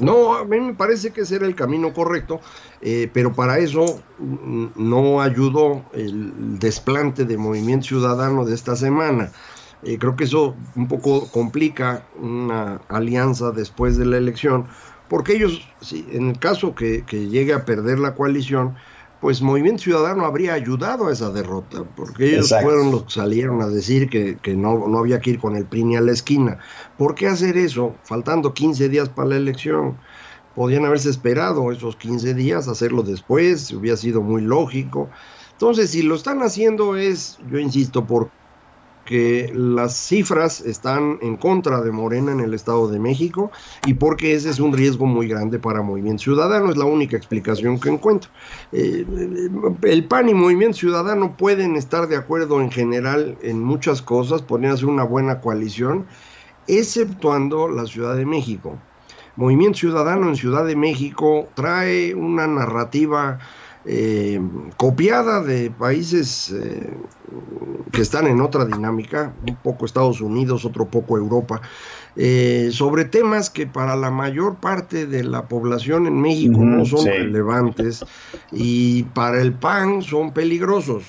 No, 0.00 0.34
a 0.34 0.44
mí 0.44 0.58
me 0.58 0.74
parece 0.74 1.12
que 1.12 1.20
ese 1.20 1.36
era 1.36 1.46
el 1.46 1.54
camino 1.54 1.94
correcto, 1.94 2.40
eh, 2.80 3.08
pero 3.12 3.32
para 3.32 3.60
eso 3.60 4.02
mm, 4.18 4.66
no 4.74 5.20
ayudó 5.20 5.84
el 5.92 6.58
desplante 6.58 7.24
de 7.24 7.36
Movimiento 7.36 7.86
Ciudadano 7.86 8.44
de 8.44 8.56
esta 8.56 8.74
semana. 8.74 9.30
Eh, 9.84 9.98
creo 10.00 10.16
que 10.16 10.24
eso 10.24 10.56
un 10.74 10.88
poco 10.88 11.30
complica 11.30 12.08
una 12.20 12.80
alianza 12.88 13.52
después 13.52 13.96
de 13.98 14.06
la 14.06 14.16
elección, 14.16 14.66
porque 15.08 15.34
ellos, 15.34 15.64
en 15.92 16.30
el 16.30 16.40
caso 16.40 16.74
que 16.74 17.04
llegue 17.06 17.52
a 17.52 17.64
perder 17.64 18.00
la 18.00 18.16
coalición, 18.16 18.74
pues 19.20 19.40
Movimiento 19.40 19.84
Ciudadano 19.84 20.26
habría 20.26 20.54
ayudado 20.54 21.08
a 21.08 21.12
esa 21.12 21.30
derrota, 21.30 21.84
porque 21.96 22.34
ellos 22.34 22.54
fueron 22.62 22.90
los 22.90 23.04
que 23.04 23.12
salieron 23.12 23.62
a 23.62 23.66
decir 23.66 24.08
que, 24.08 24.56
no, 24.56 24.86
no, 24.86 24.98
había 24.98 25.20
que 25.20 25.30
ir 25.30 25.38
con 25.38 25.56
el 25.56 25.64
PRI 25.64 25.84
ni 25.84 25.96
a 25.96 26.00
la 26.00 26.12
esquina. 26.12 26.58
¿Por 26.98 27.14
qué 27.14 27.26
hacer 27.26 27.56
eso 27.56 27.94
faltando 28.02 28.52
15 28.52 28.88
días 28.88 29.08
para 29.08 29.30
la 29.30 29.36
elección? 29.36 29.96
Podían 30.54 30.84
haberse 30.84 31.10
esperado 31.10 31.72
esos 31.72 31.96
15 31.96 32.34
días, 32.34 32.68
hacerlo 32.68 33.02
después, 33.02 33.72
hubiera 33.72 33.96
sido 33.96 34.22
muy 34.22 34.42
lógico. 34.42 35.08
Entonces, 35.52 35.90
si 35.90 36.02
lo 36.02 36.14
están 36.14 36.42
haciendo 36.42 36.96
es, 36.96 37.38
yo 37.50 37.58
insisto, 37.58 38.06
por 38.06 38.30
que 39.06 39.50
las 39.54 39.96
cifras 39.96 40.60
están 40.60 41.18
en 41.22 41.38
contra 41.38 41.80
de 41.80 41.90
Morena 41.92 42.32
en 42.32 42.40
el 42.40 42.52
Estado 42.52 42.88
de 42.88 42.98
México 42.98 43.50
y 43.86 43.94
porque 43.94 44.34
ese 44.34 44.50
es 44.50 44.60
un 44.60 44.74
riesgo 44.74 45.06
muy 45.06 45.28
grande 45.28 45.58
para 45.58 45.80
Movimiento 45.80 46.24
Ciudadano, 46.24 46.70
es 46.70 46.76
la 46.76 46.84
única 46.84 47.16
explicación 47.16 47.80
que 47.80 47.88
encuentro. 47.88 48.30
Eh, 48.72 49.06
el 49.82 50.04
PAN 50.04 50.28
y 50.28 50.34
Movimiento 50.34 50.76
Ciudadano 50.76 51.36
pueden 51.36 51.76
estar 51.76 52.08
de 52.08 52.16
acuerdo 52.16 52.60
en 52.60 52.70
general 52.70 53.38
en 53.40 53.62
muchas 53.62 54.02
cosas, 54.02 54.42
podrían 54.42 54.72
hacer 54.72 54.86
una 54.86 55.04
buena 55.04 55.40
coalición, 55.40 56.04
exceptuando 56.66 57.68
la 57.68 57.86
Ciudad 57.86 58.16
de 58.16 58.26
México. 58.26 58.76
Movimiento 59.36 59.78
Ciudadano 59.78 60.28
en 60.28 60.36
Ciudad 60.36 60.66
de 60.66 60.76
México 60.76 61.46
trae 61.54 62.14
una 62.14 62.46
narrativa 62.46 63.38
eh, 63.88 64.40
copiada 64.76 65.42
de 65.42 65.70
países 65.70 66.50
eh, 66.50 66.92
que 67.92 68.02
están 68.02 68.26
en 68.26 68.40
otra 68.40 68.64
dinámica, 68.64 69.32
un 69.46 69.54
poco 69.56 69.86
Estados 69.86 70.20
Unidos, 70.20 70.64
otro 70.64 70.86
poco 70.86 71.16
Europa, 71.16 71.60
eh, 72.16 72.70
sobre 72.72 73.04
temas 73.04 73.48
que 73.48 73.66
para 73.66 73.94
la 73.94 74.10
mayor 74.10 74.56
parte 74.56 75.06
de 75.06 75.22
la 75.22 75.46
población 75.46 76.08
en 76.08 76.20
México 76.20 76.58
no 76.58 76.84
son 76.84 77.06
relevantes 77.06 78.04
y 78.50 79.04
para 79.04 79.40
el 79.40 79.52
PAN 79.52 80.02
son 80.02 80.32
peligrosos. 80.32 81.04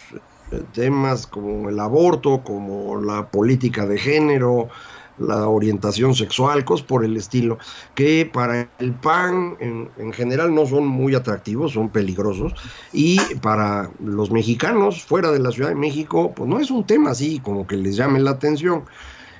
Temas 0.73 1.27
como 1.27 1.69
el 1.69 1.79
aborto, 1.79 2.41
como 2.43 3.01
la 3.01 3.27
política 3.27 3.85
de 3.85 3.97
género, 3.97 4.69
la 5.19 5.47
orientación 5.47 6.15
sexual, 6.15 6.65
cosas 6.65 6.85
por 6.85 7.03
el 7.03 7.17
estilo, 7.17 7.57
que 7.95 8.29
para 8.31 8.69
el 8.79 8.93
PAN 8.93 9.57
en, 9.59 10.13
general 10.13 10.53
no 10.53 10.65
son 10.65 10.87
muy 10.87 11.15
atractivos, 11.15 11.73
son 11.73 11.89
peligrosos, 11.89 12.53
y 12.93 13.19
para 13.35 13.89
los 14.03 14.31
mexicanos 14.31 15.03
fuera 15.03 15.31
de 15.31 15.39
la 15.39 15.51
Ciudad 15.51 15.69
de 15.69 15.75
México, 15.75 16.33
pues 16.35 16.49
no 16.49 16.59
es 16.59 16.71
un 16.71 16.85
tema 16.85 17.11
así 17.11 17.39
como 17.39 17.67
que 17.67 17.77
les 17.77 17.95
llame 17.95 18.19
la 18.19 18.31
atención. 18.31 18.83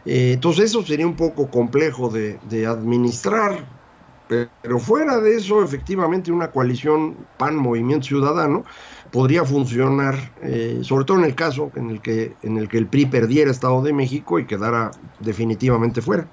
Eh, 0.05 0.33
entonces 0.33 0.65
eso 0.65 0.83
sería 0.83 1.05
un 1.05 1.15
poco 1.15 1.49
complejo 1.49 2.09
de, 2.09 2.39
de 2.49 2.65
administrar, 2.65 3.76
pero 4.27 4.79
fuera 4.79 5.19
de 5.19 5.35
eso, 5.35 5.63
efectivamente, 5.63 6.31
una 6.31 6.51
coalición 6.51 7.15
PAN-Movimiento 7.37 8.07
Ciudadano 8.07 8.65
podría 9.11 9.45
funcionar, 9.45 10.15
eh, 10.41 10.79
sobre 10.81 11.05
todo 11.05 11.17
en 11.19 11.25
el 11.25 11.35
caso 11.35 11.71
en 11.75 11.89
el, 11.89 12.01
que, 12.01 12.33
en 12.43 12.57
el 12.57 12.67
que 12.67 12.77
el 12.77 12.87
PRI 12.87 13.05
perdiera 13.05 13.51
Estado 13.51 13.81
de 13.81 13.93
México 13.93 14.39
y 14.39 14.45
quedara 14.45 14.91
definitivamente 15.19 16.01
fuera. 16.01 16.27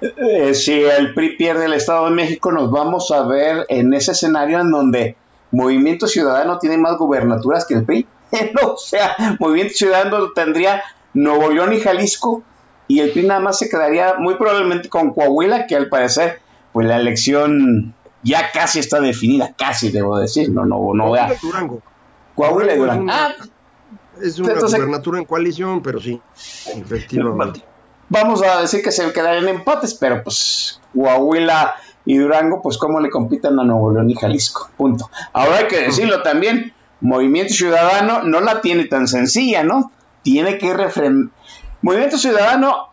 Eh, 0.00 0.54
si 0.54 0.82
el 0.82 1.14
PRI 1.14 1.36
pierde 1.36 1.66
el 1.66 1.72
Estado 1.72 2.06
de 2.06 2.12
México, 2.12 2.52
nos 2.52 2.70
vamos 2.70 3.10
a 3.10 3.26
ver 3.26 3.66
en 3.68 3.94
ese 3.94 4.12
escenario 4.12 4.60
en 4.60 4.70
donde 4.70 5.16
Movimiento 5.50 6.06
Ciudadano 6.06 6.58
tiene 6.58 6.76
más 6.76 6.98
gubernaturas 6.98 7.64
que 7.66 7.74
el 7.74 7.84
PRI. 7.84 8.06
o 8.62 8.76
sea, 8.76 9.16
Movimiento 9.38 9.74
Ciudadano 9.74 10.32
tendría 10.32 10.82
Nuevo 11.14 11.50
León 11.50 11.72
y 11.72 11.80
Jalisco 11.80 12.42
y 12.88 13.00
el 13.00 13.10
PRI 13.10 13.26
nada 13.26 13.40
más 13.40 13.58
se 13.58 13.68
quedaría 13.68 14.14
muy 14.18 14.34
probablemente 14.34 14.88
con 14.88 15.12
Coahuila, 15.12 15.66
que 15.66 15.76
al 15.76 15.88
parecer 15.88 16.40
pues 16.76 16.88
la 16.88 16.98
elección 16.98 17.94
ya 18.22 18.52
casi 18.52 18.80
está 18.80 19.00
definida, 19.00 19.54
casi 19.56 19.90
debo 19.90 20.18
decir, 20.18 20.50
no, 20.50 20.66
no, 20.66 20.92
no 20.92 21.04
Coahuila 21.04 21.32
y 21.32 21.46
Durango. 21.46 21.82
Coahuila 22.34 22.74
y 22.74 22.76
Durango. 22.76 23.06
Ah, 23.10 23.32
es 24.20 24.38
una 24.38 24.60
gubernatura 24.60 25.18
en 25.18 25.24
coalición, 25.24 25.82
pero 25.82 26.02
sí, 26.02 26.20
efectivamente. 26.74 27.64
Vamos 28.10 28.42
a 28.42 28.60
decir 28.60 28.82
que 28.82 28.92
se 28.92 29.10
quedarían 29.10 29.48
empates, 29.48 29.94
pero 29.94 30.22
pues 30.22 30.78
Coahuila 30.94 31.76
y 32.04 32.18
Durango, 32.18 32.60
pues 32.60 32.76
cómo 32.76 33.00
le 33.00 33.08
compitan 33.08 33.58
a 33.58 33.64
Nuevo 33.64 33.92
León 33.92 34.10
y 34.10 34.14
Jalisco, 34.14 34.68
punto. 34.76 35.08
Ahora 35.32 35.60
hay 35.60 35.68
que 35.68 35.80
decirlo 35.80 36.22
también, 36.22 36.74
Movimiento 37.00 37.54
Ciudadano 37.54 38.22
no 38.22 38.42
la 38.42 38.60
tiene 38.60 38.84
tan 38.84 39.08
sencilla, 39.08 39.64
¿no? 39.64 39.92
Tiene 40.20 40.58
que 40.58 40.74
refrendar. 40.74 41.30
Movimiento 41.80 42.18
Ciudadano 42.18 42.90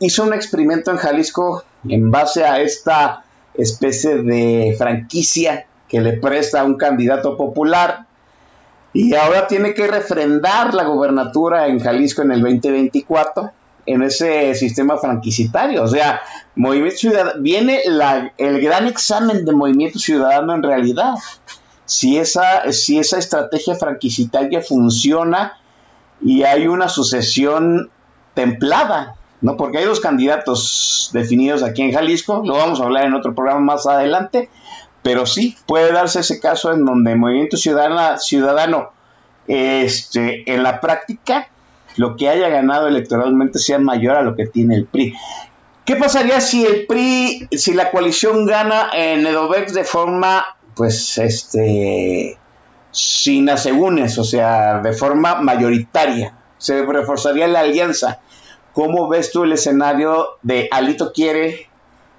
hizo 0.00 0.24
un 0.24 0.34
experimento 0.34 0.90
en 0.90 0.96
Jalisco 0.96 1.62
en 1.88 2.10
base 2.10 2.44
a 2.44 2.60
esta 2.60 3.24
especie 3.54 4.16
de 4.22 4.74
franquicia 4.78 5.66
que 5.88 6.00
le 6.00 6.14
presta 6.14 6.60
a 6.60 6.64
un 6.64 6.76
candidato 6.76 7.36
popular 7.36 8.06
y 8.92 9.14
ahora 9.14 9.46
tiene 9.46 9.74
que 9.74 9.86
refrendar 9.86 10.74
la 10.74 10.84
gobernatura 10.84 11.68
en 11.68 11.80
Jalisco 11.80 12.22
en 12.22 12.32
el 12.32 12.42
2024 12.42 13.52
en 13.86 14.02
ese 14.02 14.54
sistema 14.54 14.98
franquicitario. 14.98 15.82
O 15.82 15.88
sea, 15.88 16.20
Movimiento 16.54 17.08
viene 17.38 17.80
el 18.36 18.60
gran 18.60 18.86
examen 18.86 19.44
de 19.44 19.52
Movimiento 19.52 19.98
Ciudadano 19.98 20.54
en 20.54 20.62
realidad. 20.62 21.14
Si 21.84 22.18
esa, 22.18 22.70
si 22.72 22.98
esa 22.98 23.18
estrategia 23.18 23.74
franquicitaria 23.74 24.60
funciona 24.60 25.58
y 26.20 26.42
hay 26.42 26.66
una 26.66 26.88
sucesión 26.88 27.90
templada 28.34 29.16
¿no? 29.40 29.56
Porque 29.56 29.78
hay 29.78 29.84
dos 29.84 30.00
candidatos 30.00 31.10
definidos 31.12 31.62
aquí 31.62 31.82
en 31.82 31.92
Jalisco, 31.92 32.42
lo 32.44 32.56
vamos 32.56 32.80
a 32.80 32.84
hablar 32.84 33.06
en 33.06 33.14
otro 33.14 33.34
programa 33.34 33.60
más 33.60 33.86
adelante, 33.86 34.50
pero 35.02 35.26
sí 35.26 35.56
puede 35.66 35.92
darse 35.92 36.20
ese 36.20 36.40
caso 36.40 36.72
en 36.72 36.84
donde 36.84 37.14
Movimiento 37.14 37.56
Ciudadano, 37.56 38.18
ciudadano 38.18 38.90
este, 39.46 40.50
en 40.52 40.62
la 40.62 40.80
práctica, 40.80 41.48
lo 41.96 42.16
que 42.16 42.28
haya 42.28 42.48
ganado 42.48 42.88
electoralmente 42.88 43.58
sea 43.58 43.78
mayor 43.78 44.16
a 44.16 44.22
lo 44.22 44.36
que 44.36 44.46
tiene 44.46 44.76
el 44.76 44.86
PRI. 44.86 45.14
¿Qué 45.84 45.96
pasaría 45.96 46.40
si 46.40 46.64
el 46.64 46.86
PRI, 46.86 47.48
si 47.50 47.72
la 47.72 47.90
coalición 47.90 48.46
gana 48.46 48.90
en 48.94 49.26
Edobex 49.26 49.72
de 49.74 49.84
forma, 49.84 50.44
pues, 50.76 51.18
este, 51.18 52.38
sin 52.92 53.48
asegúnes, 53.48 54.18
o 54.18 54.24
sea, 54.24 54.78
de 54.80 54.92
forma 54.92 55.36
mayoritaria? 55.40 56.34
Se 56.58 56.84
reforzaría 56.84 57.48
la 57.48 57.60
alianza 57.60 58.20
¿Cómo 58.72 59.08
ves 59.08 59.32
tú 59.32 59.44
el 59.44 59.52
escenario 59.52 60.26
de 60.42 60.68
Alito 60.70 61.12
quiere 61.12 61.70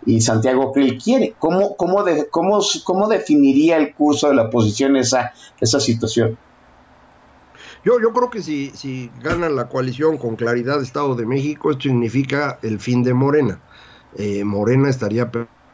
y 0.05 0.21
Santiago 0.21 0.71
Krill 0.71 0.97
quiere. 0.97 1.35
¿Cómo, 1.37 1.75
cómo, 1.75 2.03
de, 2.03 2.27
cómo, 2.29 2.59
cómo 2.83 3.07
definiría 3.07 3.77
el 3.77 3.93
curso 3.93 4.29
de 4.29 4.35
la 4.35 4.43
oposición 4.43 4.95
esa, 4.95 5.33
esa 5.59 5.79
situación? 5.79 6.37
Yo, 7.83 7.99
yo 7.99 8.13
creo 8.13 8.29
que 8.29 8.41
si, 8.41 8.71
si 8.71 9.11
gana 9.21 9.49
la 9.49 9.67
coalición 9.67 10.17
con 10.17 10.35
claridad 10.35 10.81
Estado 10.81 11.15
de 11.15 11.25
México, 11.25 11.71
esto 11.71 11.83
significa 11.83 12.59
el 12.61 12.79
fin 12.79 13.03
de 13.03 13.13
Morena. 13.13 13.59
Eh, 14.17 14.43
Morena 14.43 14.89
estaría 14.89 15.31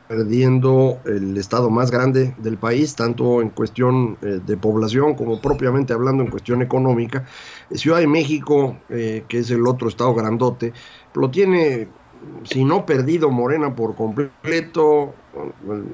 perdiendo 0.08 1.00
el 1.06 1.38
estado 1.38 1.70
más 1.70 1.92
grande 1.92 2.34
del 2.38 2.58
país, 2.58 2.96
tanto 2.96 3.42
en 3.42 3.50
cuestión 3.50 4.18
eh, 4.22 4.40
de 4.46 4.58
población 4.58 5.16
como 5.16 5.42
propiamente 5.42 5.94
hablando 5.94 6.24
en 6.24 6.30
cuestión 6.30 6.62
económica. 6.62 7.26
Ciudad 7.72 8.00
de 8.00 8.08
México, 8.08 8.78
eh, 8.90 9.24
que 9.28 9.40
es 9.40 9.52
el 9.52 9.68
otro 9.68 9.90
estado 9.90 10.14
grandote, 10.14 10.74
lo 11.14 11.30
tiene 11.30 11.88
si 12.44 12.64
no 12.64 12.86
perdido 12.86 13.30
Morena 13.30 13.76
por 13.76 13.96
completo, 13.96 15.14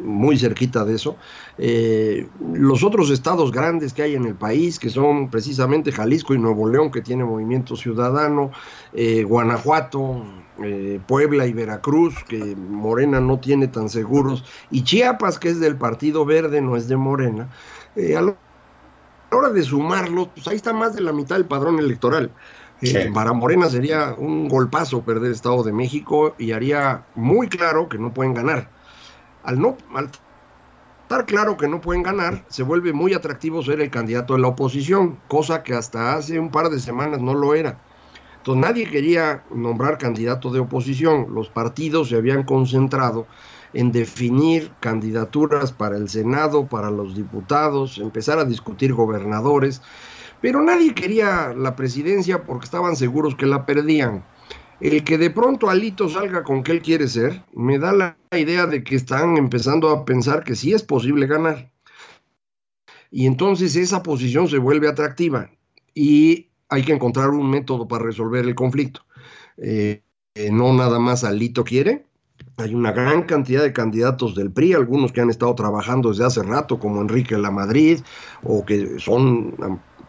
muy 0.03 0.37
cerquita 0.37 0.85
de 0.85 0.95
eso, 0.95 1.17
eh, 1.57 2.27
los 2.53 2.83
otros 2.83 3.09
estados 3.09 3.51
grandes 3.51 3.93
que 3.93 4.03
hay 4.03 4.15
en 4.15 4.25
el 4.25 4.35
país, 4.35 4.79
que 4.79 4.89
son 4.89 5.29
precisamente 5.29 5.91
Jalisco 5.91 6.33
y 6.33 6.39
Nuevo 6.39 6.69
León, 6.69 6.91
que 6.91 7.01
tiene 7.01 7.23
movimiento 7.23 7.75
ciudadano, 7.75 8.51
eh, 8.93 9.23
Guanajuato, 9.23 10.23
eh, 10.63 10.99
Puebla 11.07 11.47
y 11.47 11.53
Veracruz, 11.53 12.15
que 12.27 12.55
Morena 12.55 13.19
no 13.19 13.39
tiene 13.39 13.67
tan 13.67 13.89
seguros, 13.89 14.43
y 14.71 14.83
Chiapas, 14.83 15.39
que 15.39 15.49
es 15.49 15.59
del 15.59 15.77
Partido 15.77 16.25
Verde, 16.25 16.61
no 16.61 16.75
es 16.75 16.87
de 16.87 16.97
Morena, 16.97 17.49
a 17.95 18.21
la 18.21 18.35
hora 19.31 19.49
de 19.49 19.63
sumarlos, 19.63 20.29
pues 20.35 20.47
ahí 20.47 20.55
está 20.55 20.73
más 20.73 20.95
de 20.95 21.01
la 21.01 21.11
mitad 21.11 21.35
del 21.35 21.45
padrón 21.45 21.79
electoral. 21.79 22.31
Para 23.13 23.31
Morena 23.33 23.69
sería 23.69 24.13
un 24.17 24.49
golpazo 24.49 25.03
perder 25.03 25.27
el 25.27 25.31
Estado 25.33 25.63
de 25.63 25.71
México 25.71 26.35
y 26.37 26.51
haría 26.51 27.05
muy 27.15 27.47
claro 27.47 27.87
que 27.87 27.97
no 27.97 28.13
pueden 28.13 28.33
ganar. 28.33 28.69
Al 29.43 29.59
no 29.59 29.77
al 29.95 30.09
estar 31.03 31.25
claro 31.25 31.57
que 31.57 31.67
no 31.67 31.79
pueden 31.79 32.03
ganar, 32.03 32.43
se 32.49 32.63
vuelve 32.63 32.91
muy 32.91 33.13
atractivo 33.13 33.63
ser 33.63 33.79
el 33.81 33.89
candidato 33.89 34.33
de 34.33 34.39
la 34.39 34.47
oposición, 34.47 35.19
cosa 35.27 35.63
que 35.63 35.73
hasta 35.73 36.15
hace 36.15 36.39
un 36.39 36.49
par 36.49 36.69
de 36.69 36.79
semanas 36.79 37.21
no 37.21 37.33
lo 37.33 37.53
era. 37.53 37.79
Entonces 38.37 38.61
nadie 38.61 38.89
quería 38.89 39.43
nombrar 39.53 39.97
candidato 39.97 40.49
de 40.49 40.59
oposición. 40.59 41.27
Los 41.33 41.49
partidos 41.49 42.09
se 42.09 42.17
habían 42.17 42.43
concentrado 42.43 43.27
en 43.73 43.91
definir 43.91 44.71
candidaturas 44.79 45.71
para 45.71 45.97
el 45.97 46.09
Senado, 46.09 46.67
para 46.67 46.91
los 46.91 47.15
diputados, 47.15 47.99
empezar 47.99 48.39
a 48.39 48.45
discutir 48.45 48.93
gobernadores 48.93 49.81
pero 50.43 50.61
nadie 50.61 50.93
quería 50.93 51.53
la 51.53 51.73
presidencia 51.73 52.43
porque 52.43 52.65
estaban 52.65 52.97
seguros 52.97 53.33
que 53.33 53.45
la 53.45 53.65
perdían. 53.65 54.25
El 54.81 55.05
que 55.05 55.17
de 55.17 55.29
pronto 55.29 55.69
Alito 55.69 56.09
salga 56.09 56.43
con 56.43 56.63
que 56.63 56.73
él 56.73 56.81
quiere 56.81 57.07
ser, 57.07 57.45
me 57.53 57.79
da 57.79 57.93
la 57.93 58.17
idea 58.37 58.67
de 58.67 58.83
que 58.83 58.97
están 58.97 59.37
empezando 59.37 59.89
a 59.89 60.03
pensar 60.03 60.43
que 60.43 60.55
sí 60.55 60.73
es 60.73 60.83
posible 60.83 61.27
ganar. 61.27 61.71
Y 63.09 63.25
entonces 63.25 63.77
esa 63.77 64.03
posición 64.03 64.49
se 64.49 64.57
vuelve 64.57 64.89
atractiva 64.89 65.49
y 65.95 66.49
hay 66.67 66.83
que 66.83 66.91
encontrar 66.91 67.29
un 67.29 67.49
método 67.49 67.87
para 67.87 68.03
resolver 68.03 68.43
el 68.43 68.53
conflicto. 68.53 69.05
Eh, 69.55 70.03
eh, 70.35 70.51
no 70.51 70.73
nada 70.73 70.99
más 70.99 71.23
Alito 71.23 71.63
quiere, 71.63 72.05
hay 72.57 72.75
una 72.75 72.91
gran 72.91 73.23
cantidad 73.23 73.63
de 73.63 73.71
candidatos 73.71 74.35
del 74.35 74.51
PRI, 74.51 74.73
algunos 74.73 75.13
que 75.13 75.21
han 75.21 75.29
estado 75.29 75.55
trabajando 75.55 76.09
desde 76.09 76.25
hace 76.25 76.43
rato, 76.43 76.79
como 76.79 76.99
Enrique 76.99 77.37
Lamadrid, 77.37 78.01
o 78.43 78.65
que 78.65 78.99
son 78.99 79.55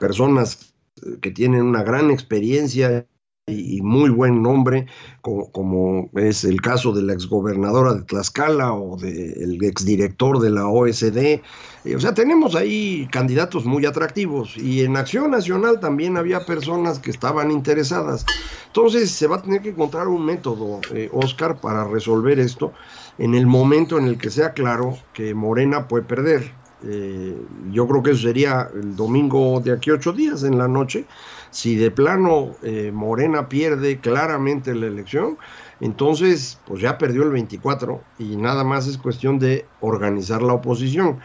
personas 0.05 0.74
que 1.22 1.30
tienen 1.30 1.62
una 1.62 1.82
gran 1.82 2.11
experiencia 2.11 3.07
y 3.46 3.80
muy 3.80 4.11
buen 4.11 4.42
nombre, 4.42 4.86
como, 5.22 6.11
es 6.14 6.44
el 6.44 6.61
caso 6.61 6.92
de 6.92 7.02
la 7.02 7.14
exgobernadora 7.14 7.94
de 7.94 8.02
Tlaxcala 8.02 8.74
o 8.74 8.98
del 8.98 9.62
exdirector 9.64 10.40
de 10.40 10.50
la 10.50 10.68
OSD. 10.68 11.16
Eh, 11.16 11.96
o 11.96 12.00
sea, 12.00 12.12
tenemos 12.12 12.55
ahí 12.55 13.09
candidatos 13.11 13.64
muy 13.64 13.86
atractivos 13.86 14.59
y 14.59 14.82
en 14.82 14.98
Acción 14.98 15.30
Nacional 15.30 15.80
también 15.80 16.18
había 16.18 16.44
personas 16.44 16.98
que 16.98 17.11
estaban 17.11 17.50
interesadas. 17.50 18.26
Entonces 18.66 19.11
se 19.11 19.26
va 19.26 19.36
a 19.36 19.42
tener 19.42 19.62
que 19.62 19.70
encontrar 19.70 20.09
un 20.09 20.26
método, 20.26 20.82
eh, 20.92 21.09
Oscar, 21.12 21.62
para 21.62 21.84
resolver 21.84 22.38
esto 22.38 22.74
en 23.16 23.34
el 23.34 23.46
momento 23.46 23.96
en 23.98 24.05
el 24.05 24.18
que 24.18 24.28
sea 24.28 24.52
claro 24.52 24.98
que 25.14 25.32
Morena 25.34 25.88
puede 25.88 26.05
perder. 26.05 26.64
Eh, 26.87 27.37
yo 27.70 27.87
creo 27.89 28.03
que 28.03 28.11
eso 28.11 28.22
sería 28.22 28.68
el 28.74 28.95
domingo 28.95 29.61
de 29.61 29.72
aquí 29.72 29.91
ocho 29.91 30.12
días 30.12 30.43
en 30.43 30.59
la 30.59 30.68
noche. 30.68 31.07
Si 31.51 31.76
de 31.76 31.91
plano 31.91 32.57
eh, 32.62 32.91
Morena 32.93 33.49
pierde 33.49 34.01
claramente 34.01 34.74
la 34.74 34.87
elección, 34.87 35.39
entonces 35.80 36.59
pues 36.66 36.82
ya 36.82 36.99
perdió 36.99 37.22
el 37.22 37.30
24 37.30 38.01
y 38.18 38.37
nada 38.37 38.64
más 38.64 38.87
es 38.87 38.99
cuestión 38.99 39.39
de 39.39 39.66
organizar 39.80 40.43
la 40.43 40.55
oposición. 40.55 41.20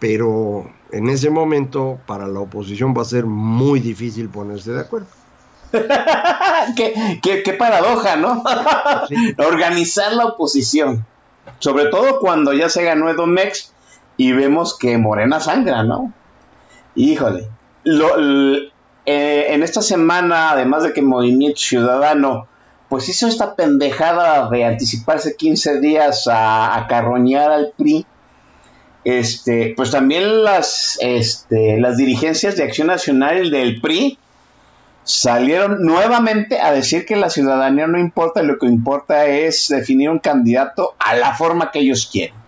Pero 0.00 0.70
en 0.90 1.08
ese 1.08 1.30
momento 1.30 2.00
para 2.06 2.26
la 2.26 2.40
oposición 2.40 2.94
va 2.96 3.02
a 3.02 3.06
ser 3.06 3.26
muy 3.26 3.80
difícil 3.80 4.28
ponerse 4.28 4.72
de 4.72 4.80
acuerdo. 4.80 5.06
qué, 6.76 7.56
paradoja, 7.58 8.16
¿no? 8.16 8.42
Organizar 9.38 10.12
la 10.12 10.26
oposición. 10.26 11.04
Sobre 11.58 11.86
todo 11.86 12.20
cuando 12.20 12.52
ya 12.52 12.68
se 12.68 12.84
ganó 12.84 13.10
Edomex 13.10 13.73
y 14.16 14.32
vemos 14.32 14.78
que 14.78 14.98
Morena 14.98 15.40
sangra, 15.40 15.82
¿no? 15.82 16.12
Híjole. 16.94 17.48
Eh, 19.06 19.46
en 19.50 19.62
esta 19.62 19.82
semana, 19.82 20.52
además 20.52 20.84
de 20.84 20.92
que 20.92 21.02
Movimiento 21.02 21.60
Ciudadano, 21.60 22.46
pues 22.88 23.08
hizo 23.08 23.26
esta 23.26 23.54
pendejada 23.54 24.48
de 24.48 24.64
anticiparse 24.64 25.36
15 25.36 25.80
días 25.80 26.28
a, 26.30 26.86
carroñar 26.88 27.50
al 27.50 27.72
PRI, 27.76 28.06
este, 29.04 29.74
pues 29.76 29.90
también 29.90 30.44
las, 30.44 30.98
este, 31.02 31.78
las 31.78 31.98
dirigencias 31.98 32.56
de 32.56 32.62
Acción 32.62 32.86
Nacional 32.86 33.50
del 33.50 33.80
PRI 33.80 34.18
salieron 35.02 35.82
nuevamente 35.84 36.58
a 36.60 36.72
decir 36.72 37.04
que 37.04 37.16
la 37.16 37.28
ciudadanía 37.28 37.86
no 37.86 37.98
importa, 37.98 38.42
lo 38.42 38.58
que 38.58 38.66
importa 38.66 39.26
es 39.26 39.68
definir 39.68 40.08
un 40.08 40.18
candidato 40.18 40.94
a 40.98 41.14
la 41.14 41.34
forma 41.34 41.70
que 41.70 41.80
ellos 41.80 42.08
quieren. 42.10 42.43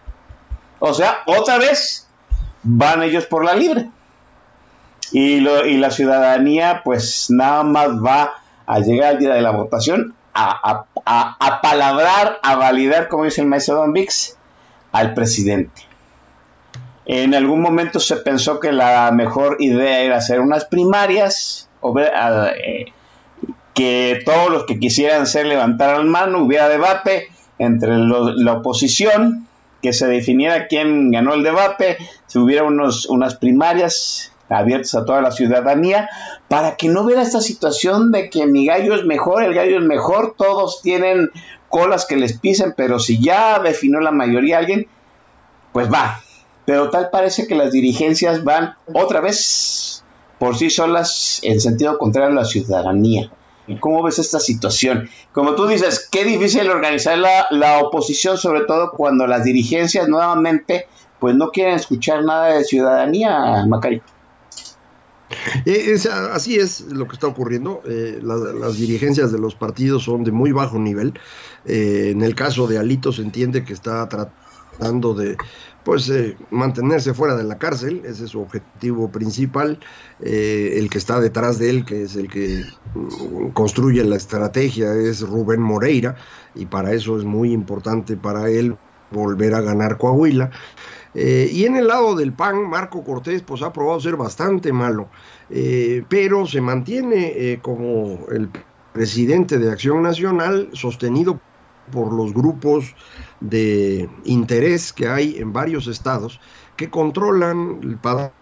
O 0.89 0.95
sea, 0.95 1.23
otra 1.27 1.59
vez 1.59 2.07
van 2.63 3.03
ellos 3.03 3.27
por 3.27 3.45
la 3.45 3.55
libre. 3.55 3.91
Y, 5.13 5.41
la 5.41 5.91
ciudadanía 5.91 6.83
pues 6.85 7.27
nada 7.31 7.63
más 7.63 7.89
va 7.91 8.35
a 8.67 8.81
llegar 8.81 9.11
al 9.11 9.19
día 9.19 9.35
de 9.35 9.41
la 9.41 9.53
votación 9.53 10.15
a, 10.35 10.87
palabrar, 11.63 12.39
a 12.43 12.57
validar, 12.57 13.09
como 13.09 13.25
dice 13.25 13.41
el 13.41 13.47
maestro 13.47 13.77
Don 13.77 13.93
Vix, 13.93 14.37
al 14.93 15.15
presidente. 15.15 15.83
En 17.07 17.35
algún 17.35 17.63
momento 17.63 18.01
se 18.01 18.17
pensó 18.17 18.59
que 18.59 18.73
la 18.73 19.11
mejor 19.13 19.57
idea 19.61 20.01
era 20.01 20.17
hacer 20.17 20.41
unas 20.41 20.65
primarias, 20.65 21.69
o 21.81 21.93
ver, 21.93 22.13
eh, 22.65 22.87
que 23.75 24.23
todos 24.25 24.51
los 24.51 24.65
que 24.65 24.81
quisieran 24.81 25.27
ser 25.27 25.47
levantar 25.47 25.97
la 25.97 26.03
mano, 26.03 26.43
hubiera 26.43 26.69
debate 26.69 27.29
entre 27.59 27.97
la 27.97 28.55
oposición 28.55 29.46
que 29.83 29.93
se 29.93 30.07
definiera 30.07 30.67
quién 30.69 31.11
ganó 31.11 31.35
el 31.35 31.43
debate, 31.43 31.99
si 32.27 32.39
hubiera 32.39 32.65
unos, 32.65 33.07
unas 33.07 33.37
primarias 33.37 34.33
abiertas 34.49 34.95
a 34.95 35.05
toda 35.05 35.21
la 35.21 35.31
ciudadanía, 35.31 36.09
para 36.49 36.77
que 36.77 36.89
no 36.89 37.03
hubiera 37.03 37.23
esta 37.23 37.41
situación 37.41 38.13
de 38.13 38.31
que 38.31 38.47
mi 38.47 38.67
gallo 38.67 38.95
es 38.95 39.05
mejor, 39.05 39.43
el 39.43 39.55
gallo 39.55 39.79
es 39.79 39.85
mejor, 39.85 40.35
todos 40.37 40.83
tienen 40.83 41.31
colas 41.69 42.07
que 42.07 42.17
les 42.17 42.39
pisen, 42.39 42.75
pero 42.77 42.99
si 42.99 43.21
ya 43.21 43.59
definió 43.59 44.01
la 44.01 44.13
mayoría 44.13 44.59
alguien, 44.59 44.87
pues 45.73 45.93
va. 45.93 46.23
Pero 46.65 46.91
tal 46.91 47.11
parece 47.11 47.47
que 47.47 47.55
las 47.55 47.73
dirigencias 47.73 48.45
van 48.45 48.75
otra 48.93 49.21
vez 49.21 50.05
por 50.39 50.57
sí 50.57 50.71
solas 50.71 51.41
en 51.43 51.61
sentido 51.61 51.99
contrario 51.99 52.31
a 52.31 52.43
la 52.43 52.45
ciudadanía. 52.45 53.31
¿Cómo 53.81 54.03
ves 54.03 54.19
esta 54.19 54.39
situación? 54.39 55.09
Como 55.33 55.55
tú 55.55 55.67
dices, 55.67 56.09
qué 56.11 56.25
difícil 56.25 56.69
organizar 56.71 57.19
la, 57.19 57.79
oposición, 57.81 58.39
sobre 58.39 58.63
todo 58.63 58.93
cuando 58.93 59.27
las 59.27 59.45
dirigencias 59.45 60.09
nuevamente 60.09 60.87
pues 61.19 61.35
no 61.35 61.51
quieren 61.51 61.75
escuchar 61.75 62.25
nada 62.25 62.55
de 62.55 62.65
ciudadanía, 62.65 63.65
Macario. 63.67 64.03
Eh, 65.65 65.97
así 66.33 66.57
es 66.57 66.83
lo 66.83 67.09
que 67.09 67.15
está 67.15 67.27
ocurriendo. 67.27 67.83
Eh, 67.87 68.21
las 68.23 68.77
dirigencias 68.77 69.33
de 69.33 69.39
los 69.39 69.55
partidos 69.55 70.05
son 70.05 70.25
de 70.25 70.31
muy 70.31 70.53
bajo 70.53 70.79
nivel. 70.79 71.15
Eh, 71.65 72.11
en 72.13 72.23
el 72.23 72.35
caso 72.35 72.67
de 72.67 72.79
Alito 72.79 73.13
se 73.13 73.23
entiende 73.23 73.65
que 73.65 73.73
está 73.73 74.09
tratando 74.09 75.15
de 75.15 75.37
pues 75.87 76.11
eh, 76.11 76.37
mantenerse 76.51 77.15
fuera 77.15 77.37
de 77.37 77.45
la 77.45 77.59
cárcel, 77.59 78.03
ese 78.05 78.25
es 78.25 78.31
su 78.33 78.41
objetivo 78.41 79.09
principal. 79.09 79.79
Eh, 80.21 80.75
el 80.79 80.91
que 80.91 80.99
está 80.99 81.21
detrás 81.21 81.61
de 81.61 81.71
él, 81.71 81.85
que 81.85 82.03
es 82.03 82.17
el 82.17 82.29
que 82.29 82.65
mm, 82.97 83.51
construye 83.51 84.03
la 84.03 84.17
estrategia, 84.17 84.93
es 84.95 85.21
Rubén 85.21 85.63
Moreira, 85.63 86.17
y 86.57 86.67
para 86.67 86.93
eso 86.93 87.17
es 87.17 87.23
muy 87.23 87.53
importante 87.53 88.17
para 88.17 88.51
él 88.51 88.77
volver 89.13 89.55
a 89.55 89.61
ganar 89.61 89.97
Coahuila. 89.97 90.51
Eh, 91.15 91.51
y 91.53 91.67
en 91.67 91.77
el 91.77 91.87
lado 91.87 92.17
del 92.17 92.33
PAN, 92.33 92.69
Marco 92.69 93.05
Cortés 93.05 93.43
pues 93.43 93.63
ha 93.63 93.73
probado 93.73 94.01
ser 94.01 94.17
bastante 94.17 94.73
malo, 94.73 95.09
pero 96.09 96.47
se 96.47 96.61
mantiene 96.61 97.61
como 97.63 98.27
el 98.33 98.51
presidente 98.93 99.57
de 99.57 99.71
Acción 99.71 100.03
Nacional 100.03 100.69
sostenido 100.73 101.41
por 101.93 102.13
los 102.13 102.33
grupos 102.33 102.95
de 103.41 104.09
interés 104.25 104.93
que 104.93 105.09
hay 105.09 105.37
en 105.39 105.53
varios 105.53 105.87
estados 105.87 106.41
que 106.77 106.91
controlan 106.91 107.81
el 107.83 107.97
padrón 107.97 108.33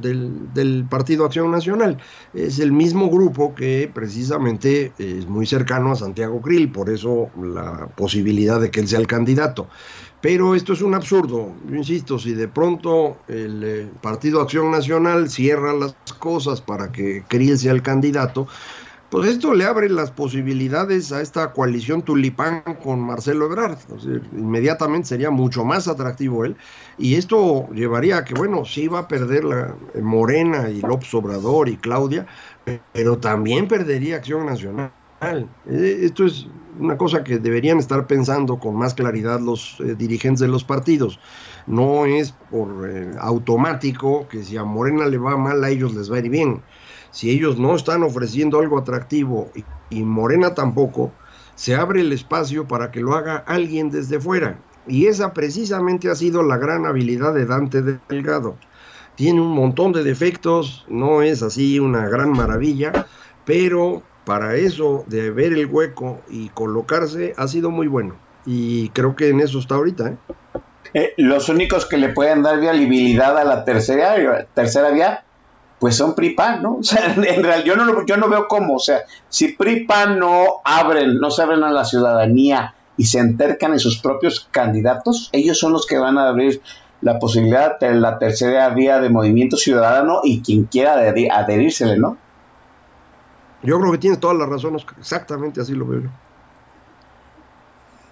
del, 0.00 0.52
del, 0.54 0.86
Partido 0.88 1.26
Acción 1.26 1.50
Nacional. 1.50 1.98
Es 2.32 2.58
el 2.58 2.72
mismo 2.72 3.10
grupo 3.10 3.54
que 3.54 3.90
precisamente 3.92 4.92
es 4.98 5.26
muy 5.26 5.46
cercano 5.46 5.92
a 5.92 5.96
Santiago 5.96 6.40
Krill, 6.40 6.72
por 6.72 6.88
eso 6.88 7.28
la 7.40 7.88
posibilidad 7.88 8.58
de 8.60 8.70
que 8.70 8.80
él 8.80 8.88
sea 8.88 9.00
el 9.00 9.06
candidato. 9.06 9.68
Pero 10.20 10.56
esto 10.56 10.72
es 10.72 10.82
un 10.82 10.94
absurdo, 10.94 11.54
yo 11.68 11.76
insisto, 11.76 12.18
si 12.18 12.34
de 12.34 12.48
pronto 12.48 13.18
el 13.28 13.62
eh, 13.62 13.88
Partido 14.02 14.40
Acción 14.40 14.68
Nacional 14.68 15.30
cierra 15.30 15.72
las 15.72 15.94
cosas 16.18 16.60
para 16.60 16.90
que 16.90 17.22
Krill 17.28 17.56
sea 17.56 17.70
el 17.70 17.82
candidato, 17.82 18.48
pues 19.10 19.26
esto 19.30 19.54
le 19.54 19.64
abre 19.64 19.88
las 19.88 20.10
posibilidades 20.10 21.12
a 21.12 21.22
esta 21.22 21.52
coalición 21.52 22.02
tulipán 22.02 22.62
con 22.82 23.00
Marcelo 23.00 23.46
Ebrard. 23.46 23.78
inmediatamente 24.32 25.08
sería 25.08 25.30
mucho 25.30 25.64
más 25.64 25.88
atractivo 25.88 26.44
él. 26.44 26.56
Y 26.98 27.14
esto 27.14 27.68
llevaría 27.72 28.18
a 28.18 28.24
que, 28.24 28.34
bueno, 28.34 28.66
sí 28.66 28.86
va 28.86 29.00
a 29.00 29.08
perder 29.08 29.44
la 29.44 29.74
eh, 29.94 30.02
Morena 30.02 30.68
y 30.68 30.82
López 30.82 31.12
Obrador 31.14 31.70
y 31.70 31.78
Claudia, 31.78 32.26
pero 32.92 33.16
también 33.18 33.66
perdería 33.66 34.16
Acción 34.16 34.44
Nacional. 34.44 34.90
Eh, 35.66 36.00
esto 36.02 36.26
es 36.26 36.46
una 36.78 36.98
cosa 36.98 37.24
que 37.24 37.38
deberían 37.38 37.78
estar 37.78 38.06
pensando 38.06 38.58
con 38.58 38.76
más 38.76 38.92
claridad 38.92 39.40
los 39.40 39.80
eh, 39.80 39.94
dirigentes 39.96 40.40
de 40.40 40.48
los 40.48 40.64
partidos. 40.64 41.18
No 41.66 42.04
es 42.04 42.32
por 42.50 42.90
automático 43.20 44.28
que 44.28 44.44
si 44.44 44.58
a 44.58 44.64
Morena 44.64 45.06
le 45.06 45.16
va 45.16 45.36
mal, 45.36 45.64
a 45.64 45.70
ellos 45.70 45.94
les 45.94 46.12
va 46.12 46.16
a 46.16 46.18
ir 46.20 46.28
bien 46.28 46.62
si 47.18 47.32
ellos 47.32 47.58
no 47.58 47.74
están 47.74 48.04
ofreciendo 48.04 48.60
algo 48.60 48.78
atractivo 48.78 49.50
y, 49.90 50.04
Morena 50.04 50.54
tampoco, 50.54 51.10
se 51.56 51.74
abre 51.74 52.02
el 52.02 52.12
espacio 52.12 52.68
para 52.68 52.92
que 52.92 53.00
lo 53.00 53.16
haga 53.16 53.38
alguien 53.38 53.90
desde 53.90 54.20
fuera. 54.20 54.60
Y 54.86 55.06
esa 55.06 55.32
precisamente 55.32 56.08
ha 56.08 56.14
sido 56.14 56.44
la 56.44 56.58
gran 56.58 56.86
habilidad 56.86 57.34
de 57.34 57.44
Dante 57.44 57.82
Delgado. 58.08 58.54
Tiene 59.16 59.40
un 59.40 59.50
montón 59.50 59.92
de 59.92 60.04
defectos, 60.04 60.86
no 60.88 61.22
es 61.22 61.42
así 61.42 61.80
una 61.80 62.08
gran 62.08 62.30
maravilla, 62.30 63.06
pero 63.44 64.04
para 64.24 64.54
eso 64.54 65.04
de 65.08 65.32
ver 65.32 65.54
el 65.54 65.66
hueco 65.66 66.20
y 66.30 66.50
colocarse 66.50 67.34
ha 67.36 67.48
sido 67.48 67.72
muy 67.72 67.88
bueno. 67.88 68.14
Y 68.46 68.90
creo 68.90 69.16
que 69.16 69.30
en 69.30 69.40
eso 69.40 69.58
está 69.58 69.74
ahorita. 69.74 70.10
¿eh? 70.10 70.16
Eh, 70.94 71.14
los 71.16 71.48
únicos 71.48 71.84
que 71.84 71.96
le 71.96 72.10
pueden 72.10 72.44
dar 72.44 72.60
viabilidad 72.60 73.36
a 73.36 73.42
la 73.42 73.64
tercera, 73.64 74.46
tercera 74.54 74.90
vía 74.90 75.24
pues 75.78 75.96
son 75.96 76.14
PRIPAN, 76.14 76.62
¿no? 76.62 76.76
O 76.80 76.82
sea, 76.82 77.14
en 77.14 77.42
realidad 77.42 77.64
yo 77.64 77.76
no, 77.76 78.06
yo 78.06 78.16
no 78.16 78.28
veo 78.28 78.48
cómo, 78.48 78.76
o 78.76 78.80
sea, 78.80 79.00
si 79.28 79.48
PRIPAN 79.48 80.18
no 80.18 80.60
abren, 80.64 81.18
no 81.18 81.30
se 81.30 81.42
abren 81.42 81.62
a 81.62 81.70
la 81.70 81.84
ciudadanía 81.84 82.74
y 82.96 83.04
se 83.04 83.18
entercan 83.18 83.72
en 83.72 83.78
sus 83.78 83.98
propios 83.98 84.48
candidatos, 84.50 85.30
ellos 85.32 85.58
son 85.58 85.72
los 85.72 85.86
que 85.86 85.98
van 85.98 86.18
a 86.18 86.28
abrir 86.28 86.60
la 87.00 87.18
posibilidad 87.18 87.78
de 87.78 87.94
la 87.94 88.18
tercera 88.18 88.68
vía 88.70 89.00
de 89.00 89.08
movimiento 89.08 89.56
ciudadano 89.56 90.20
y 90.24 90.42
quien 90.42 90.64
quiera 90.64 90.94
adherírsele, 90.94 91.96
¿no? 91.96 92.16
Yo 93.62 93.78
creo 93.78 93.92
que 93.92 93.98
tiene 93.98 94.16
todas 94.16 94.36
las 94.36 94.48
razones, 94.48 94.84
exactamente 94.98 95.60
así 95.60 95.74
lo 95.74 95.86
veo. 95.86 96.10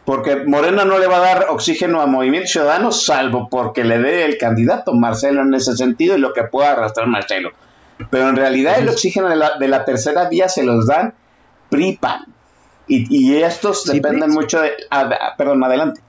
Porque 0.07 0.45
Morena 0.47 0.85
no 0.85 0.99
le 0.99 1.09
va 1.09 1.17
a 1.17 1.21
dar 1.21 1.47
oxígeno 1.51 2.01
a 2.01 2.07
Movimiento 2.07 2.49
Ciudadano, 2.49 2.93
salvo 2.93 3.49
porque 3.51 3.83
le 3.83 3.99
dé 3.99 4.25
el 4.25 4.39
candidato 4.39 4.95
Marcelo 4.95 5.43
en 5.43 5.53
ese 5.53 5.77
sentido 5.77 6.17
y 6.17 6.21
lo 6.21 6.33
que 6.33 6.45
pueda 6.45 6.73
arrastrar 6.73 7.09
Marcelo. 7.09 7.51
Pero 8.09 8.29
en 8.29 8.37
realidad 8.37 8.79
el 8.79 8.89
oxígeno 8.89 9.29
de 9.29 9.69
la, 9.69 9.85
tercera 9.85 10.29
vía 10.29 10.49
se 10.49 10.63
los 10.63 10.87
dan 10.87 11.13
PRIPAN. 11.71 12.25
Y, 12.87 13.35
estos 13.35 13.85
dependen 13.85 14.31
mucho 14.31 14.61
de... 14.61 14.75
perdón, 15.37 15.65
adelante. 15.65 16.01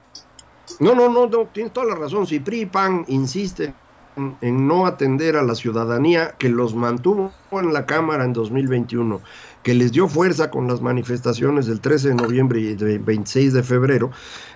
No, 0.78 0.94
no, 0.94 1.08
no, 1.08 1.26
no, 1.26 1.46
tienes 1.46 1.72
toda 1.72 1.86
la 1.86 1.96
razón. 1.96 2.24
Si 2.24 2.38
PRIPAN 2.38 3.04
insiste 3.08 3.74
en 4.16 4.68
no 4.68 4.86
atender 4.86 5.36
a 5.36 5.42
la 5.42 5.56
ciudadanía 5.56 6.36
que 6.38 6.48
los 6.48 6.74
mantuvo 6.74 7.32
en 7.50 7.72
la 7.72 7.84
Cámara 7.84 8.24
en 8.24 8.32
2021 8.32 9.20
que 9.68 9.74
les 9.74 9.92
dio 9.92 10.08
fuerza 10.08 10.50
con 10.50 10.66
las 10.66 10.80
manifestaciones 10.80 11.66
del 11.66 11.82
13 11.82 12.08
de 12.08 12.14
noviembre 12.14 12.58
y 12.58 12.74
del 12.74 13.00
26 13.00 13.52
de 13.52 13.62
febrero, 13.62 14.10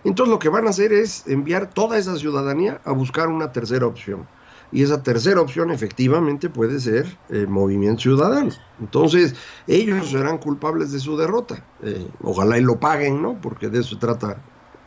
entonces 0.05 0.31
lo 0.33 0.39
que 0.39 0.49
van 0.49 0.67
a 0.67 0.71
hacer 0.71 0.91
es 0.91 1.27
enviar 1.27 1.69
toda 1.69 1.99
esa 1.99 2.17
ciudadanía 2.17 2.81
a 2.87 2.93
buscar 2.93 3.29
una 3.29 3.53
tercera 3.53 3.87
opción. 3.87 4.27
Y 4.73 4.83
esa 4.83 5.03
tercera 5.03 5.43
opción 5.43 5.71
efectivamente 5.71 6.49
puede 6.49 6.81
ser 6.81 7.15
el 7.29 7.47
movimiento 7.47 8.01
ciudadano. 8.01 8.53
Entonces, 8.81 9.35
ellos 9.67 10.09
serán 10.09 10.39
culpables 10.39 10.93
de 10.93 10.99
su 10.99 11.15
derrota. 11.19 11.63
Eh, 11.83 12.09
ojalá 12.23 12.57
y 12.57 12.63
lo 12.63 12.81
paguen, 12.81 13.21
¿no? 13.21 13.39
Porque 13.39 13.69
de 13.69 13.81
eso 13.81 13.99
trata 13.99 14.39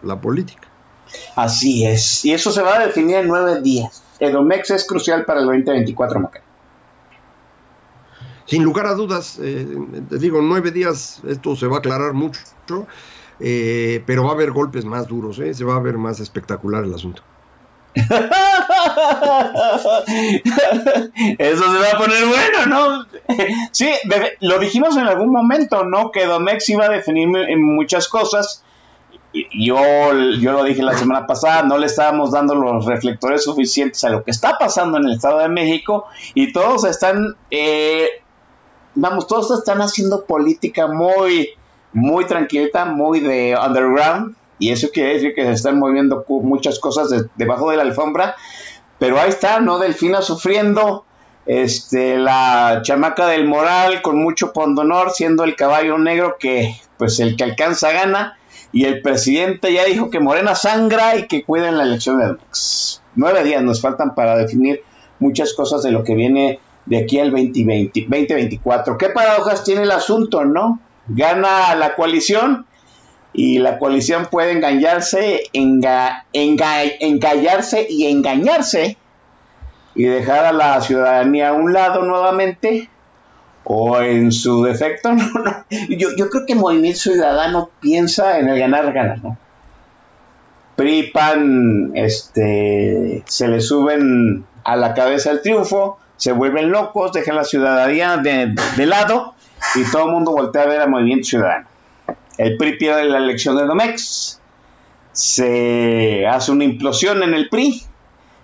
la 0.02 0.20
política. 0.20 0.68
Así 1.36 1.86
es. 1.86 2.26
Y 2.26 2.34
eso 2.34 2.52
se 2.52 2.64
va 2.64 2.78
a 2.78 2.88
definir 2.88 3.18
en 3.18 3.28
nueve 3.28 3.62
días. 3.62 4.02
El 4.20 4.36
OMEX 4.36 4.72
es 4.72 4.88
crucial 4.88 5.24
para 5.24 5.42
el 5.42 5.46
2024, 5.46 6.20
Maca 6.20 6.45
sin 8.46 8.64
lugar 8.64 8.86
a 8.88 8.94
dudas, 8.94 9.40
eh, 9.42 9.68
te 10.10 10.18
digo, 10.18 10.40
en 10.40 10.50
nueve 10.50 10.72
días 10.72 11.22
esto 11.28 11.56
se 11.56 11.68
va 11.68 11.78
a 11.78 11.80
aclarar 11.80 12.14
mucho, 12.14 12.40
eh, 13.40 14.04
pero 14.06 14.24
va 14.24 14.30
a 14.32 14.34
haber 14.34 14.52
golpes 14.52 14.86
más 14.86 15.08
duros, 15.08 15.40
eh, 15.40 15.54
se 15.54 15.64
va 15.64 15.76
a 15.76 15.80
ver 15.80 15.98
más 15.98 16.20
espectacular 16.20 16.84
el 16.84 16.94
asunto. 16.94 17.24
Eso 21.38 21.64
se 21.64 21.80
va 21.80 21.92
a 21.94 21.98
poner 21.98 22.26
bueno, 22.26 22.66
¿no? 22.68 23.06
Sí, 23.72 23.90
lo 24.42 24.60
dijimos 24.60 24.98
en 24.98 25.08
algún 25.08 25.32
momento, 25.32 25.86
¿no? 25.86 26.12
Que 26.12 26.26
Domex 26.26 26.68
iba 26.70 26.86
a 26.86 26.90
definir 26.90 27.30
en 27.48 27.64
muchas 27.64 28.10
cosas. 28.10 28.66
Yo, 29.34 29.78
yo 30.40 30.52
lo 30.52 30.66
dije 30.66 30.84
la 30.84 30.98
semana 30.98 31.26
pasada, 31.26 31.64
no 31.64 31.78
le 31.78 31.86
estábamos 31.86 32.32
dando 32.32 32.54
los 32.56 32.86
reflectores 32.86 33.46
suficientes 33.46 34.04
a 34.04 34.10
lo 34.10 34.26
que 34.26 34.32
está 34.32 34.58
pasando 34.58 34.98
en 34.98 35.06
el 35.06 35.14
Estado 35.14 35.40
de 35.40 35.48
México 35.50 36.08
y 36.34 36.52
todos 36.52 36.84
están 36.86 37.38
eh, 37.50 38.10
vamos, 38.96 39.28
todos 39.28 39.52
están 39.60 39.82
haciendo 39.82 40.26
política 40.26 40.88
muy, 40.88 41.50
muy 41.94 42.26
tranquilita, 42.26 42.86
muy 42.86 43.20
de 43.20 43.56
underground, 43.56 44.36
y 44.58 44.72
eso 44.72 44.90
quiere 44.94 45.14
decir 45.14 45.36
que 45.36 45.44
se 45.44 45.52
están 45.52 45.78
moviendo 45.78 46.26
muchas 46.28 46.80
cosas 46.80 47.10
debajo 47.36 47.70
de 47.72 47.78
la 47.78 47.84
alfombra, 47.84 48.36
pero 49.00 49.20
ahí 49.20 49.30
está, 49.30 49.60
¿no? 49.60 49.78
Delfina 49.78 50.22
sufriendo, 50.22 51.06
este, 51.46 52.18
la 52.18 52.82
chamaca 52.84 53.28
del 53.28 53.46
moral 53.46 54.02
con 54.02 54.18
mucho 54.18 54.54
pondonor, 54.54 55.12
siendo 55.12 55.44
el 55.44 55.56
caballo 55.56 55.98
negro 55.98 56.38
que, 56.40 56.76
pues, 56.98 57.20
el 57.20 57.36
que 57.36 57.44
alcanza 57.44 57.92
gana, 57.92 58.38
y 58.72 58.86
el 58.86 59.02
presidente 59.02 59.72
ya 59.72 59.86
dijo 59.86 60.10
que 60.10 60.20
Morena 60.20 60.56
sangra 60.56 61.16
y 61.16 61.28
que 61.28 61.44
cuiden 61.44 61.78
la 61.78 61.84
elección 61.84 62.20
de. 62.20 62.38
Nueve 63.18 63.46
días 63.46 63.64
nos 63.64 63.80
faltan 63.80 64.14
para 64.16 64.36
definir 64.36 64.84
muchas 65.20 65.54
cosas 65.54 65.84
de 65.84 65.92
lo 65.92 66.04
que 66.04 66.16
viene 66.16 66.60
de 66.86 66.98
aquí 66.98 67.20
al 67.20 67.32
2020, 67.32 68.02
2024. 68.02 68.98
¿Qué 68.98 69.10
paradojas 69.10 69.64
tiene 69.64 69.84
el 69.84 69.92
asunto, 69.92 70.46
no? 70.46 70.80
Gana 71.08 71.76
la 71.76 71.96
coalición 71.96 72.66
y 73.34 73.60
la 73.60 73.80
coalición 73.80 74.28
puede 74.32 74.52
engañarse, 74.52 75.44
enga, 75.54 76.26
engallarse 76.34 77.86
y 77.90 78.08
engañarse 78.08 78.98
y 79.94 80.04
dejar 80.04 80.46
a 80.46 80.54
la 80.54 80.82
ciudadanía 80.82 81.50
a 81.50 81.54
un 81.54 81.74
lado 81.74 82.04
nuevamente 82.04 82.90
o 83.64 84.00
en 84.00 84.32
su 84.32 84.64
defecto, 84.64 85.12
no, 85.14 85.28
no. 85.28 85.66
Yo, 85.90 86.10
yo 86.18 86.30
creo 86.30 86.46
que 86.46 86.54
el 86.54 86.60
Movimiento 86.60 87.00
Ciudadano 87.00 87.72
piensa 87.82 88.40
en 88.40 88.48
el 88.48 88.60
ganar, 88.60 88.94
ganar, 88.94 89.24
¿no? 89.24 89.38
PRI, 90.76 91.12
PAN, 91.12 91.92
este, 91.96 93.24
se 93.26 93.48
le 93.48 93.62
suben 93.62 94.46
a 94.64 94.76
la 94.76 94.94
cabeza 94.94 95.32
el 95.32 95.42
triunfo, 95.42 95.98
se 96.18 96.32
vuelven 96.32 96.72
locos, 96.72 97.12
dejan 97.12 97.36
la 97.36 97.44
ciudadanía 97.44 98.18
de, 98.18 98.86
lado 98.86 99.36
y 99.76 99.84
todo 99.92 100.06
el 100.06 100.12
mundo 100.12 100.32
voltea 100.32 100.64
a 100.64 100.68
ver 100.68 100.82
al 100.82 100.90
movimiento 100.90 101.28
ciudadano. 101.28 101.68
El 102.38 102.58
PRI 102.58 102.78
pierde 102.78 103.06
la 103.06 103.18
elección 103.18 103.58
de 103.58 103.66
Domex, 103.66 104.40
se 105.12 106.28
hace 106.28 106.52
una 106.52 106.66
implosión 106.66 107.24
en 107.24 107.34
el 107.34 107.50
PRI, 107.50 107.82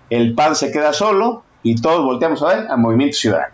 el 0.09 0.33
PAN 0.33 0.55
se 0.55 0.71
queda 0.71 0.93
solo 0.93 1.43
y 1.63 1.75
todos 1.75 2.03
volteamos 2.03 2.41
a 2.43 2.47
ver 2.47 2.67
al 2.69 2.77
movimiento 2.77 3.17
ciudadano. 3.17 3.53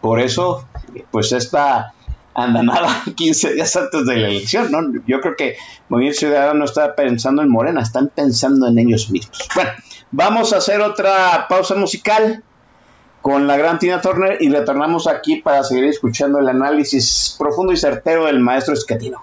Por 0.00 0.20
eso, 0.20 0.68
pues 1.10 1.32
esta 1.32 1.92
andanada 2.34 3.02
15 3.16 3.54
días 3.54 3.74
antes 3.76 4.06
de 4.06 4.16
la 4.16 4.28
elección, 4.28 4.70
¿no? 4.70 4.80
Yo 5.06 5.20
creo 5.20 5.36
que 5.36 5.56
Movimiento 5.88 6.20
Ciudadano 6.20 6.54
no 6.54 6.64
está 6.64 6.94
pensando 6.94 7.42
en 7.42 7.50
Morena, 7.50 7.82
están 7.82 8.10
pensando 8.14 8.68
en 8.68 8.78
ellos 8.78 9.10
mismos. 9.10 9.48
Bueno, 9.54 9.70
vamos 10.12 10.52
a 10.52 10.58
hacer 10.58 10.80
otra 10.80 11.46
pausa 11.48 11.74
musical 11.74 12.44
con 13.22 13.46
la 13.46 13.56
gran 13.56 13.78
Tina 13.78 14.00
Turner 14.00 14.38
y 14.40 14.48
retornamos 14.48 15.06
aquí 15.06 15.36
para 15.36 15.62
seguir 15.64 15.84
escuchando 15.84 16.38
el 16.38 16.48
análisis 16.48 17.36
profundo 17.38 17.72
y 17.72 17.76
certero 17.76 18.26
del 18.26 18.40
maestro 18.40 18.74
Escatino. 18.74 19.22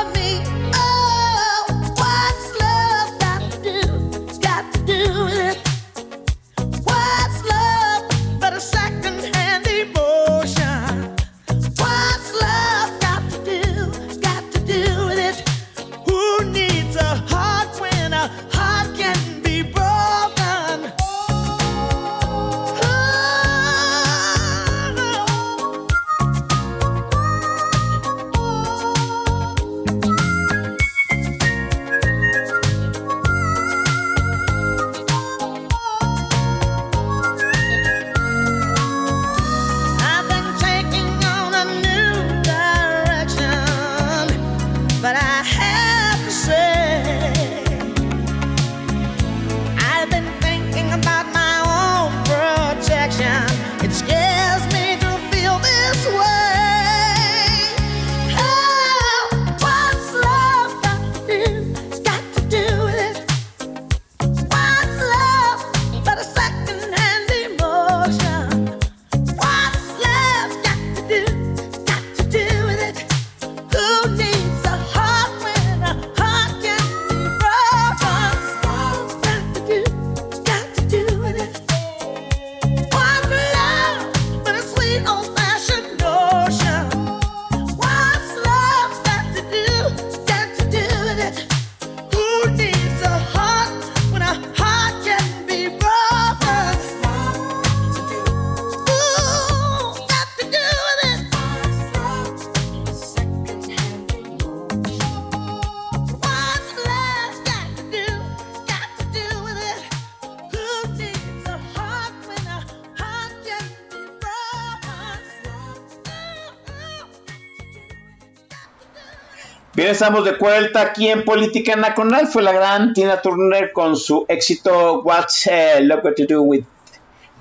estamos 119.91 120.23
de 120.23 120.31
vuelta 120.33 120.81
aquí 120.81 121.09
en 121.09 121.25
Política 121.25 121.75
Nacional. 121.75 122.27
Fue 122.27 122.41
la 122.41 122.53
gran 122.53 122.93
Tina 122.93 123.21
Turner 123.21 123.73
con 123.73 123.97
su 123.97 124.25
éxito 124.29 125.01
What's 125.01 125.47
eh, 125.47 125.81
Love 125.81 126.03
Got 126.03 126.15
to 126.15 126.25
Do 126.27 126.41
with, 126.43 126.63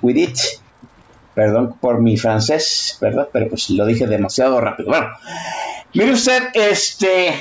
with 0.03 0.17
It. 0.17 0.39
Perdón 1.35 1.77
por 1.81 2.01
mi 2.01 2.17
francés, 2.17 2.99
¿verdad? 3.01 3.29
Pero 3.33 3.49
pues 3.49 3.71
lo 3.71 3.87
dije 3.87 4.09
demasiado 4.09 4.61
rápido. 4.61 4.89
Bueno, 4.89 5.09
mire 5.95 6.13
usted, 6.13 6.49
este, 6.55 7.35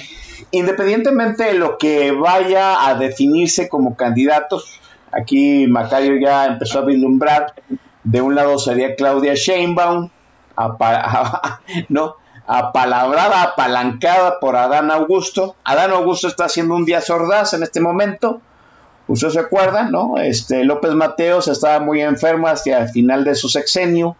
independientemente 0.52 1.46
de 1.46 1.54
lo 1.54 1.80
que 1.80 2.12
vaya 2.12 2.88
a 2.88 2.94
definirse 2.94 3.68
como 3.68 3.96
candidatos, 3.96 4.80
aquí 5.12 5.66
Macario 5.68 6.20
ya 6.22 6.46
empezó 6.46 6.80
a 6.80 6.86
vislumbrar. 6.86 7.54
De 8.04 8.22
un 8.22 8.36
lado 8.36 8.60
sería 8.60 8.96
Claudia 8.96 9.34
Sheinbaum, 9.34 10.10
no, 11.90 12.16
apalabrada, 12.52 13.44
apalancada 13.44 14.40
por 14.40 14.56
Adán 14.56 14.90
Augusto. 14.90 15.56
Adán 15.64 15.92
Augusto 15.92 16.28
está 16.28 16.46
haciendo 16.46 16.76
un 16.76 16.84
día 16.84 17.00
sordaz 17.00 17.54
en 17.54 17.62
este 17.62 17.80
momento. 17.80 18.42
Usted 19.08 19.30
se 19.30 19.40
acuerda, 19.40 19.84
¿no? 19.84 20.18
Este 20.18 20.64
López 20.64 20.94
Mateos 20.94 21.48
estaba 21.48 21.80
muy 21.80 22.02
enfermo 22.02 22.48
hacia 22.48 22.80
el 22.80 22.90
final 22.90 23.24
de 23.24 23.36
su 23.36 23.50
sexenio. 23.50 24.16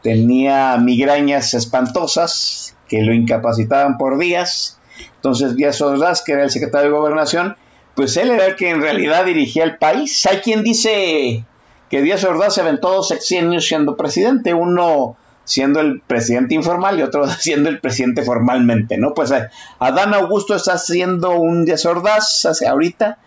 Tenía 0.00 0.76
migrañas 0.76 1.54
espantosas 1.54 2.76
que 2.86 3.02
lo 3.02 3.12
incapacitaban 3.12 3.98
por 3.98 4.16
días. 4.16 4.78
Entonces 5.16 5.56
Díaz 5.56 5.80
Ordaz, 5.80 6.22
que 6.22 6.32
era 6.32 6.44
el 6.44 6.50
secretario 6.50 6.92
de 6.92 6.96
Gobernación, 6.96 7.56
pues 7.96 8.16
él 8.16 8.30
era 8.30 8.46
el 8.46 8.54
que 8.54 8.70
en 8.70 8.80
realidad 8.80 9.24
dirigía 9.24 9.64
el 9.64 9.76
país. 9.76 10.24
Hay 10.26 10.38
quien 10.38 10.62
dice 10.62 11.44
que 11.90 12.00
Díaz 12.00 12.22
Ordaz 12.22 12.54
se 12.54 12.60
aventó 12.60 12.92
dos 12.92 13.08
sexenios 13.08 13.66
siendo 13.66 13.96
presidente, 13.96 14.54
uno 14.54 15.16
siendo 15.46 15.80
el 15.80 16.00
presidente 16.00 16.54
informal 16.54 16.98
y 16.98 17.02
otro 17.02 17.26
siendo 17.38 17.70
el 17.70 17.80
presidente 17.80 18.22
formalmente, 18.22 18.98
¿no? 18.98 19.14
Pues 19.14 19.30
eh, 19.30 19.48
Adán 19.78 20.12
Augusto 20.12 20.54
está 20.54 20.74
haciendo 20.74 21.38
un 21.38 21.64
Díaz 21.64 21.86
Ordaz 21.86 22.44
hace 22.44 22.66
ahorita, 22.66 23.18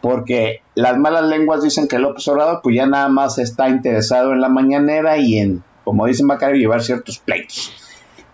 porque 0.00 0.62
las 0.74 0.96
malas 0.98 1.24
lenguas 1.24 1.62
dicen 1.62 1.88
que 1.88 1.98
López 1.98 2.26
Obrador 2.28 2.60
pues 2.62 2.76
ya 2.76 2.86
nada 2.86 3.08
más 3.08 3.38
está 3.38 3.68
interesado 3.68 4.32
en 4.32 4.40
la 4.40 4.48
mañanera 4.48 5.16
y 5.16 5.38
en, 5.38 5.64
como 5.84 6.06
dice 6.06 6.22
Macario, 6.22 6.56
llevar 6.56 6.82
ciertos 6.82 7.18
pleitos. 7.18 7.72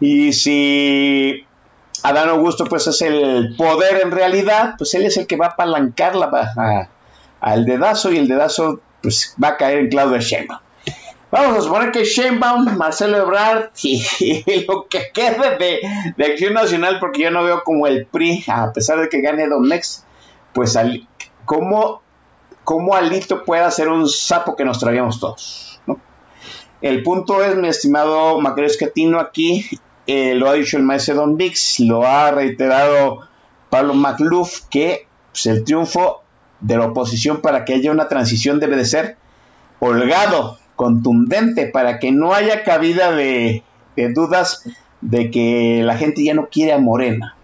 Y 0.01 0.33
si 0.33 1.47
Adán 2.03 2.29
Augusto 2.29 2.65
pues 2.65 2.87
es 2.87 3.01
el 3.03 3.55
poder 3.57 4.01
en 4.03 4.11
realidad, 4.11 4.75
pues 4.77 4.95
él 4.95 5.07
es 5.07 5.17
el 5.17 5.27
que 5.27 5.37
va 5.37 5.47
a 5.47 5.51
apalancar 5.51 6.17
la, 6.17 6.89
al 7.41 7.65
dedazo 7.65 8.13
y 8.13 8.19
el 8.19 8.29
dedazo 8.29 8.81
pues 9.03 9.37
va 9.43 9.49
a 9.49 9.57
caer 9.57 9.79
en 9.79 9.89
Claudia 9.89 10.19
Sheinbaum. 10.19 10.61
Vamos 11.31 11.59
a 11.59 11.61
suponer 11.61 11.93
que 11.93 12.05
Sheinbaum, 12.05 12.77
Marcelo 12.77 13.19
Ebrard 13.19 13.71
y, 13.83 14.03
y 14.47 14.65
lo 14.67 14.87
que 14.89 15.11
quede 15.13 15.59
de, 15.59 15.81
de 16.17 16.25
Acción 16.25 16.55
Nacional, 16.55 16.99
porque 17.01 17.23
yo 17.23 17.31
no 17.31 17.45
veo 17.45 17.63
como 17.65 17.87
el 17.87 18.07
PRI, 18.07 18.45
a 18.49 18.73
pesar 18.73 19.01
de 19.01 19.09
que 19.09 19.21
gane 19.21 19.47
Domex, 19.47 20.05
pues 20.55 20.75
al, 20.77 21.07
¿cómo, 21.45 22.03
cómo 22.65 22.95
Alito 22.95 23.45
puede 23.45 23.71
ser 23.71 23.89
un 23.89 24.09
sapo 24.09 24.57
que 24.57 24.65
nos 24.65 24.79
traíamos 24.79 25.21
todos? 25.21 25.81
El 26.81 27.03
punto 27.03 27.43
es, 27.43 27.57
mi 27.57 27.69
estimado 27.69 28.41
Macro 28.41 28.65
Escatino, 28.65 29.19
aquí 29.19 29.69
eh, 30.07 30.35
lo 30.35 30.49
ha 30.49 30.55
dicho 30.55 30.77
el 30.77 30.85
maestro 30.85 31.17
Don 31.17 31.37
Vix, 31.37 31.81
lo 31.81 32.07
ha 32.07 32.31
reiterado 32.31 33.29
Pablo 33.69 33.95
McLuff, 33.95 34.63
que 34.71 35.09
pues, 35.33 35.47
el 35.47 35.65
triunfo 35.65 36.23
de 36.61 36.77
la 36.77 36.87
oposición 36.87 37.41
para 37.41 37.65
que 37.65 37.75
haya 37.75 37.91
una 37.91 38.09
transición 38.09 38.61
debe 38.61 38.77
de 38.77 38.85
ser 38.85 39.17
holgado, 39.81 40.58
contundente, 40.79 41.67
para 41.67 41.99
que 41.99 42.13
no 42.13 42.33
haya 42.33 42.63
cabida 42.63 43.11
de, 43.11 43.65
dudas 44.15 44.65
de 45.01 45.31
que 45.31 45.83
la 45.83 45.99
gente 45.99 46.23
ya 46.23 46.35
no 46.35 46.49
quiere 46.49 46.73
a 46.73 46.79
Morena. 46.79 47.37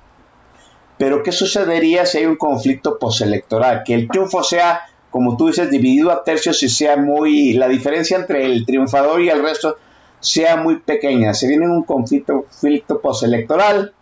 Pero 0.99 1.25
¿qué 1.25 1.33
sucedería 1.33 2.07
si 2.07 2.19
hay 2.19 2.27
un 2.27 2.37
conflicto 2.37 2.97
postelectoral? 2.99 3.83
Que 3.85 3.95
el 3.95 4.09
triunfo 4.09 4.45
sea, 4.45 4.83
como 5.11 5.37
tú 5.37 5.49
dices, 5.49 5.69
dividido 5.69 6.13
a 6.13 6.23
tercios 6.23 6.63
y 6.63 6.69
sea 6.69 6.97
muy... 6.97 7.55
La 7.55 7.67
diferencia 7.67 8.17
entre 8.17 8.47
el 8.47 8.65
triunfador 8.65 9.21
y 9.21 9.29
el 9.29 9.43
resto 9.43 9.77
sea 10.21 10.57
muy 10.57 10.79
pequeña. 10.79 11.35
Se 11.35 11.49
viene 11.49 11.69
un 11.69 11.83
conflicto, 11.83 12.43
conflicto 12.45 13.01
postelectoral. 13.01 13.93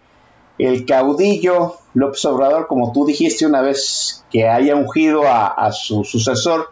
El 0.59 0.85
caudillo 0.85 1.77
López 1.95 2.23
Obrador, 2.27 2.67
como 2.67 2.93
tú 2.93 3.07
dijiste 3.07 3.47
una 3.47 3.63
vez 3.63 4.27
que 4.31 4.47
haya 4.47 4.77
ungido 4.77 5.27
a, 5.27 5.47
a 5.47 5.73
su 5.73 6.05
sucesor, 6.05 6.69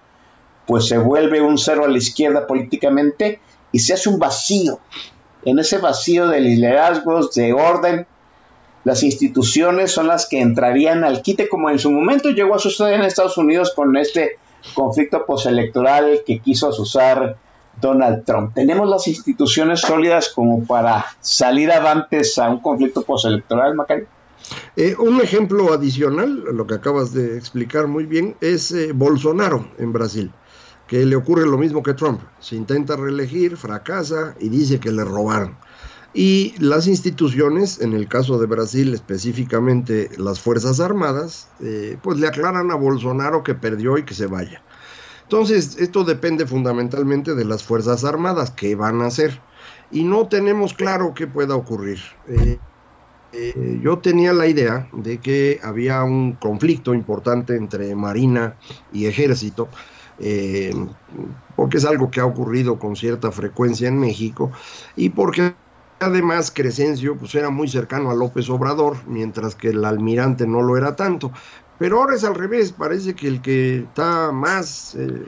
pues 0.70 0.86
se 0.86 0.98
vuelve 0.98 1.42
un 1.42 1.58
cero 1.58 1.84
a 1.84 1.88
la 1.88 1.98
izquierda 1.98 2.46
políticamente 2.46 3.40
y 3.72 3.80
se 3.80 3.94
hace 3.94 4.08
un 4.08 4.20
vacío. 4.20 4.78
En 5.44 5.58
ese 5.58 5.78
vacío 5.78 6.28
de 6.28 6.40
liderazgos, 6.40 7.34
de 7.34 7.52
orden, 7.52 8.06
las 8.84 9.02
instituciones 9.02 9.90
son 9.90 10.06
las 10.06 10.28
que 10.28 10.40
entrarían 10.40 11.02
al 11.02 11.22
quite, 11.22 11.48
como 11.48 11.70
en 11.70 11.80
su 11.80 11.90
momento 11.90 12.30
llegó 12.30 12.54
a 12.54 12.60
suceder 12.60 12.94
en 12.94 13.02
Estados 13.02 13.36
Unidos 13.36 13.72
con 13.74 13.96
este 13.96 14.38
conflicto 14.72 15.26
postelectoral 15.26 16.20
que 16.24 16.38
quiso 16.38 16.68
asusar 16.68 17.36
Donald 17.80 18.24
Trump. 18.24 18.54
¿Tenemos 18.54 18.88
las 18.88 19.08
instituciones 19.08 19.80
sólidas 19.80 20.28
como 20.28 20.64
para 20.64 21.04
salir 21.18 21.72
avantes 21.72 22.38
a 22.38 22.48
un 22.48 22.60
conflicto 22.60 23.02
postelectoral, 23.02 23.74
Macario? 23.74 24.06
Eh, 24.76 24.94
un 25.00 25.20
ejemplo 25.20 25.72
adicional, 25.72 26.44
lo 26.52 26.68
que 26.68 26.74
acabas 26.74 27.12
de 27.12 27.36
explicar 27.36 27.88
muy 27.88 28.06
bien, 28.06 28.36
es 28.40 28.70
eh, 28.70 28.92
Bolsonaro 28.94 29.68
en 29.78 29.92
Brasil, 29.92 30.30
que 30.90 31.06
le 31.06 31.14
ocurre 31.14 31.46
lo 31.46 31.56
mismo 31.56 31.84
que 31.84 31.94
Trump. 31.94 32.20
Se 32.40 32.56
intenta 32.56 32.96
reelegir, 32.96 33.56
fracasa 33.56 34.34
y 34.40 34.48
dice 34.48 34.80
que 34.80 34.90
le 34.90 35.04
robaron. 35.04 35.56
Y 36.12 36.52
las 36.58 36.88
instituciones, 36.88 37.80
en 37.80 37.92
el 37.92 38.08
caso 38.08 38.40
de 38.40 38.48
Brasil 38.48 38.92
específicamente 38.92 40.10
las 40.18 40.40
Fuerzas 40.40 40.80
Armadas, 40.80 41.46
eh, 41.60 41.96
pues 42.02 42.18
le 42.18 42.26
aclaran 42.26 42.72
a 42.72 42.74
Bolsonaro 42.74 43.44
que 43.44 43.54
perdió 43.54 43.98
y 43.98 44.02
que 44.02 44.14
se 44.14 44.26
vaya. 44.26 44.64
Entonces, 45.22 45.76
esto 45.78 46.02
depende 46.02 46.44
fundamentalmente 46.44 47.36
de 47.36 47.44
las 47.44 47.62
Fuerzas 47.62 48.02
Armadas, 48.02 48.50
qué 48.50 48.74
van 48.74 49.00
a 49.00 49.06
hacer. 49.06 49.40
Y 49.92 50.02
no 50.02 50.26
tenemos 50.26 50.74
claro 50.74 51.14
qué 51.14 51.28
pueda 51.28 51.54
ocurrir. 51.54 52.00
Eh, 52.26 52.58
eh, 53.32 53.78
yo 53.80 53.98
tenía 53.98 54.32
la 54.32 54.48
idea 54.48 54.88
de 54.92 55.18
que 55.18 55.60
había 55.62 56.02
un 56.02 56.32
conflicto 56.32 56.94
importante 56.94 57.54
entre 57.54 57.94
Marina 57.94 58.56
y 58.92 59.06
Ejército, 59.06 59.68
eh, 60.20 60.74
porque 61.56 61.78
es 61.78 61.84
algo 61.84 62.10
que 62.10 62.20
ha 62.20 62.26
ocurrido 62.26 62.78
con 62.78 62.96
cierta 62.96 63.30
frecuencia 63.32 63.88
en 63.88 63.98
México, 63.98 64.50
y 64.96 65.10
porque 65.10 65.54
además 66.00 66.50
Crescencio 66.50 67.16
pues, 67.16 67.34
era 67.34 67.50
muy 67.50 67.68
cercano 67.68 68.10
a 68.10 68.14
López 68.14 68.48
Obrador, 68.48 68.96
mientras 69.06 69.54
que 69.54 69.68
el 69.68 69.84
almirante 69.84 70.46
no 70.46 70.62
lo 70.62 70.76
era 70.76 70.96
tanto. 70.96 71.32
Pero 71.78 71.98
ahora 71.98 72.14
es 72.14 72.24
al 72.24 72.34
revés, 72.34 72.72
parece 72.72 73.14
que 73.14 73.26
el 73.26 73.40
que 73.40 73.78
está 73.78 74.32
más 74.32 74.94
eh, 74.96 75.24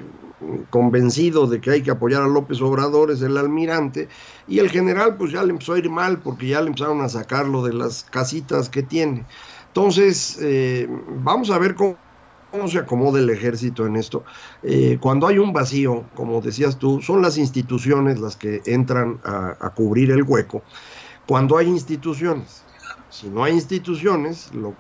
convencido 0.68 1.47
de 1.47 1.62
que 1.62 1.70
hay 1.70 1.82
que 1.82 1.90
apoyar 1.90 2.22
a 2.22 2.26
López 2.26 2.61
Obrador 2.61 3.11
es 3.11 3.22
el 3.22 3.38
almirante 3.38 4.09
y 4.47 4.59
el 4.59 4.68
general 4.68 5.16
pues 5.16 5.32
ya 5.32 5.43
le 5.45 5.51
empezó 5.51 5.72
a 5.72 5.78
ir 5.78 5.88
mal 5.88 6.18
porque 6.18 6.49
ya 6.49 6.61
le 6.61 6.66
empezaron 6.66 7.01
a 7.01 7.09
sacarlo 7.09 7.62
de 7.64 7.72
las 7.72 8.05
casitas 8.05 8.68
que 8.68 8.82
tiene. 8.82 9.24
Entonces, 9.68 10.38
eh, 10.43 10.86
vamos 11.24 11.51
a 11.51 11.59
ver 11.59 11.74
cómo, 11.74 11.97
se 12.69 12.79
acomoda 12.79 13.19
el 13.19 13.31
ejército 13.31 13.87
en 13.87 13.97
esto. 13.97 14.25
Eh, 14.63 14.99
cuando 15.01 15.27
hay 15.27 15.39
un 15.39 15.53
vacío, 15.53 16.05
como 16.15 16.41
decías 16.41 16.79
tú, 16.79 17.01
son 17.01 17.23
las 17.23 17.39
instituciones 17.39 18.21
las 18.21 18.37
que 18.37 18.63
entran 18.67 19.21
a, 19.25 19.57
a 19.61 19.71
cubrir 19.71 20.11
el 20.11 20.23
hueco. 20.23 20.63
Cuando 21.27 21.57
hay 21.57 21.69
instituciones, 21.69 22.63
si 23.11 23.29
no 23.29 23.45
hay 23.45 23.55
instituciones, 23.55 24.53
lo 24.55 24.75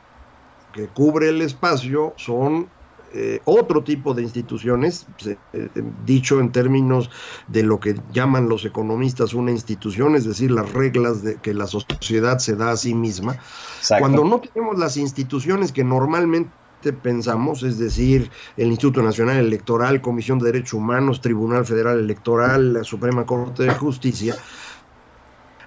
que 0.72 0.88
cubre 0.88 1.28
el 1.28 1.42
espacio 1.42 2.14
son 2.16 2.68
eh, 3.14 3.40
otro 3.44 3.84
tipo 3.84 4.14
de 4.14 4.22
instituciones, 4.22 5.06
eh, 5.26 5.36
eh, 5.52 5.68
dicho 6.06 6.40
en 6.40 6.50
términos 6.50 7.10
de 7.46 7.62
lo 7.62 7.78
que 7.78 7.94
llaman 8.10 8.48
los 8.48 8.64
economistas 8.64 9.34
una 9.34 9.50
institución, 9.50 10.14
es 10.16 10.24
decir, 10.24 10.50
las 10.50 10.72
reglas 10.72 11.22
de 11.22 11.36
que 11.36 11.52
la 11.52 11.66
sociedad 11.66 12.38
se 12.38 12.56
da 12.56 12.70
a 12.70 12.76
sí 12.78 12.94
misma. 12.94 13.36
Cuando 13.98 14.24
no 14.24 14.40
tenemos 14.40 14.78
las 14.78 14.96
instituciones 14.96 15.72
que 15.72 15.84
normalmente 15.84 16.50
pensamos, 16.90 17.62
es 17.62 17.78
decir, 17.78 18.30
el 18.56 18.68
Instituto 18.68 19.02
Nacional 19.02 19.36
Electoral, 19.36 20.00
Comisión 20.00 20.38
de 20.38 20.46
Derechos 20.46 20.72
Humanos, 20.72 21.20
Tribunal 21.20 21.66
Federal 21.66 21.98
Electoral, 21.98 22.72
la 22.72 22.84
Suprema 22.84 23.26
Corte 23.26 23.64
de 23.64 23.74
Justicia, 23.74 24.34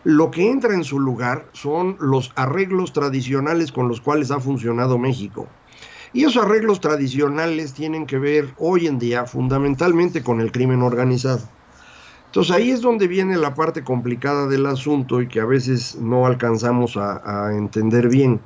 lo 0.03 0.29
que 0.29 0.49
entra 0.49 0.73
en 0.73 0.83
su 0.83 0.99
lugar 0.99 1.47
son 1.53 1.97
los 1.99 2.31
arreglos 2.35 2.93
tradicionales 2.93 3.71
con 3.71 3.87
los 3.87 4.01
cuales 4.01 4.31
ha 4.31 4.39
funcionado 4.39 4.97
México. 4.97 5.47
Y 6.11 6.23
esos 6.23 6.43
arreglos 6.43 6.79
tradicionales 6.79 7.73
tienen 7.73 8.05
que 8.05 8.19
ver 8.19 8.53
hoy 8.57 8.87
en 8.87 8.99
día 8.99 9.25
fundamentalmente 9.25 10.23
con 10.23 10.41
el 10.41 10.51
crimen 10.51 10.81
organizado. 10.81 11.41
Entonces 12.35 12.53
ahí 12.53 12.69
es 12.69 12.81
donde 12.81 13.07
viene 13.07 13.37
la 13.37 13.53
parte 13.53 13.81
complicada 13.81 14.45
del 14.47 14.65
asunto 14.65 15.21
y 15.21 15.27
que 15.29 15.39
a 15.39 15.45
veces 15.45 15.95
no 15.95 16.25
alcanzamos 16.25 16.97
a, 16.97 17.53
entender 17.55 18.09
bien. 18.09 18.41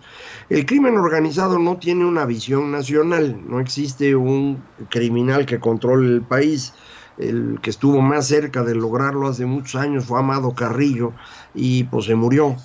El 0.48 0.68
crimen 0.68 0.96
organizado 0.96 1.58
no 1.58 1.78
tiene 1.78 2.06
una 2.06 2.26
visión 2.26 2.72
nacional, 2.72 3.42
no 3.50 3.60
existe 3.60 4.16
un 4.16 4.62
criminal 4.90 5.48
que 5.48 5.60
controle 5.60 6.08
el 6.08 6.22
país 6.22 6.76
el 7.18 7.58
que 7.64 7.72
estuvo 7.72 8.00
más 8.00 8.28
cerca 8.28 8.64
de 8.64 8.76
lograrlo 8.76 9.28
hace 9.28 9.48
muchos 9.48 9.82
años 9.82 10.06
fue 10.06 10.20
Amado 10.20 10.54
Carrillo 10.54 11.12
y 11.56 11.86
pues 11.86 12.06
se 12.06 12.14
murió. 12.14 12.58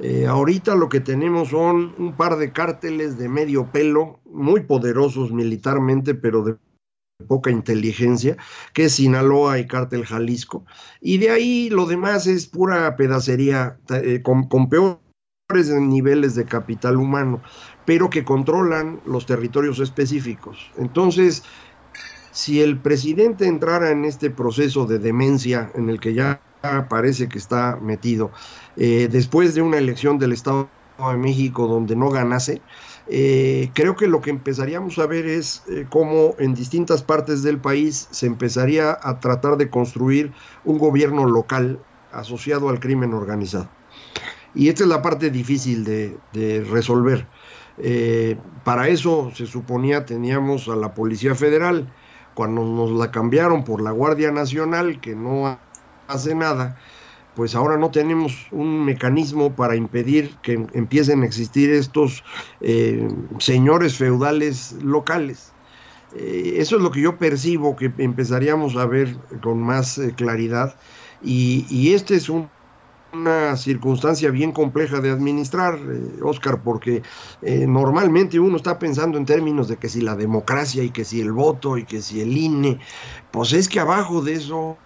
Eh, 0.00 0.26
ahorita 0.26 0.74
lo 0.74 0.88
que 0.88 0.98
tenemos 0.98 1.50
son 1.50 1.94
un 1.96 2.14
par 2.14 2.38
de 2.38 2.50
cárteles 2.50 3.18
de 3.18 3.28
medio 3.28 3.66
pelo, 3.66 4.18
muy 4.24 4.62
poderosos 4.62 5.30
militarmente, 5.30 6.16
pero 6.16 6.42
de 6.42 6.56
poca 7.22 7.50
inteligencia, 7.50 8.36
que 8.74 8.84
es 8.84 8.94
Sinaloa 8.94 9.58
y 9.58 9.66
Cártel 9.66 10.04
Jalisco. 10.04 10.64
Y 11.00 11.18
de 11.18 11.30
ahí 11.30 11.70
lo 11.70 11.86
demás 11.86 12.26
es 12.26 12.46
pura 12.46 12.96
pedacería, 12.96 13.78
eh, 13.90 14.22
con, 14.22 14.48
peores 14.68 15.00
niveles 15.70 16.34
de 16.34 16.44
capital 16.44 16.96
humano, 16.96 17.42
pero 17.84 18.10
que 18.10 18.24
controlan 18.24 19.00
los 19.06 19.26
territorios 19.26 19.78
específicos. 19.80 20.70
Entonces, 20.76 21.42
si 22.30 22.62
el 22.62 22.78
presidente 22.78 23.46
entrara 23.46 23.90
en 23.90 24.04
este 24.04 24.30
proceso 24.30 24.86
de 24.86 24.98
demencia 24.98 25.70
en 25.74 25.90
el 25.90 26.00
que 26.00 26.14
ya 26.14 26.40
parece 26.88 27.28
que 27.28 27.38
está 27.38 27.76
metido, 27.76 28.30
eh, 28.76 29.08
después 29.10 29.54
de 29.54 29.62
una 29.62 29.78
elección 29.78 30.18
del 30.18 30.32
Estado 30.32 30.68
de 31.10 31.16
México 31.16 31.66
donde 31.66 31.96
no 31.96 32.10
ganase, 32.10 32.62
eh, 33.08 33.70
creo 33.74 33.96
que 33.96 34.06
lo 34.06 34.20
que 34.20 34.30
empezaríamos 34.30 34.98
a 34.98 35.06
ver 35.06 35.26
es 35.26 35.62
eh, 35.68 35.86
cómo 35.88 36.34
en 36.38 36.54
distintas 36.54 37.02
partes 37.02 37.42
del 37.42 37.58
país 37.58 38.08
se 38.10 38.26
empezaría 38.26 38.96
a 39.02 39.20
tratar 39.20 39.56
de 39.56 39.70
construir 39.70 40.32
un 40.64 40.78
gobierno 40.78 41.26
local 41.26 41.78
asociado 42.12 42.68
al 42.68 42.80
crimen 42.80 43.14
organizado. 43.14 43.68
Y 44.54 44.68
esta 44.68 44.82
es 44.84 44.88
la 44.88 45.02
parte 45.02 45.30
difícil 45.30 45.84
de, 45.84 46.16
de 46.32 46.62
resolver. 46.62 47.26
para 48.64 48.88
eso 48.88 49.32
se 49.34 49.46
suponía 49.46 50.04
teníamos 50.04 50.68
a 50.68 50.76
la 50.76 50.92
Policía 50.92 51.34
Federal, 51.34 51.90
cuando 52.34 52.62
nos 52.64 52.90
la 52.90 53.10
cambiaron 53.10 53.64
por 53.64 53.80
la 53.80 53.90
Guardia 53.90 54.30
Nacional, 54.30 55.00
que 55.00 55.14
no 55.14 55.58
hace 56.06 56.34
nada, 56.34 56.76
pues 57.34 57.54
ahora 57.54 57.76
no 57.76 57.90
tenemos 57.90 58.46
un 58.50 58.84
mecanismo 58.84 59.54
para 59.54 59.76
impedir 59.76 60.36
que 60.42 60.66
empiecen 60.74 61.22
a 61.22 61.26
existir 61.26 61.70
estos 61.70 62.22
eh, 62.60 63.08
señores 63.38 63.96
feudales 63.96 64.72
locales. 64.82 65.52
Eh, 66.14 66.54
eso 66.58 66.76
es 66.76 66.82
lo 66.82 66.90
que 66.90 67.00
yo 67.00 67.16
percibo 67.16 67.74
que 67.74 67.90
empezaríamos 67.98 68.76
a 68.76 68.86
ver 68.86 69.16
con 69.42 69.62
más 69.62 69.96
eh, 69.96 70.12
claridad 70.14 70.76
y, 71.22 71.66
y 71.70 71.94
este 71.94 72.16
es 72.16 72.28
un 72.28 72.48
una 73.14 73.58
circunstancia 73.58 74.30
bien 74.30 74.52
compleja 74.52 75.00
de 75.00 75.10
administrar, 75.10 75.78
Oscar, 76.22 76.62
porque 76.62 77.02
normalmente 77.42 78.40
uno 78.40 78.56
está 78.56 78.78
pensando 78.78 79.18
en 79.18 79.26
términos 79.26 79.68
de 79.68 79.76
que 79.76 79.90
si 79.90 80.00
la 80.00 80.16
democracia 80.16 80.82
y 80.82 80.88
que 80.88 81.04
si 81.04 81.20
el 81.20 81.30
voto 81.30 81.76
y 81.76 81.84
que 81.84 82.00
si 82.00 82.22
el 82.22 82.34
INE, 82.34 82.78
pues 83.30 83.52
es 83.52 83.68
que 83.68 83.80
abajo 83.80 84.22
de 84.22 84.32
eso 84.32 84.78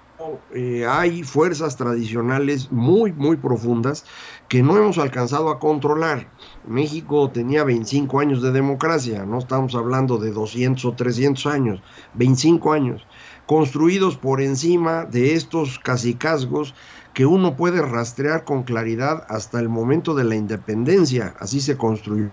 eh, 0.55 0.87
hay 0.89 1.23
fuerzas 1.23 1.77
tradicionales 1.77 2.73
muy, 2.73 3.12
muy 3.12 3.37
profundas 3.37 4.05
que 4.49 4.62
no 4.62 4.77
hemos 4.77 4.99
alcanzado 4.99 5.51
a 5.51 5.59
controlar. 5.59 6.29
México 6.67 7.31
tenía 7.31 7.64
25 7.64 8.21
años 8.21 8.43
de 8.43 8.53
democracia, 8.53 9.27
no 9.27 9.39
estamos 9.39 9.75
hablando 9.75 10.19
de 10.19 10.31
200 10.31 10.85
o 10.85 10.93
300 10.95 11.47
años, 11.47 11.83
25 12.14 12.73
años, 12.73 13.07
construidos 13.47 14.17
por 14.17 14.41
encima 14.41 15.05
de 15.05 15.35
estos 15.35 15.79
cacicazgos 15.79 16.75
que 17.12 17.27
uno 17.27 17.57
puede 17.57 17.83
rastrear 17.83 18.45
con 18.45 18.62
claridad 18.62 19.27
hasta 19.29 19.61
el 19.61 19.69
momento 19.69 20.14
de 20.14 20.25
la 20.25 20.37
independencia. 20.37 21.35
Así 21.39 21.61
se 21.61 21.77
construyó 21.77 22.31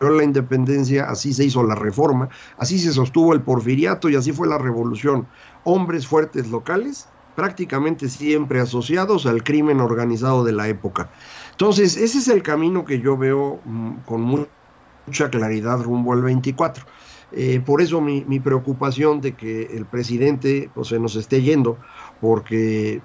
la 0.00 0.24
independencia, 0.24 1.04
así 1.08 1.32
se 1.32 1.44
hizo 1.44 1.62
la 1.62 1.74
reforma, 1.74 2.28
así 2.58 2.78
se 2.78 2.92
sostuvo 2.92 3.32
el 3.32 3.42
porfiriato 3.42 4.08
y 4.08 4.16
así 4.16 4.32
fue 4.32 4.48
la 4.48 4.58
revolución. 4.58 5.26
Hombres 5.64 6.06
fuertes 6.06 6.48
locales, 6.48 7.08
prácticamente 7.34 8.08
siempre 8.08 8.60
asociados 8.60 9.26
al 9.26 9.42
crimen 9.42 9.80
organizado 9.80 10.44
de 10.44 10.52
la 10.52 10.68
época. 10.68 11.10
Entonces, 11.50 11.96
ese 11.96 12.18
es 12.18 12.28
el 12.28 12.42
camino 12.42 12.84
que 12.84 13.00
yo 13.00 13.16
veo 13.16 13.60
mm, 13.64 13.92
con 14.06 14.46
mucha 15.06 15.30
claridad 15.30 15.82
rumbo 15.82 16.12
al 16.12 16.22
24. 16.22 16.84
Eh, 17.36 17.60
por 17.64 17.80
eso 17.80 18.00
mi, 18.00 18.22
preocupación 18.38 19.20
de 19.20 19.32
que 19.32 19.62
el 19.76 19.86
presidente 19.86 20.70
pues, 20.72 20.88
se 20.88 21.00
nos 21.00 21.16
esté 21.16 21.42
yendo, 21.42 21.78
porque 22.20 23.02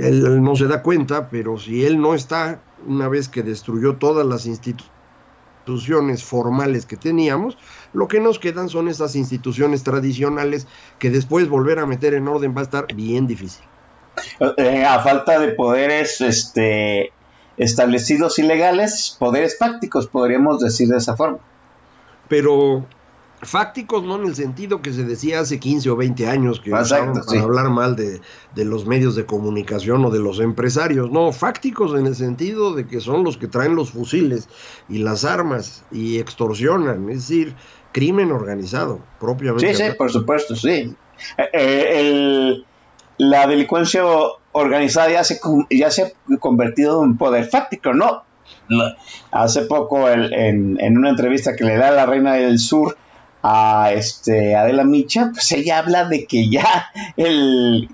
él 0.00 0.42
no 0.42 0.54
se 0.54 0.66
da 0.66 0.82
cuenta, 0.82 1.28
pero 1.28 1.58
si 1.58 1.84
él 1.84 2.00
no 2.00 2.14
está, 2.14 2.60
una 2.86 3.08
vez 3.08 3.28
que 3.28 3.42
destruyó 3.42 3.96
todas 3.96 4.24
las 4.24 4.46
instituciones, 4.46 4.95
instituciones 5.66 6.22
formales 6.22 6.86
que 6.86 6.96
teníamos, 6.96 7.58
lo 7.92 8.06
que 8.06 8.20
nos 8.20 8.38
quedan 8.38 8.68
son 8.68 8.88
esas 8.88 9.16
instituciones 9.16 9.82
tradicionales 9.82 10.68
que 11.00 11.10
después 11.10 11.48
volver 11.48 11.80
a 11.80 11.86
meter 11.86 12.14
en 12.14 12.28
orden 12.28 12.54
va 12.56 12.60
a 12.60 12.64
estar 12.64 12.86
bien 12.94 13.26
difícil. 13.26 13.64
Eh, 14.56 14.84
a 14.84 15.00
falta 15.00 15.40
de 15.40 15.48
poderes 15.48 16.20
este, 16.20 17.12
establecidos 17.56 18.38
y 18.38 18.42
legales, 18.42 19.16
poderes 19.18 19.58
fácticos, 19.58 20.06
podríamos 20.06 20.60
decir 20.60 20.88
de 20.88 20.98
esa 20.98 21.16
forma. 21.16 21.38
Pero 22.28 22.86
fácticos 23.46 24.02
no 24.02 24.16
en 24.16 24.26
el 24.26 24.34
sentido 24.34 24.82
que 24.82 24.92
se 24.92 25.04
decía 25.04 25.40
hace 25.40 25.58
15 25.58 25.90
o 25.90 25.96
20 25.96 26.28
años 26.28 26.60
que 26.60 26.70
Exacto, 26.70 27.20
para 27.26 27.42
hablar 27.42 27.70
mal 27.70 27.96
de, 27.96 28.20
los 28.64 28.86
medios 28.86 29.14
de 29.14 29.24
comunicación 29.24 30.04
o 30.04 30.10
de 30.10 30.18
los 30.18 30.40
empresarios, 30.40 31.10
no, 31.10 31.32
fácticos 31.32 31.98
en 31.98 32.06
el 32.06 32.14
sentido 32.14 32.74
de 32.74 32.86
que 32.86 33.00
son 33.00 33.24
los 33.24 33.36
que 33.36 33.48
traen 33.48 33.74
los 33.74 33.90
fusiles 33.90 34.48
y 34.88 34.98
las 34.98 35.24
armas 35.24 35.84
y 35.90 36.18
extorsionan, 36.18 37.08
es 37.08 37.28
decir, 37.28 37.54
crimen 37.92 38.32
organizado, 38.32 39.00
propiamente. 39.20 39.74
Sí, 39.74 39.82
sí, 39.82 39.90
por 39.96 40.10
supuesto, 40.10 40.54
sí. 40.54 40.94
Eh, 41.38 41.48
eh, 41.54 42.62
la 43.18 43.46
delincuencia 43.46 44.04
organizada 44.52 45.10
ya 45.10 45.24
se, 45.24 45.40
ya 45.70 45.90
se 45.90 46.02
ha 46.02 46.36
convertido 46.38 47.02
en 47.04 47.16
poder 47.16 47.46
fáctico, 47.46 47.94
¿no? 47.94 48.24
Hace 49.30 49.62
poco 49.62 50.08
en, 50.08 50.78
en 50.80 50.98
una 50.98 51.10
entrevista 51.10 51.56
que 51.56 51.64
le 51.64 51.76
da 51.76 51.90
la 51.90 52.06
Reina 52.06 52.34
del 52.34 52.58
Sur, 52.58 52.96
a 53.48 53.92
este 53.92 54.56
Adela 54.56 54.82
Micha, 54.82 55.30
pues 55.32 55.52
ella 55.52 55.78
habla 55.78 56.06
de 56.06 56.26
que 56.26 56.50
ya 56.50 56.86
el 57.16 57.88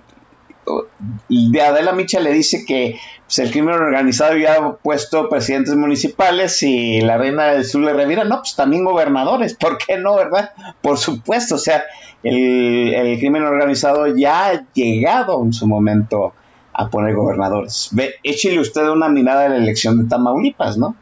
de 1.29 1.61
Adela 1.61 1.93
Micha 1.93 2.21
le 2.21 2.33
dice 2.33 2.65
que 2.65 2.99
pues, 3.27 3.39
el 3.41 3.51
crimen 3.51 3.75
organizado 3.75 4.37
ya 4.37 4.55
ha 4.55 4.77
puesto 4.77 5.29
presidentes 5.29 5.75
municipales 5.75 6.63
y 6.63 7.01
la 7.01 7.19
reina 7.19 7.47
del 7.47 7.65
sur 7.65 7.83
le 7.83 7.93
revira, 7.93 8.25
no, 8.25 8.39
pues 8.39 8.55
también 8.55 8.85
gobernadores, 8.85 9.55
¿por 9.55 9.77
qué 9.77 9.99
no, 9.99 10.15
verdad? 10.17 10.53
Por 10.81 10.97
supuesto, 10.97 11.57
o 11.57 11.59
sea, 11.59 11.85
el, 12.23 12.95
el 12.95 13.19
crimen 13.19 13.43
organizado 13.43 14.07
ya 14.17 14.47
ha 14.47 14.65
llegado 14.73 15.43
en 15.43 15.53
su 15.53 15.67
momento 15.67 16.33
a 16.73 16.89
poner 16.89 17.15
gobernadores. 17.15 17.89
Ve, 17.93 18.15
échele 18.23 18.61
usted 18.61 18.89
una 18.89 19.09
mirada 19.09 19.47
a 19.47 19.49
la 19.51 19.57
elección 19.57 19.99
de 19.99 20.09
Tamaulipas, 20.09 20.79
¿no? 20.79 20.97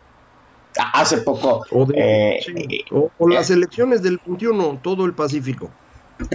Hace 0.77 1.19
poco. 1.19 1.65
O, 1.71 1.87
eh, 1.95 2.41
las 3.29 3.51
elecciones 3.51 4.03
del 4.03 4.21
21, 4.25 4.81
todo 4.83 5.05
el 5.05 5.15
Pacífico. 5.15 5.71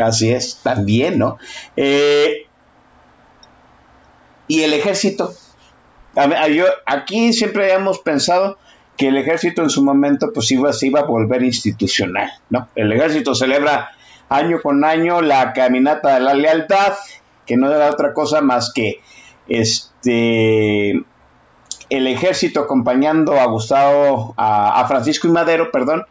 Así 0.01 0.31
es, 0.31 0.59
también, 0.63 1.19
¿no? 1.19 1.37
Eh, 1.75 2.47
y 4.47 4.61
el 4.61 4.73
ejército. 4.73 5.33
Yo, 6.53 6.65
aquí 6.85 7.33
siempre 7.33 7.65
habíamos 7.65 7.99
pensado 7.99 8.57
que 8.97 9.09
el 9.09 9.17
ejército 9.17 9.61
en 9.61 9.69
su 9.69 9.83
momento 9.83 10.31
pues 10.33 10.49
iba, 10.51 10.71
se 10.71 10.87
iba 10.87 11.01
a 11.01 11.05
volver 11.05 11.43
institucional, 11.43 12.31
¿no? 12.49 12.69
El 12.75 12.91
ejército 12.93 13.35
celebra 13.35 13.89
año 14.29 14.61
con 14.61 14.85
año 14.85 15.21
la 15.21 15.51
caminata 15.53 16.15
de 16.15 16.21
la 16.21 16.33
lealtad, 16.33 16.93
que 17.45 17.57
no 17.57 17.71
era 17.71 17.89
otra 17.89 18.13
cosa 18.13 18.41
más 18.41 18.71
que 18.73 19.01
este 19.47 21.03
el 21.89 22.07
ejército 22.07 22.61
acompañando 22.61 23.39
a 23.39 23.45
Gustavo, 23.45 24.33
a, 24.37 24.85
Francisco 24.87 25.27
y 25.27 25.31
Madero, 25.31 25.71
perdón, 25.71 26.03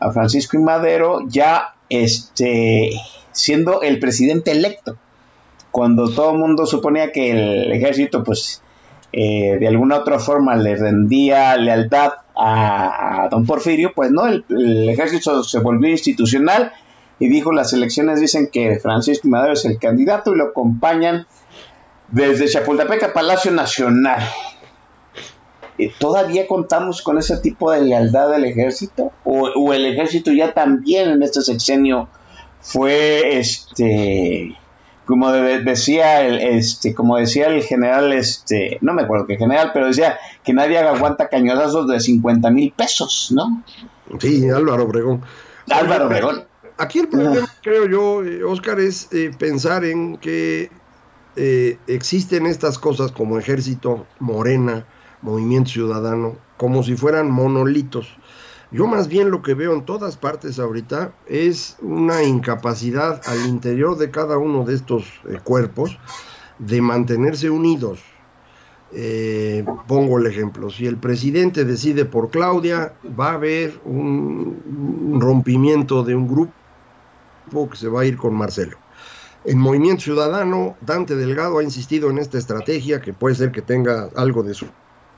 a 0.00 0.10
Francisco 0.12 0.56
y 0.56 0.60
Madero 0.60 1.20
ya 1.28 1.74
este, 1.88 2.90
siendo 3.32 3.82
el 3.82 3.98
presidente 3.98 4.50
electo, 4.50 4.96
cuando 5.70 6.12
todo 6.12 6.32
el 6.32 6.38
mundo 6.38 6.66
suponía 6.66 7.12
que 7.12 7.30
el 7.30 7.72
ejército 7.72 8.24
pues 8.24 8.62
eh, 9.12 9.56
de 9.58 9.68
alguna 9.68 9.98
otra 9.98 10.18
forma 10.18 10.56
le 10.56 10.76
rendía 10.76 11.56
lealtad 11.56 12.12
a, 12.36 13.28
don 13.30 13.46
Porfirio, 13.46 13.92
pues 13.94 14.10
no, 14.10 14.26
el, 14.26 14.44
el, 14.48 14.88
ejército 14.88 15.44
se 15.44 15.60
volvió 15.60 15.90
institucional 15.90 16.72
y 17.18 17.28
dijo 17.28 17.52
las 17.52 17.72
elecciones 17.72 18.20
dicen 18.20 18.48
que 18.50 18.78
Francisco 18.80 19.28
y 19.28 19.30
Madero 19.30 19.52
es 19.52 19.64
el 19.64 19.78
candidato 19.78 20.32
y 20.32 20.38
lo 20.38 20.46
acompañan 20.48 21.26
desde 22.08 22.48
Chapultepec 22.48 23.02
a 23.04 23.12
Palacio 23.12 23.50
Nacional. 23.50 24.22
Eh, 25.78 25.92
¿todavía 25.98 26.46
contamos 26.46 27.02
con 27.02 27.18
ese 27.18 27.38
tipo 27.38 27.70
de 27.70 27.82
lealtad 27.82 28.30
del 28.30 28.44
ejército? 28.44 29.12
¿O, 29.24 29.72
el 29.72 29.86
ejército 29.86 30.32
ya 30.32 30.52
también 30.52 31.10
en 31.10 31.22
este 31.22 31.40
sexenio 31.42 32.08
fue, 32.60 33.38
este, 33.38 34.56
como 35.06 35.32
decía 35.32 36.22
el, 36.22 36.38
este, 36.38 36.94
como 36.94 37.16
decía 37.16 37.46
el 37.46 37.62
general, 37.62 38.12
este, 38.12 38.78
no 38.82 38.92
me 38.92 39.02
acuerdo 39.02 39.26
qué 39.26 39.36
general, 39.36 39.70
pero 39.72 39.86
decía 39.86 40.18
que 40.44 40.52
nadie 40.52 40.78
aguanta 40.78 41.28
cañonazos 41.28 41.88
de 41.88 42.00
50 42.00 42.50
mil 42.50 42.72
pesos, 42.72 43.32
¿no? 43.34 43.62
Sí, 44.20 44.48
Álvaro 44.50 44.84
Obregón. 44.84 45.22
Álvaro 45.70 46.06
Obregón. 46.06 46.44
Aquí 46.78 46.98
el 47.00 47.08
problema, 47.08 47.46
creo 47.62 47.86
yo, 47.86 48.50
Oscar, 48.50 48.80
es 48.80 49.08
eh, 49.12 49.30
pensar 49.38 49.84
en 49.84 50.16
que 50.16 50.70
eh, 51.36 51.78
existen 51.86 52.46
estas 52.46 52.78
cosas 52.78 53.12
como 53.12 53.38
ejército, 53.38 54.06
morena, 54.18 54.84
movimiento 55.22 55.70
ciudadano, 55.70 56.36
como 56.56 56.82
si 56.82 56.96
fueran 56.96 57.30
monolitos. 57.30 58.16
Yo 58.72 58.86
más 58.86 59.08
bien 59.08 59.30
lo 59.30 59.42
que 59.42 59.54
veo 59.54 59.74
en 59.74 59.84
todas 59.84 60.16
partes 60.16 60.58
ahorita 60.58 61.12
es 61.26 61.76
una 61.82 62.22
incapacidad 62.22 63.20
al 63.26 63.46
interior 63.46 63.98
de 63.98 64.10
cada 64.10 64.38
uno 64.38 64.64
de 64.64 64.74
estos 64.74 65.04
eh, 65.28 65.38
cuerpos 65.44 65.98
de 66.58 66.80
mantenerse 66.80 67.50
unidos. 67.50 68.00
Eh, 68.94 69.64
pongo 69.86 70.18
el 70.18 70.26
ejemplo, 70.26 70.70
si 70.70 70.86
el 70.86 70.96
presidente 70.96 71.64
decide 71.64 72.04
por 72.04 72.30
Claudia, 72.30 72.94
va 73.18 73.30
a 73.30 73.34
haber 73.34 73.80
un, 73.84 75.18
rompimiento 75.20 76.02
de 76.02 76.14
un 76.14 76.28
grupo 76.28 77.70
que 77.70 77.76
se 77.76 77.88
va 77.88 78.02
a 78.02 78.04
ir 78.04 78.16
con 78.16 78.34
Marcelo. 78.34 78.76
En 79.44 79.58
Movimiento 79.58 80.02
Ciudadano, 80.02 80.76
Dante 80.80 81.16
Delgado 81.16 81.58
ha 81.58 81.62
insistido 81.62 82.10
en 82.10 82.18
esta 82.18 82.38
estrategia 82.38 83.00
que 83.00 83.12
puede 83.12 83.34
ser 83.34 83.50
que 83.50 83.60
tenga 83.60 84.08
algo 84.14 84.42
de 84.42 84.54
su 84.54 84.66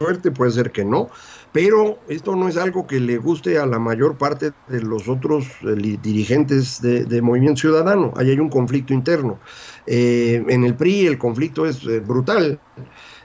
suerte, 0.05 0.31
puede 0.31 0.51
ser 0.51 0.71
que 0.71 0.85
no, 0.85 1.09
pero 1.53 1.99
esto 2.09 2.37
no 2.37 2.49
es 2.49 2.57
algo 2.59 2.87
que 2.87 3.01
le 3.01 3.17
guste 3.17 3.59
a 3.59 3.65
la 3.65 3.79
mayor 3.79 4.19
parte 4.19 4.53
de 4.69 4.83
los 4.83 5.09
otros 5.09 5.47
eh, 5.63 5.99
dirigentes 6.03 6.81
de, 6.83 7.23
Movimiento 7.23 7.61
Ciudadano. 7.61 8.13
Ahí 8.17 8.31
hay 8.31 8.39
un 8.39 8.51
conflicto 8.51 8.93
interno. 8.93 9.39
Eh, 9.87 10.45
en 10.47 10.65
el 10.65 10.75
PRI 10.75 11.07
el 11.07 11.17
conflicto 11.17 11.65
es 11.65 11.85
eh, 11.87 12.01
brutal. 12.01 12.61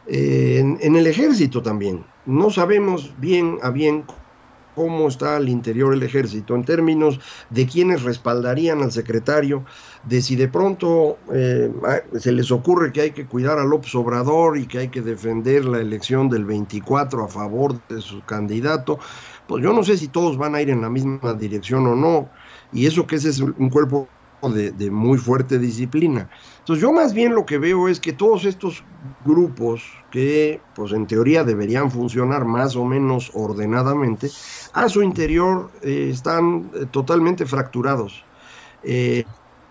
En, 0.08 0.78
en, 0.82 0.96
el 0.96 1.06
ejército 1.06 1.62
también. 1.62 2.04
No 2.26 2.50
sabemos 2.50 3.14
bien 3.20 3.58
a 3.62 3.70
bien 3.70 4.06
cómo 4.80 5.10
está 5.10 5.36
al 5.36 5.50
interior 5.50 5.94
el 5.94 6.04
ejército 6.04 6.56
en 6.56 6.64
términos 6.64 7.20
de 7.50 7.68
quienes 7.68 8.04
respaldarían 8.04 8.82
al 8.82 8.94
secretario, 8.94 9.66
de 10.06 10.22
si 10.22 10.38
de 10.38 10.48
pronto 10.48 11.18
eh, 11.34 11.70
se 12.18 12.32
les 12.32 12.50
ocurre 12.50 12.94
que 12.94 13.02
hay 13.02 13.12
que 13.12 13.26
cuidar 13.26 13.60
a 13.60 13.66
López 13.66 13.94
Obrador 13.96 14.58
y 14.58 14.68
que 14.68 14.78
hay 14.78 14.88
que 14.88 15.02
defender 15.02 15.66
la 15.66 15.82
elección 15.82 16.30
del 16.30 16.46
24 16.46 17.26
a 17.26 17.28
favor 17.28 17.86
de 17.90 18.00
su 18.00 18.24
candidato, 18.24 19.00
pues 19.48 19.62
yo 19.62 19.74
no 19.74 19.84
sé 19.84 19.98
si 19.98 20.08
todos 20.08 20.38
van 20.38 20.56
a 20.56 20.62
ir 20.62 20.70
en 20.70 20.80
la 20.80 20.90
misma 20.90 21.34
dirección 21.34 21.86
o 21.86 21.98
no, 21.98 22.30
y 22.72 22.86
eso 22.86 23.06
que 23.06 23.18
ese 23.18 23.32
es 23.32 23.42
un 23.42 23.70
cuerpo 23.70 24.08
de, 24.48 24.92
muy 24.92 25.18
fuerte 25.18 25.60
disciplina. 25.60 26.30
Entonces 26.60 26.82
yo 26.82 26.94
más 26.94 27.14
bien 27.14 27.36
lo 27.36 27.46
que 27.46 27.58
veo 27.58 27.90
es 27.90 28.00
que 28.00 28.14
todos 28.14 28.46
estos 28.46 28.84
grupos 29.26 29.84
que 30.12 30.62
pues 30.76 30.94
en 30.94 31.08
teoría 31.08 31.44
deberían 31.44 31.92
funcionar 31.92 32.46
más 32.46 32.76
o 32.76 32.86
menos 32.86 33.32
ordenadamente, 33.34 34.30
a 34.74 34.88
su 34.88 35.04
interior 35.04 35.72
eh, 35.82 36.10
están 36.12 36.72
eh, 36.74 36.86
totalmente 36.90 37.46
fracturados. 37.46 38.24
Eh, 38.84 39.26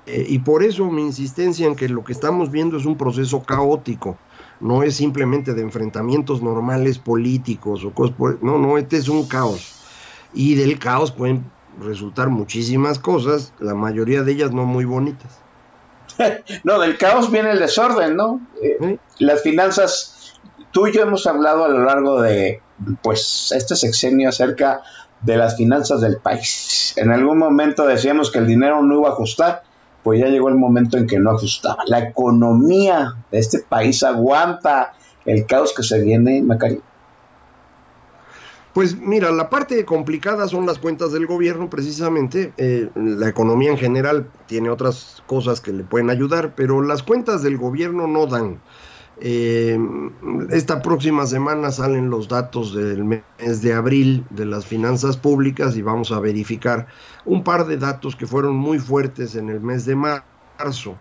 y 0.06 0.38
por 0.38 0.62
eso 0.62 0.90
mi 0.90 1.02
insistencia 1.02 1.66
en 1.66 1.76
que 1.76 1.86
lo 1.88 2.02
que 2.02 2.12
estamos 2.12 2.50
viendo 2.50 2.78
es 2.78 2.86
un 2.86 2.96
proceso 2.96 3.42
caótico, 3.42 4.16
no 4.58 4.82
es 4.82 4.96
simplemente 4.96 5.52
de 5.52 5.60
enfrentamientos 5.60 6.42
normales 6.42 6.98
políticos 6.98 7.84
o 7.84 7.92
cosas 7.92 8.16
no, 8.40 8.58
no, 8.58 8.78
este 8.78 8.96
es 8.96 9.08
un 9.08 9.28
caos. 9.28 9.74
Y 10.32 10.54
del 10.54 10.78
caos 10.78 11.12
pueden 11.12 11.44
resultar 11.80 12.28
muchísimas 12.28 12.98
cosas, 12.98 13.52
la 13.60 13.74
mayoría 13.74 14.22
de 14.22 14.32
ellas 14.32 14.52
no 14.52 14.64
muy 14.64 14.84
bonitas. 14.84 15.40
no, 16.64 16.78
del 16.78 16.98
caos 16.98 17.30
viene 17.30 17.50
el 17.52 17.58
desorden, 17.58 18.16
¿no? 18.16 18.40
Eh, 18.62 18.98
las 19.18 19.42
finanzas, 19.42 20.34
tú 20.72 20.86
y 20.86 20.92
yo 20.92 21.02
hemos 21.02 21.26
hablado 21.26 21.64
a 21.64 21.68
lo 21.68 21.84
largo 21.84 22.20
de, 22.20 22.60
pues, 23.02 23.52
este 23.52 23.76
sexenio 23.76 24.28
acerca 24.28 24.82
de 25.22 25.36
las 25.36 25.56
finanzas 25.56 26.00
del 26.00 26.18
país. 26.18 26.94
En 26.96 27.10
algún 27.10 27.38
momento 27.38 27.86
decíamos 27.86 28.30
que 28.30 28.38
el 28.38 28.46
dinero 28.46 28.82
no 28.82 29.00
iba 29.00 29.08
a 29.08 29.12
ajustar, 29.12 29.62
pues 30.02 30.20
ya 30.20 30.26
llegó 30.26 30.48
el 30.48 30.54
momento 30.54 30.96
en 30.96 31.06
que 31.06 31.18
no 31.18 31.30
ajustaba. 31.30 31.82
La 31.86 31.98
economía 31.98 33.14
de 33.30 33.38
este 33.38 33.58
país 33.58 34.02
aguanta 34.02 34.94
el 35.24 35.44
caos 35.46 35.74
que 35.74 35.82
se 35.82 36.00
viene, 36.00 36.42
Macari. 36.42 36.80
Pues 38.78 38.96
mira, 38.96 39.32
la 39.32 39.50
parte 39.50 39.84
complicada 39.84 40.46
son 40.46 40.64
las 40.64 40.78
cuentas 40.78 41.10
del 41.10 41.26
gobierno, 41.26 41.68
precisamente. 41.68 42.52
Eh, 42.58 42.88
la 42.94 43.28
economía 43.28 43.72
en 43.72 43.76
general 43.76 44.30
tiene 44.46 44.70
otras 44.70 45.20
cosas 45.26 45.60
que 45.60 45.72
le 45.72 45.82
pueden 45.82 46.10
ayudar, 46.10 46.54
pero 46.54 46.80
las 46.80 47.02
cuentas 47.02 47.42
del 47.42 47.56
gobierno 47.56 48.06
no 48.06 48.28
dan. 48.28 48.60
Eh, 49.20 49.76
esta 50.50 50.80
próxima 50.80 51.26
semana 51.26 51.72
salen 51.72 52.08
los 52.08 52.28
datos 52.28 52.72
del 52.72 53.02
mes 53.02 53.24
de 53.62 53.72
abril 53.72 54.24
de 54.30 54.46
las 54.46 54.64
finanzas 54.64 55.16
públicas 55.16 55.76
y 55.76 55.82
vamos 55.82 56.12
a 56.12 56.20
verificar 56.20 56.86
un 57.24 57.42
par 57.42 57.66
de 57.66 57.78
datos 57.78 58.14
que 58.14 58.28
fueron 58.28 58.54
muy 58.54 58.78
fuertes 58.78 59.34
en 59.34 59.48
el 59.48 59.60
mes 59.60 59.86
de 59.86 59.96
marzo. 59.96 60.96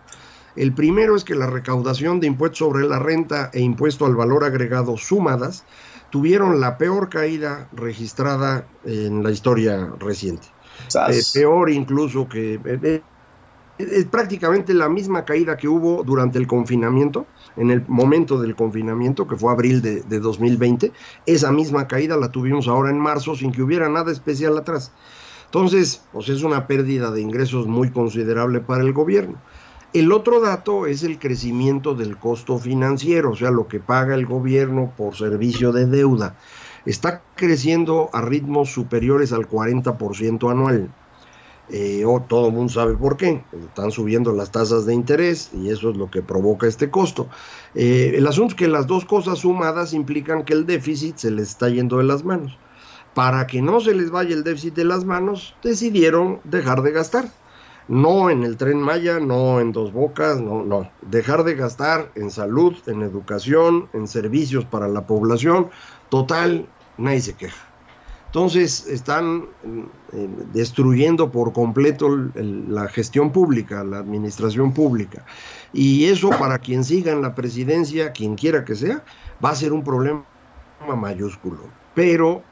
El 0.56 0.72
primero 0.72 1.14
es 1.14 1.22
que 1.22 1.36
la 1.36 1.46
recaudación 1.46 2.18
de 2.18 2.26
impuestos 2.26 2.58
sobre 2.58 2.88
la 2.88 2.98
renta 2.98 3.50
e 3.52 3.60
impuesto 3.60 4.04
al 4.04 4.16
valor 4.16 4.42
agregado 4.42 4.96
sumadas 4.96 5.64
tuvieron 6.10 6.60
la 6.60 6.78
peor 6.78 7.08
caída 7.08 7.68
registrada 7.72 8.66
en 8.84 9.22
la 9.22 9.30
historia 9.30 9.92
reciente. 9.98 10.48
Eh, 11.10 11.22
peor 11.34 11.70
incluso 11.70 12.28
que... 12.28 12.60
Eh, 12.64 13.02
es 13.78 14.06
prácticamente 14.06 14.74
la 14.74 14.88
misma 14.88 15.24
caída 15.24 15.56
que 15.56 15.68
hubo 15.68 16.02
durante 16.02 16.38
el 16.38 16.48
confinamiento 16.48 17.26
en 17.56 17.70
el 17.70 17.84
momento 17.86 18.40
del 18.40 18.56
confinamiento, 18.56 19.26
que 19.26 19.36
fue 19.36 19.52
abril 19.52 19.80
de, 19.80 20.02
2020, 20.20 20.92
esa 21.26 21.52
misma 21.52 21.86
caída 21.86 22.16
la 22.16 22.30
tuvimos 22.30 22.66
ahora 22.68 22.90
en 22.90 22.98
marzo 22.98 23.36
sin 23.36 23.52
que 23.52 23.62
hubiera 23.62 23.88
nada 23.88 24.10
especial 24.10 24.58
atrás. 24.58 24.92
Entonces, 25.46 26.02
pues 26.12 26.28
es 26.28 26.42
una 26.42 26.66
pérdida 26.66 27.10
de 27.10 27.20
ingresos 27.20 27.66
muy 27.66 27.90
considerable 27.90 28.60
para 28.60 28.82
el 28.82 28.92
gobierno. 28.92 29.40
El 29.94 30.12
otro 30.12 30.40
dato 30.40 30.86
es 30.86 31.02
el 31.02 31.18
crecimiento 31.18 31.94
del 31.94 32.18
costo 32.18 32.58
financiero, 32.58 33.30
o 33.30 33.36
sea, 33.36 33.50
lo 33.50 33.68
que 33.68 33.80
paga 33.80 34.14
el 34.14 34.26
gobierno 34.26 34.92
por 34.94 35.16
servicio 35.16 35.72
de 35.72 35.86
deuda. 35.86 36.36
Está 36.84 37.22
creciendo 37.34 38.10
a 38.12 38.20
ritmos 38.20 38.70
superiores 38.70 39.32
al 39.32 39.48
40% 39.48 40.50
anual. 40.50 40.90
Eh, 41.70 42.04
todo 42.28 42.48
el 42.48 42.54
mundo 42.54 42.70
sabe 42.70 42.96
por 42.96 43.16
qué. 43.16 43.42
Están 43.66 43.90
subiendo 43.90 44.32
las 44.32 44.52
tasas 44.52 44.84
de 44.84 44.92
interés 44.92 45.50
y 45.54 45.70
eso 45.70 45.90
es 45.90 45.96
lo 45.96 46.10
que 46.10 46.20
provoca 46.20 46.66
este 46.66 46.90
costo. 46.90 47.28
Eh, 47.74 48.12
el 48.14 48.26
asunto 48.26 48.52
es 48.52 48.58
que 48.58 48.68
las 48.68 48.86
dos 48.86 49.06
cosas 49.06 49.38
sumadas 49.38 49.94
implican 49.94 50.44
que 50.44 50.52
el 50.52 50.66
déficit 50.66 51.16
se 51.16 51.30
les 51.30 51.48
está 51.48 51.70
yendo 51.70 51.96
de 51.96 52.04
las 52.04 52.24
manos. 52.24 52.58
Para 53.14 53.46
que 53.46 53.62
no 53.62 53.80
se 53.80 53.94
les 53.94 54.10
vaya 54.10 54.34
el 54.34 54.44
déficit 54.44 54.74
de 54.74 54.84
las 54.84 55.06
manos, 55.06 55.54
decidieron 55.62 56.40
dejar 56.44 56.82
de 56.82 56.92
gastar. 56.92 57.30
No 57.88 58.28
en 58.28 58.42
el 58.44 58.56
tren 58.58 58.80
Maya, 58.80 59.18
no 59.18 59.60
en 59.60 59.72
dos 59.72 59.92
bocas, 59.92 60.40
no, 60.40 60.62
no. 60.62 60.90
Dejar 61.02 61.42
de 61.44 61.54
gastar 61.54 62.10
en 62.14 62.30
salud, 62.30 62.76
en 62.86 63.02
educación, 63.02 63.88
en 63.94 64.06
servicios 64.06 64.66
para 64.66 64.88
la 64.88 65.06
población. 65.06 65.70
Total, 66.10 66.68
nadie 66.98 67.20
se 67.22 67.34
queja. 67.34 67.68
Entonces 68.26 68.86
están 68.86 69.46
eh, 70.12 70.28
destruyendo 70.52 71.32
por 71.32 71.54
completo 71.54 72.10
la 72.34 72.86
gestión 72.88 73.32
pública, 73.32 73.82
la 73.84 74.00
administración 74.00 74.74
pública. 74.74 75.24
Y 75.72 76.04
eso 76.04 76.28
para 76.28 76.58
quien 76.58 76.84
siga 76.84 77.12
en 77.12 77.22
la 77.22 77.34
presidencia, 77.34 78.12
quien 78.12 78.34
quiera 78.34 78.66
que 78.66 78.74
sea, 78.74 79.02
va 79.42 79.50
a 79.50 79.54
ser 79.54 79.72
un 79.72 79.82
problema 79.82 80.24
mayúsculo. 80.94 81.60
Pero 81.94 82.42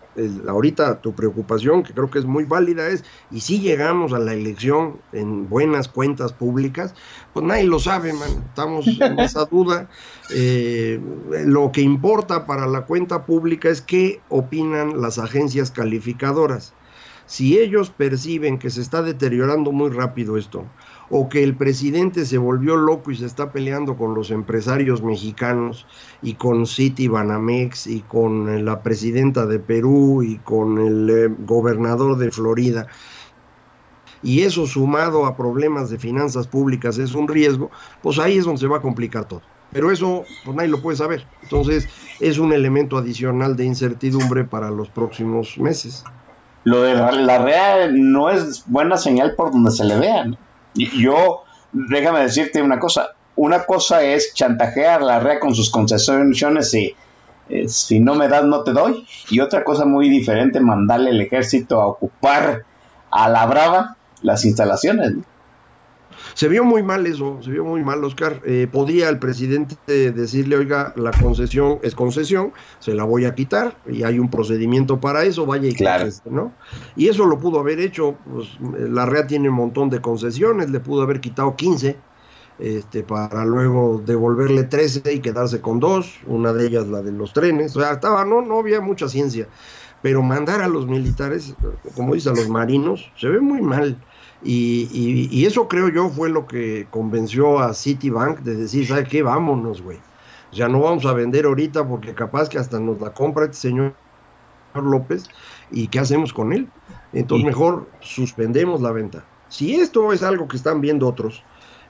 ahorita 0.48 1.01
tu 1.01 1.14
preocupación, 1.14 1.82
que 1.82 1.93
creo 1.93 2.10
que 2.10 2.18
es 2.18 2.24
muy 2.24 2.44
válida, 2.44 2.88
es, 2.88 3.05
y 3.30 3.40
si 3.40 3.60
llegamos 3.60 4.12
a 4.12 4.18
la 4.18 4.34
elección 4.34 4.98
en 5.12 5.48
buenas 5.48 5.88
cuentas 5.88 6.32
públicas, 6.32 6.94
pues 7.32 7.44
nadie 7.44 7.64
lo 7.64 7.78
sabe, 7.78 8.12
man, 8.12 8.44
estamos 8.48 8.86
en 9.01 9.18
esa 9.18 9.44
duda. 9.44 9.88
Eh, 10.34 11.01
lo 11.44 11.72
que 11.72 11.80
importa 11.80 12.47
para 12.47 12.66
la 12.66 12.82
cuenta 12.82 13.26
pública 13.26 13.68
es 13.68 13.82
qué 13.82 14.20
opinan 14.28 15.01
las 15.01 15.18
agencias 15.18 15.70
calificadoras. 15.70 16.74
Si 17.26 17.59
ellos 17.59 17.90
perciben 17.90 18.59
que 18.59 18.70
se 18.70 18.80
está 18.80 19.02
deteriorando 19.02 19.72
muy 19.72 19.90
rápido 19.90 20.36
esto, 20.36 20.64
o 21.10 21.28
que 21.28 21.42
el 21.42 21.56
presidente 21.56 22.24
se 22.24 22.38
volvió 22.38 22.76
loco 22.76 23.10
y 23.10 23.16
se 23.16 23.26
está 23.26 23.52
peleando 23.52 23.96
con 23.96 24.14
los 24.14 24.30
empresarios 24.30 25.02
mexicanos 25.02 25.86
y 26.22 26.34
con 26.34 26.66
City 26.66 27.08
Banamex 27.08 27.86
y 27.86 28.00
con 28.00 28.64
la 28.64 28.82
presidenta 28.82 29.46
de 29.46 29.58
Perú 29.58 30.22
y 30.22 30.38
con 30.38 30.78
el 30.78 31.10
eh, 31.10 31.34
gobernador 31.46 32.16
de 32.18 32.30
Florida. 32.30 32.86
Y 34.22 34.42
eso 34.42 34.66
sumado 34.66 35.26
a 35.26 35.36
problemas 35.36 35.90
de 35.90 35.98
finanzas 35.98 36.46
públicas 36.46 36.98
es 36.98 37.14
un 37.14 37.28
riesgo, 37.28 37.70
pues 38.02 38.18
ahí 38.18 38.38
es 38.38 38.44
donde 38.44 38.60
se 38.60 38.66
va 38.66 38.78
a 38.78 38.82
complicar 38.82 39.26
todo. 39.26 39.42
Pero 39.72 39.90
eso, 39.90 40.24
pues 40.44 40.56
nadie 40.56 40.70
lo 40.70 40.80
puede 40.80 40.96
saber. 40.96 41.26
Entonces, 41.42 41.88
es 42.20 42.38
un 42.38 42.52
elemento 42.52 42.96
adicional 42.96 43.56
de 43.56 43.64
incertidumbre 43.64 44.44
para 44.44 44.70
los 44.70 44.88
próximos 44.88 45.58
meses. 45.58 46.04
Lo 46.64 46.82
de 46.82 46.94
la, 46.94 47.38
REA 47.38 47.88
no 47.92 48.30
es 48.30 48.64
buena 48.66 48.96
señal 48.96 49.34
por 49.36 49.52
donde 49.52 49.70
se 49.70 49.84
le 49.84 49.98
vea, 49.98 50.24
¿no? 50.24 50.38
Yo, 50.77 51.44
déjame 51.73 52.20
decirte 52.20 52.62
una 52.62 52.78
cosa. 52.78 53.11
Una 53.36 53.65
cosa 53.65 54.03
es 54.03 54.32
chantajear 54.32 55.03
la 55.03 55.20
REA 55.20 55.40
con 55.40 55.55
sus 55.55 55.69
concesiones 55.69 56.73
y 56.73 56.97
eh, 57.48 57.69
si 57.69 58.01
no 58.01 58.15
me 58.15 58.28
das 58.28 58.44
no 58.44 58.62
te 58.62 58.73
doy. 58.73 59.07
Y 59.31 59.40
otra 59.40 59.62
cosa 59.62 59.85
muy 59.85 60.09
diferente, 60.09 60.61
mandarle 60.61 61.11
el 61.11 61.20
ejército 61.20 61.81
a 61.81 61.86
ocupar 61.86 62.65
a 63.11 63.28
la 63.28 63.47
brava 63.47 63.97
las 64.23 64.44
instalaciones. 64.44 65.15
Se 66.36 66.48
vio 66.48 66.64
muy 66.64 66.82
mal 66.82 67.06
eso, 67.06 67.38
se 67.42 67.50
vio 67.50 67.64
muy 67.64 67.82
mal, 67.82 68.04
Oscar. 68.04 68.42
Eh, 68.44 68.68
podía 68.70 69.08
el 69.08 69.18
presidente 69.18 70.12
decirle, 70.12 70.56
oiga, 70.58 70.92
la 70.94 71.16
concesión 71.16 71.78
es 71.82 71.94
concesión, 71.94 72.52
se 72.78 72.92
la 72.92 73.04
voy 73.04 73.24
a 73.24 73.34
quitar 73.34 73.78
y 73.86 74.02
hay 74.02 74.18
un 74.18 74.28
procedimiento 74.28 75.00
para 75.00 75.24
eso, 75.24 75.46
vaya 75.46 75.66
y 75.66 75.72
claro. 75.72 76.10
¿no? 76.26 76.52
Y 76.94 77.08
eso 77.08 77.24
lo 77.24 77.38
pudo 77.38 77.58
haber 77.60 77.80
hecho, 77.80 78.16
pues 78.30 78.48
la 78.60 79.06
REA 79.06 79.26
tiene 79.26 79.48
un 79.48 79.54
montón 79.54 79.88
de 79.88 80.02
concesiones, 80.02 80.68
le 80.68 80.78
pudo 80.78 81.00
haber 81.00 81.22
quitado 81.22 81.56
15 81.56 81.96
este, 82.58 83.02
para 83.02 83.46
luego 83.46 84.02
devolverle 84.04 84.64
13 84.64 85.10
y 85.14 85.20
quedarse 85.20 85.62
con 85.62 85.80
dos, 85.80 86.18
una 86.26 86.52
de 86.52 86.66
ellas 86.66 86.86
la 86.86 87.00
de 87.00 87.12
los 87.12 87.32
trenes, 87.32 87.74
o 87.78 87.80
sea, 87.80 87.92
estaba, 87.92 88.26
no, 88.26 88.42
no 88.42 88.58
había 88.58 88.82
mucha 88.82 89.08
ciencia, 89.08 89.48
pero 90.02 90.22
mandar 90.22 90.60
a 90.60 90.68
los 90.68 90.86
militares, 90.86 91.54
como 91.94 92.12
dice, 92.12 92.28
a 92.28 92.34
los 92.34 92.50
marinos, 92.50 93.10
se 93.16 93.30
ve 93.30 93.40
muy 93.40 93.62
mal. 93.62 93.96
Y, 94.42 95.44
eso 95.44 95.66
creo 95.68 95.88
yo 95.88 96.08
fue 96.08 96.28
lo 96.28 96.46
que 96.46 96.86
convenció 96.90 97.58
a 97.58 97.74
Citibank 97.74 98.40
de 98.40 98.56
decir, 98.56 98.86
¿sabe 98.86 99.04
qué? 99.04 99.22
Vámonos, 99.22 99.82
güey. 99.82 99.98
Sea, 100.56 100.68
no 100.68 100.80
vamos 100.80 101.04
a 101.04 101.12
vender 101.12 101.44
ahorita 101.44 101.86
porque 101.86 102.14
capaz 102.14 102.48
que 102.48 102.58
hasta 102.58 102.80
nos 102.80 102.98
la 103.00 103.12
compra 103.12 103.44
este 103.44 103.56
señor 103.56 103.94
López 104.74 105.28
y 105.70 105.88
¿qué 105.88 105.98
hacemos 105.98 106.32
con 106.32 106.52
él? 106.52 106.68
Entonces 107.12 107.46
mejor 107.46 107.88
suspendemos 108.00 108.80
la 108.80 108.92
venta. 108.92 109.24
Si 109.48 109.74
esto 109.74 110.12
es 110.12 110.22
algo 110.22 110.48
que 110.48 110.56
están 110.56 110.80
viendo 110.80 111.06
otros, 111.06 111.42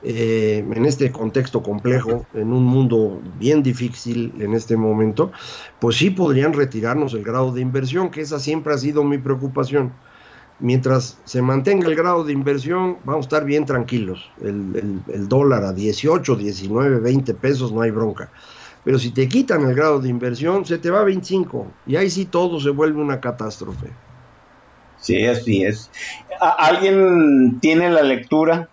eh, 0.02 0.64
en 0.68 0.84
este 0.84 1.10
contexto 1.10 1.62
complejo, 1.62 2.26
en 2.34 2.52
un 2.52 2.64
mundo 2.64 3.20
bien 3.38 3.62
difícil 3.62 4.34
en 4.40 4.52
este 4.52 4.76
momento, 4.76 5.32
pues 5.80 5.96
sí 5.96 6.10
podrían 6.10 6.52
retirarnos 6.52 7.14
el 7.14 7.22
grado 7.22 7.52
de 7.52 7.60
inversión, 7.60 8.10
que 8.10 8.20
esa 8.20 8.38
siempre 8.38 8.74
ha 8.74 8.78
sido 8.78 9.04
mi 9.04 9.18
preocupación 9.18 9.92
mientras 10.58 11.18
se 11.24 11.42
mantenga 11.42 11.88
el 11.88 11.94
grado 11.94 12.24
de 12.24 12.32
inversión, 12.32 12.98
vamos 13.04 13.26
a 13.26 13.28
estar 13.28 13.44
bien 13.44 13.66
tranquilos. 13.66 14.30
El, 14.42 15.28
dólar 15.28 15.64
a 15.64 15.72
18, 15.72 16.36
19, 16.36 17.00
20 17.00 17.34
pesos 17.34 17.72
no 17.72 17.82
hay 17.82 17.90
bronca. 17.90 18.30
Pero 18.84 18.98
si 18.98 19.10
te 19.10 19.28
quitan 19.28 19.68
el 19.68 19.74
grado 19.74 20.00
de 20.00 20.08
inversión, 20.08 20.64
se 20.64 20.78
te 20.78 20.90
va 20.90 21.00
a 21.00 21.04
25. 21.04 21.66
Y 21.86 21.96
ahí 21.96 22.08
sí 22.08 22.24
todo 22.26 22.60
se 22.60 22.70
vuelve 22.70 23.00
una 23.00 23.20
catástrofe. 23.20 23.88
Sí, 25.00 25.26
así 25.26 25.64
es. 25.64 25.90
¿Alguien 26.40 27.58
tiene 27.60 27.90
la 27.90 28.02
lectura? 28.02 28.68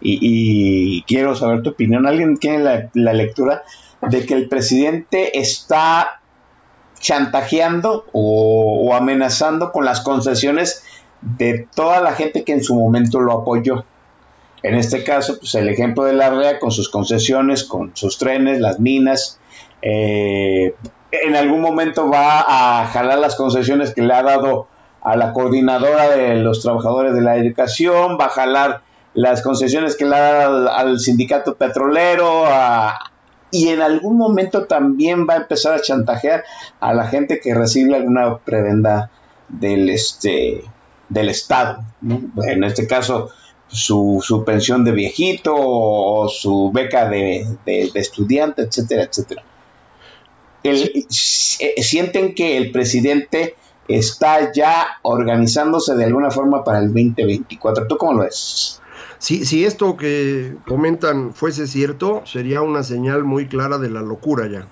Y, 0.00 1.02
quiero 1.02 1.34
saber 1.34 1.62
tu 1.62 1.70
opinión. 1.70 2.06
¿Alguien 2.06 2.36
tiene 2.36 2.88
la 2.94 3.12
lectura 3.12 3.62
de 4.00 4.26
que 4.26 4.34
el 4.34 4.48
presidente 4.48 5.38
está 5.38 6.22
chantajeando 7.02 8.06
o, 8.12 8.94
amenazando 8.94 9.72
con 9.72 9.84
las 9.84 10.00
concesiones 10.00 10.84
de 11.22 11.66
toda 11.74 12.00
la 12.00 12.12
gente 12.12 12.44
que 12.44 12.52
en 12.52 12.62
su 12.62 12.74
momento 12.74 13.20
lo 13.20 13.32
apoyó. 13.32 13.84
En 14.62 14.74
este 14.74 15.02
caso, 15.02 15.38
pues 15.38 15.54
el 15.54 15.68
ejemplo 15.68 16.04
de 16.04 16.12
la 16.12 16.30
REA 16.30 16.58
con 16.58 16.70
sus 16.70 16.88
concesiones, 16.88 17.64
con 17.64 17.96
sus 17.96 18.18
trenes, 18.18 18.60
las 18.60 18.78
minas, 18.78 19.40
eh, 19.80 20.74
en 21.10 21.36
algún 21.36 21.60
momento 21.60 22.08
va 22.08 22.44
a 22.80 22.86
jalar 22.86 23.18
las 23.18 23.34
concesiones 23.34 23.92
que 23.94 24.02
le 24.02 24.14
ha 24.14 24.22
dado 24.22 24.68
a 25.02 25.16
la 25.16 25.32
coordinadora 25.32 26.08
de 26.08 26.36
los 26.36 26.62
trabajadores 26.62 27.14
de 27.14 27.22
la 27.22 27.36
educación, 27.36 28.16
va 28.20 28.26
a 28.26 28.30
jalar 28.30 28.82
las 29.14 29.42
concesiones 29.42 29.96
que 29.96 30.06
le 30.06 30.16
ha 30.16 30.32
dado 30.32 30.72
al, 30.72 31.00
sindicato 31.00 31.56
petrolero 31.56 32.44
y 33.50 33.68
en 33.68 33.82
algún 33.82 34.16
momento 34.16 34.66
también 34.66 35.26
va 35.28 35.34
a 35.34 35.38
empezar 35.38 35.74
a 35.74 35.82
chantajear 35.82 36.44
a 36.80 36.94
la 36.94 37.06
gente 37.06 37.40
que 37.40 37.54
recibe 37.54 37.96
alguna 37.96 38.38
prebenda 38.38 39.10
del 39.48 39.90
este 39.90 40.64
del 41.12 41.28
Estado. 41.28 41.84
En 42.46 42.64
este 42.64 42.86
caso, 42.86 43.30
su, 43.68 44.22
su, 44.22 44.44
pensión 44.44 44.84
de 44.84 44.92
viejito 44.92 45.54
o 45.56 46.28
su 46.28 46.70
beca 46.72 47.08
de, 47.08 47.46
de, 47.66 47.90
estudiante, 47.94 48.62
etcétera, 48.62 49.04
etcétera. 49.04 49.42
Eh, 50.64 51.04
sienten 51.08 52.34
que 52.34 52.56
el 52.56 52.70
presidente 52.70 53.56
está 53.88 54.52
ya 54.52 54.86
organizándose 55.02 55.94
de 55.96 56.04
alguna 56.04 56.30
forma 56.30 56.64
para 56.64 56.78
el 56.78 56.88
2024. 56.88 57.86
¿Tú 57.86 57.96
cómo 57.96 58.14
lo 58.14 58.20
ves? 58.20 58.80
Si, 59.18 59.44
si 59.44 59.64
esto 59.64 59.96
que 59.96 60.56
comentan 60.66 61.32
fuese 61.34 61.66
cierto, 61.66 62.22
sería 62.24 62.62
una 62.62 62.82
señal 62.82 63.24
muy 63.24 63.48
clara 63.48 63.78
de 63.78 63.90
la 63.90 64.02
locura 64.02 64.48
ya. 64.48 64.68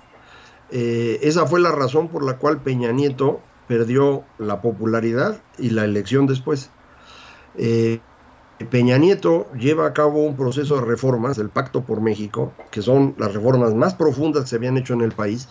Eh, 0.71 1.19
esa 1.23 1.45
fue 1.45 1.59
la 1.59 1.71
razón 1.71 2.07
por 2.07 2.23
la 2.23 2.37
cual 2.37 2.61
Peña 2.61 2.91
Nieto 2.91 3.41
perdió 3.71 4.25
la 4.37 4.61
popularidad 4.61 5.41
y 5.57 5.69
la 5.69 5.85
elección 5.85 6.27
después. 6.27 6.69
Eh, 7.55 8.01
Peña 8.69 8.97
Nieto 8.97 9.47
lleva 9.53 9.87
a 9.87 9.93
cabo 9.93 10.25
un 10.25 10.35
proceso 10.35 10.75
de 10.75 10.81
reformas, 10.81 11.37
el 11.37 11.47
Pacto 11.47 11.81
por 11.85 12.01
México, 12.01 12.51
que 12.69 12.81
son 12.81 13.15
las 13.17 13.33
reformas 13.33 13.73
más 13.73 13.93
profundas 13.93 14.43
que 14.43 14.49
se 14.49 14.55
habían 14.57 14.77
hecho 14.77 14.93
en 14.93 14.99
el 14.99 15.13
país, 15.13 15.47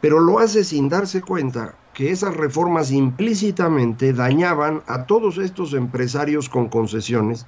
pero 0.00 0.20
lo 0.20 0.38
hace 0.38 0.62
sin 0.62 0.88
darse 0.88 1.20
cuenta 1.20 1.74
que 1.94 2.12
esas 2.12 2.36
reformas 2.36 2.92
implícitamente 2.92 4.12
dañaban 4.12 4.84
a 4.86 5.06
todos 5.06 5.36
estos 5.38 5.74
empresarios 5.74 6.48
con 6.48 6.68
concesiones, 6.68 7.44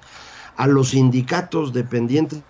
a 0.56 0.66
los 0.66 0.88
sindicatos 0.88 1.72
dependientes 1.72 2.42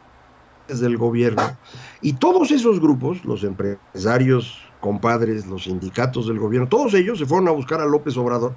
del 0.67 0.97
gobierno, 0.97 1.59
y 2.01 2.15
todos 2.15 2.53
esos 2.53 2.81
grupos, 2.81 3.23
los 3.27 3.45
empresarios, 3.45 4.70
compadres, 4.81 5.47
los 5.47 5.65
sindicatos 5.65 6.27
del 6.27 6.39
gobierno, 6.39 6.69
todos 6.69 6.95
ellos 6.95 7.19
se 7.19 7.27
fueron 7.27 7.49
a 7.49 7.53
buscar 7.53 7.81
a 7.81 7.87
López 7.87 8.17
Obrador 8.17 8.55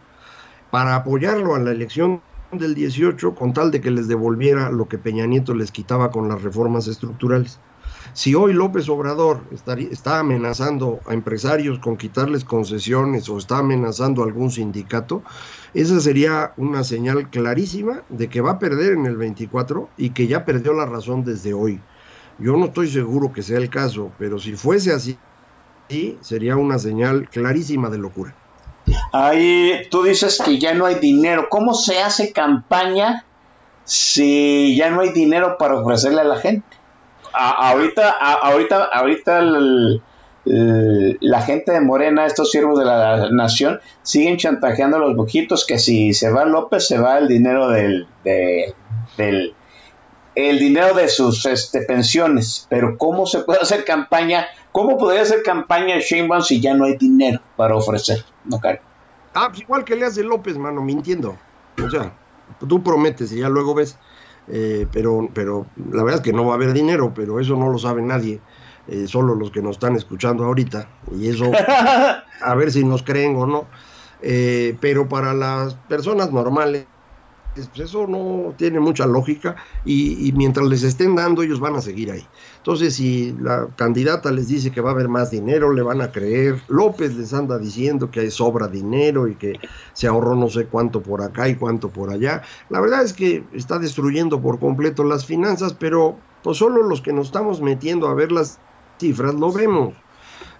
para 0.71 0.95
apoyarlo 0.95 1.55
a 1.55 1.59
la 1.59 1.71
elección 1.71 2.21
del 2.51 2.75
18 2.75 3.35
con 3.35 3.53
tal 3.53 3.71
de 3.71 3.81
que 3.81 3.91
les 3.91 4.07
devolviera 4.07 4.71
lo 4.71 4.87
que 4.87 4.97
Peña 4.97 5.25
Nieto 5.25 5.53
les 5.53 5.71
quitaba 5.71 6.11
con 6.11 6.29
las 6.29 6.41
reformas 6.41 6.87
estructurales. 6.87 7.59
Si 8.13 8.35
hoy 8.35 8.53
López 8.53 8.89
Obrador 8.89 9.41
está 9.51 10.19
amenazando 10.19 10.99
a 11.07 11.13
empresarios 11.13 11.79
con 11.79 11.97
quitarles 11.97 12.43
concesiones 12.43 13.27
o 13.29 13.37
está 13.37 13.59
amenazando 13.59 14.21
a 14.21 14.25
algún 14.25 14.51
sindicato, 14.51 15.23
esa 15.73 15.99
sería 15.99 16.53
una 16.57 16.83
señal 16.83 17.29
clarísima 17.29 18.03
de 18.09 18.27
que 18.29 18.41
va 18.41 18.51
a 18.51 18.59
perder 18.59 18.93
en 18.93 19.05
el 19.05 19.17
24 19.17 19.89
y 19.97 20.11
que 20.11 20.27
ya 20.27 20.45
perdió 20.45 20.73
la 20.73 20.85
razón 20.85 21.23
desde 21.23 21.53
hoy. 21.53 21.81
Yo 22.39 22.55
no 22.57 22.65
estoy 22.65 22.89
seguro 22.89 23.31
que 23.31 23.41
sea 23.41 23.57
el 23.57 23.69
caso, 23.69 24.11
pero 24.19 24.37
si 24.37 24.53
fuese 24.53 24.91
así, 24.91 25.17
sería 26.21 26.55
una 26.55 26.79
señal 26.79 27.29
clarísima 27.29 27.89
de 27.89 27.97
locura. 27.97 28.35
Ahí 29.11 29.87
tú 29.89 30.03
dices 30.03 30.41
que 30.43 30.59
ya 30.59 30.73
no 30.73 30.85
hay 30.85 30.95
dinero. 30.95 31.47
¿Cómo 31.49 31.73
se 31.73 32.01
hace 32.01 32.31
campaña 32.31 33.25
si 33.85 34.75
ya 34.75 34.89
no 34.89 35.01
hay 35.01 35.09
dinero 35.09 35.57
para 35.57 35.79
ofrecerle 35.79 36.21
a 36.21 36.25
la 36.25 36.37
gente? 36.37 36.65
ahorita, 37.33 38.11
ahorita, 38.11 38.83
ahorita 38.83 39.41
la 40.45 41.41
gente 41.41 41.71
de 41.71 41.81
Morena, 41.81 42.25
estos 42.25 42.51
siervos 42.51 42.77
de 42.77 42.85
la 42.85 43.29
nación, 43.31 43.79
siguen 44.01 44.37
chantajeando 44.37 44.97
a 44.97 44.99
los 44.99 45.15
boquitos 45.15 45.65
que 45.65 45.79
si 45.79 46.13
se 46.13 46.29
va 46.29 46.45
López 46.45 46.87
se 46.87 46.99
va 46.99 47.17
el 47.17 47.27
dinero 47.27 47.69
del, 47.69 48.07
del 48.23 49.53
el 50.35 50.59
dinero 50.59 50.93
de 50.93 51.07
sus 51.07 51.45
este, 51.45 51.81
pensiones. 51.81 52.67
Pero 52.69 52.97
¿cómo 52.97 53.25
se 53.25 53.39
puede 53.39 53.59
hacer 53.61 53.85
campaña? 53.85 54.47
¿Cómo 54.71 54.97
podría 54.97 55.21
hacer 55.21 55.43
campaña 55.43 55.99
Sheinbaum 55.99 56.41
si 56.41 56.59
ya 56.59 56.73
no 56.73 56.85
hay 56.85 56.97
dinero 56.97 57.39
para 57.55 57.75
ofrecer? 57.75 58.23
No, 58.45 58.59
Ah, 59.35 59.47
pues 59.49 59.61
igual 59.61 59.83
que 59.83 59.95
le 59.95 60.05
hace 60.05 60.23
López, 60.23 60.57
mano, 60.57 60.81
mintiendo. 60.81 61.35
O 61.83 61.89
sea, 61.89 62.13
tú 62.67 62.83
prometes 62.83 63.31
y 63.31 63.39
ya 63.39 63.49
luego 63.49 63.73
ves. 63.73 63.97
Eh, 64.47 64.85
pero, 64.91 65.29
pero 65.33 65.65
la 65.91 66.03
verdad 66.03 66.19
es 66.19 66.21
que 66.21 66.33
no 66.33 66.45
va 66.45 66.53
a 66.53 66.55
haber 66.55 66.73
dinero, 66.73 67.13
pero 67.15 67.39
eso 67.39 67.55
no 67.55 67.69
lo 67.69 67.77
sabe 67.77 68.01
nadie. 68.01 68.41
Eh, 68.87 69.07
solo 69.07 69.33
los 69.33 69.49
que 69.51 69.61
nos 69.61 69.77
están 69.77 69.95
escuchando 69.95 70.43
ahorita. 70.43 70.87
Y 71.17 71.29
eso, 71.29 71.51
a 72.41 72.55
ver 72.55 72.71
si 72.71 72.83
nos 72.83 73.01
creen 73.03 73.35
o 73.37 73.45
no. 73.45 73.65
Eh, 74.21 74.77
pero 74.79 75.09
para 75.09 75.33
las 75.33 75.75
personas 75.75 76.31
normales, 76.31 76.85
pues 77.53 77.69
eso 77.79 78.07
no 78.07 78.53
tiene 78.57 78.79
mucha 78.79 79.05
lógica 79.05 79.55
y, 79.85 80.31
mientras 80.35 80.67
les 80.67 80.83
estén 80.83 81.15
dando 81.15 81.43
ellos 81.43 81.59
van 81.59 81.75
a 81.75 81.81
seguir 81.81 82.11
ahí. 82.11 82.25
Entonces 82.57 82.95
si 82.95 83.35
la 83.39 83.67
candidata 83.75 84.31
les 84.31 84.47
dice 84.47 84.71
que 84.71 84.81
va 84.81 84.89
a 84.89 84.93
haber 84.93 85.09
más 85.09 85.31
dinero, 85.31 85.73
le 85.73 85.81
van 85.81 86.01
a 86.01 86.11
creer. 86.11 86.61
López 86.67 87.15
les 87.15 87.33
anda 87.33 87.57
diciendo 87.57 88.09
que 88.09 88.21
hay 88.21 88.31
sobra 88.31 88.67
dinero 88.67 89.27
y 89.27 89.35
que 89.35 89.59
se 89.93 90.07
ahorró 90.07 90.35
no 90.35 90.49
sé 90.49 90.65
cuánto 90.65 91.01
por 91.01 91.21
acá 91.21 91.47
y 91.47 91.55
cuánto 91.55 91.89
por 91.89 92.09
allá. 92.09 92.41
La 92.69 92.81
verdad 92.81 93.03
es 93.03 93.13
que 93.13 93.43
está 93.53 93.79
destruyendo 93.79 94.41
por 94.41 94.59
completo 94.59 95.03
las 95.03 95.25
finanzas, 95.25 95.73
pero 95.73 96.17
pues 96.41 96.57
solo 96.57 96.83
los 96.83 97.01
que 97.01 97.13
nos 97.13 97.27
estamos 97.27 97.61
metiendo 97.61 98.07
a 98.07 98.13
ver 98.13 98.31
las 98.31 98.59
cifras 98.99 99.35
lo 99.35 99.51
vemos 99.51 99.93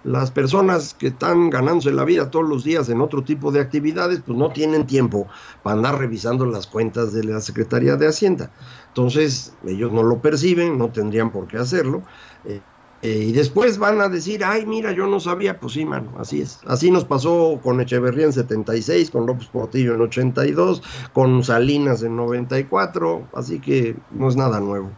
las 0.04 0.30
personas 0.30 0.94
que 0.94 1.08
están 1.08 1.50
ganándose 1.50 1.90
la 1.90 2.04
vida 2.04 2.30
todos 2.30 2.48
los 2.48 2.62
días 2.62 2.88
en 2.90 3.00
otro 3.00 3.24
tipo 3.24 3.50
de 3.50 3.60
actividades, 3.60 4.20
pues 4.24 4.38
no 4.38 4.50
tienen 4.50 4.86
tiempo 4.86 5.26
para 5.62 5.76
andar 5.76 5.98
revisando 5.98 6.46
las 6.46 6.66
cuentas 6.66 7.12
de 7.12 7.24
la 7.24 7.40
Secretaría 7.40 7.96
de 7.96 8.06
Hacienda. 8.06 8.50
Entonces, 8.88 9.54
ellos 9.66 9.92
no 9.92 10.02
lo 10.02 10.20
perciben, 10.20 10.78
no 10.78 10.90
tendrían 10.90 11.32
por 11.32 11.48
qué 11.48 11.56
hacerlo. 11.56 12.02
Eh, 12.44 12.60
eh, 13.02 13.24
y 13.28 13.32
después 13.32 13.78
van 13.78 14.00
a 14.00 14.08
decir, 14.08 14.44
ay, 14.44 14.64
mira, 14.64 14.92
yo 14.92 15.06
no 15.06 15.20
sabía, 15.20 15.58
pues 15.58 15.74
sí, 15.74 15.84
mano, 15.84 16.12
así 16.18 16.40
es. 16.40 16.60
Así 16.66 16.90
nos 16.90 17.04
pasó 17.04 17.60
con 17.62 17.80
Echeverría 17.80 18.26
en 18.26 18.32
76, 18.32 19.10
con 19.10 19.26
López 19.26 19.48
Portillo 19.48 19.94
en 19.94 20.00
82, 20.02 20.82
con 21.12 21.44
Salinas 21.44 22.02
en 22.02 22.16
94, 22.16 23.28
así 23.34 23.60
que 23.60 23.96
no 24.10 24.28
es 24.28 24.36
nada 24.36 24.60
nuevo. 24.60 24.90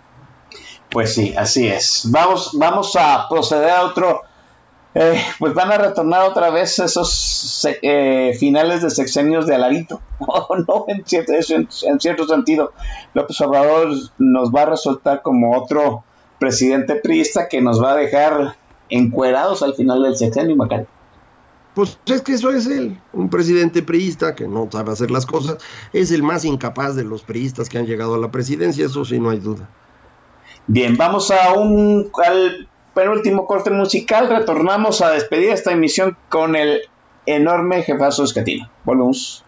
Pues 0.90 1.14
sí, 1.14 1.34
así 1.36 1.66
es. 1.66 2.02
Vamos, 2.10 2.52
vamos 2.54 2.94
a 2.96 3.28
proceder 3.28 3.70
a 3.70 3.84
otro 3.84 4.22
eh, 4.98 5.20
pues 5.39 5.52
van 5.52 5.70
a 5.70 5.77
retornar 5.77 6.23
otra 6.23 6.48
vez 6.48 6.78
esos 6.78 7.68
eh, 7.82 8.35
finales 8.40 8.81
de 8.81 8.89
sexenios 8.89 9.47
de 9.47 9.55
Alarito. 9.55 10.01
No, 10.66 10.86
en, 10.89 11.05
cierto, 11.05 11.32
en, 11.35 12.01
cierto 12.01 12.27
sentido. 12.27 12.73
López 13.12 13.39
Obrador 13.43 13.90
nos 14.16 14.51
va 14.51 14.62
a 14.62 14.66
resultar 14.66 15.20
como 15.20 15.55
otro 15.55 16.02
presidente 16.39 16.94
priista 16.94 17.47
que 17.47 17.60
nos 17.60 17.82
va 17.82 17.93
a 17.93 17.97
dejar 17.97 18.56
encuerados 18.89 19.62
al 19.62 19.74
final 19.74 20.02
del 20.02 20.16
sexenio, 20.16 20.56
Macal. 20.56 20.89
Pues 21.74 21.98
es 22.06 22.23
que 22.23 22.32
eso 22.32 22.51
es 22.51 22.66
él, 22.66 22.98
un 23.12 23.28
presidente 23.28 23.82
priista 23.82 24.35
que 24.35 24.48
no 24.48 24.66
sabe 24.73 24.93
hacer 24.93 25.10
las 25.10 25.27
cosas, 25.27 25.59
es 25.93 26.10
el 26.10 26.23
más 26.23 26.47
incapaz 26.47 26.97
de 26.97 27.05
los 27.05 27.23
priistas 27.23 27.68
que 27.68 27.77
han 27.77 27.85
llegado 27.85 28.14
a 28.14 28.18
la 28.18 28.31
presidencia, 28.31 28.86
eso 28.86 29.05
sí, 29.05 29.20
no 29.20 29.28
hay 29.28 29.40
duda. 29.40 29.68
Bien, 30.66 30.97
vamos 30.97 31.31
a 31.31 31.52
un 31.52 32.10
al 32.27 32.66
penúltimo 32.97 33.47
corte 33.47 33.70
musical, 33.70 34.31
retornamos 34.31 35.02
a 35.02 35.10
despedir 35.10 35.51
esta 35.51 35.70
emisión 35.70 36.16
con 36.31 36.56
el 36.56 36.81
enorme 37.27 37.82
jefazo 37.82 38.24
escatino. 38.24 38.70
Volvemos. 38.85 39.45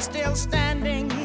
still 0.00 0.36
standing. 0.36 1.17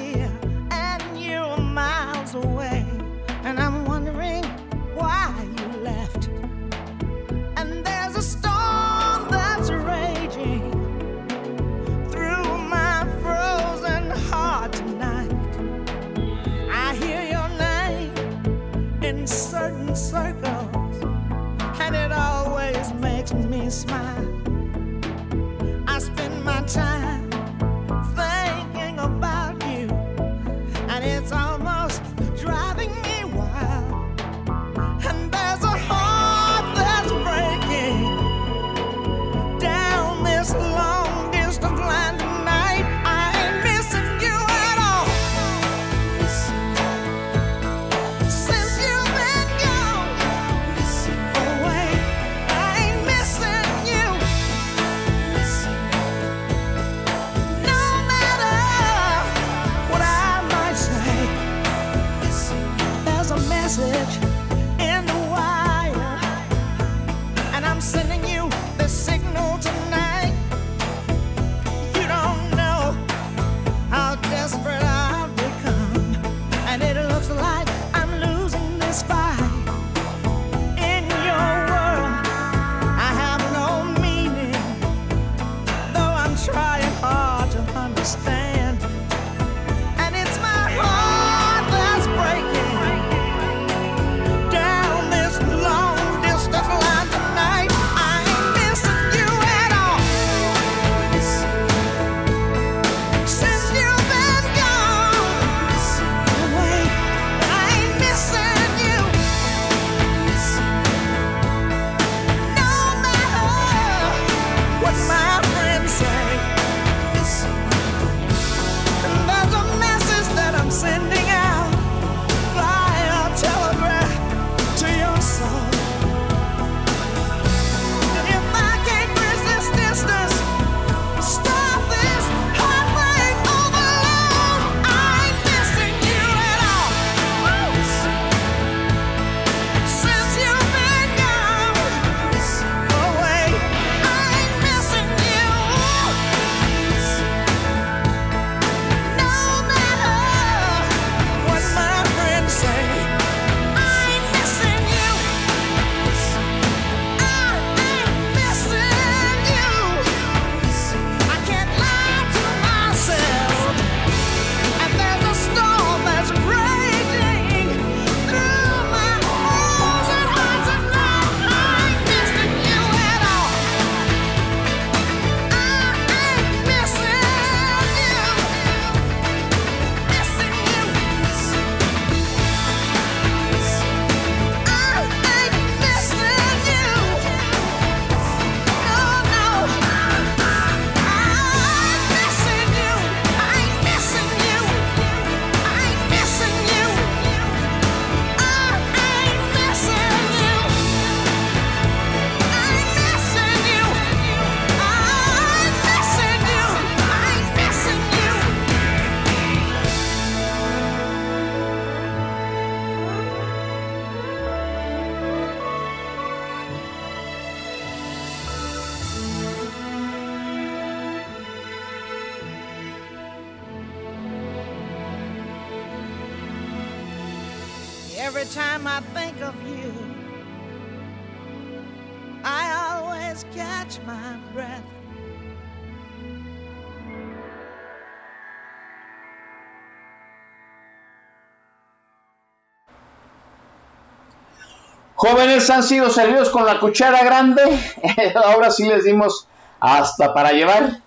Jóvenes 245.63 245.69
han 245.69 245.83
sido 245.83 246.09
servidos 246.09 246.49
con 246.49 246.65
la 246.65 246.79
cuchara 246.79 247.23
grande. 247.23 247.61
Ahora 248.35 248.69
sí 248.69 248.85
les 248.85 249.05
dimos 249.05 249.47
hasta 249.79 250.33
para 250.33 250.51
llevar. 250.51 250.99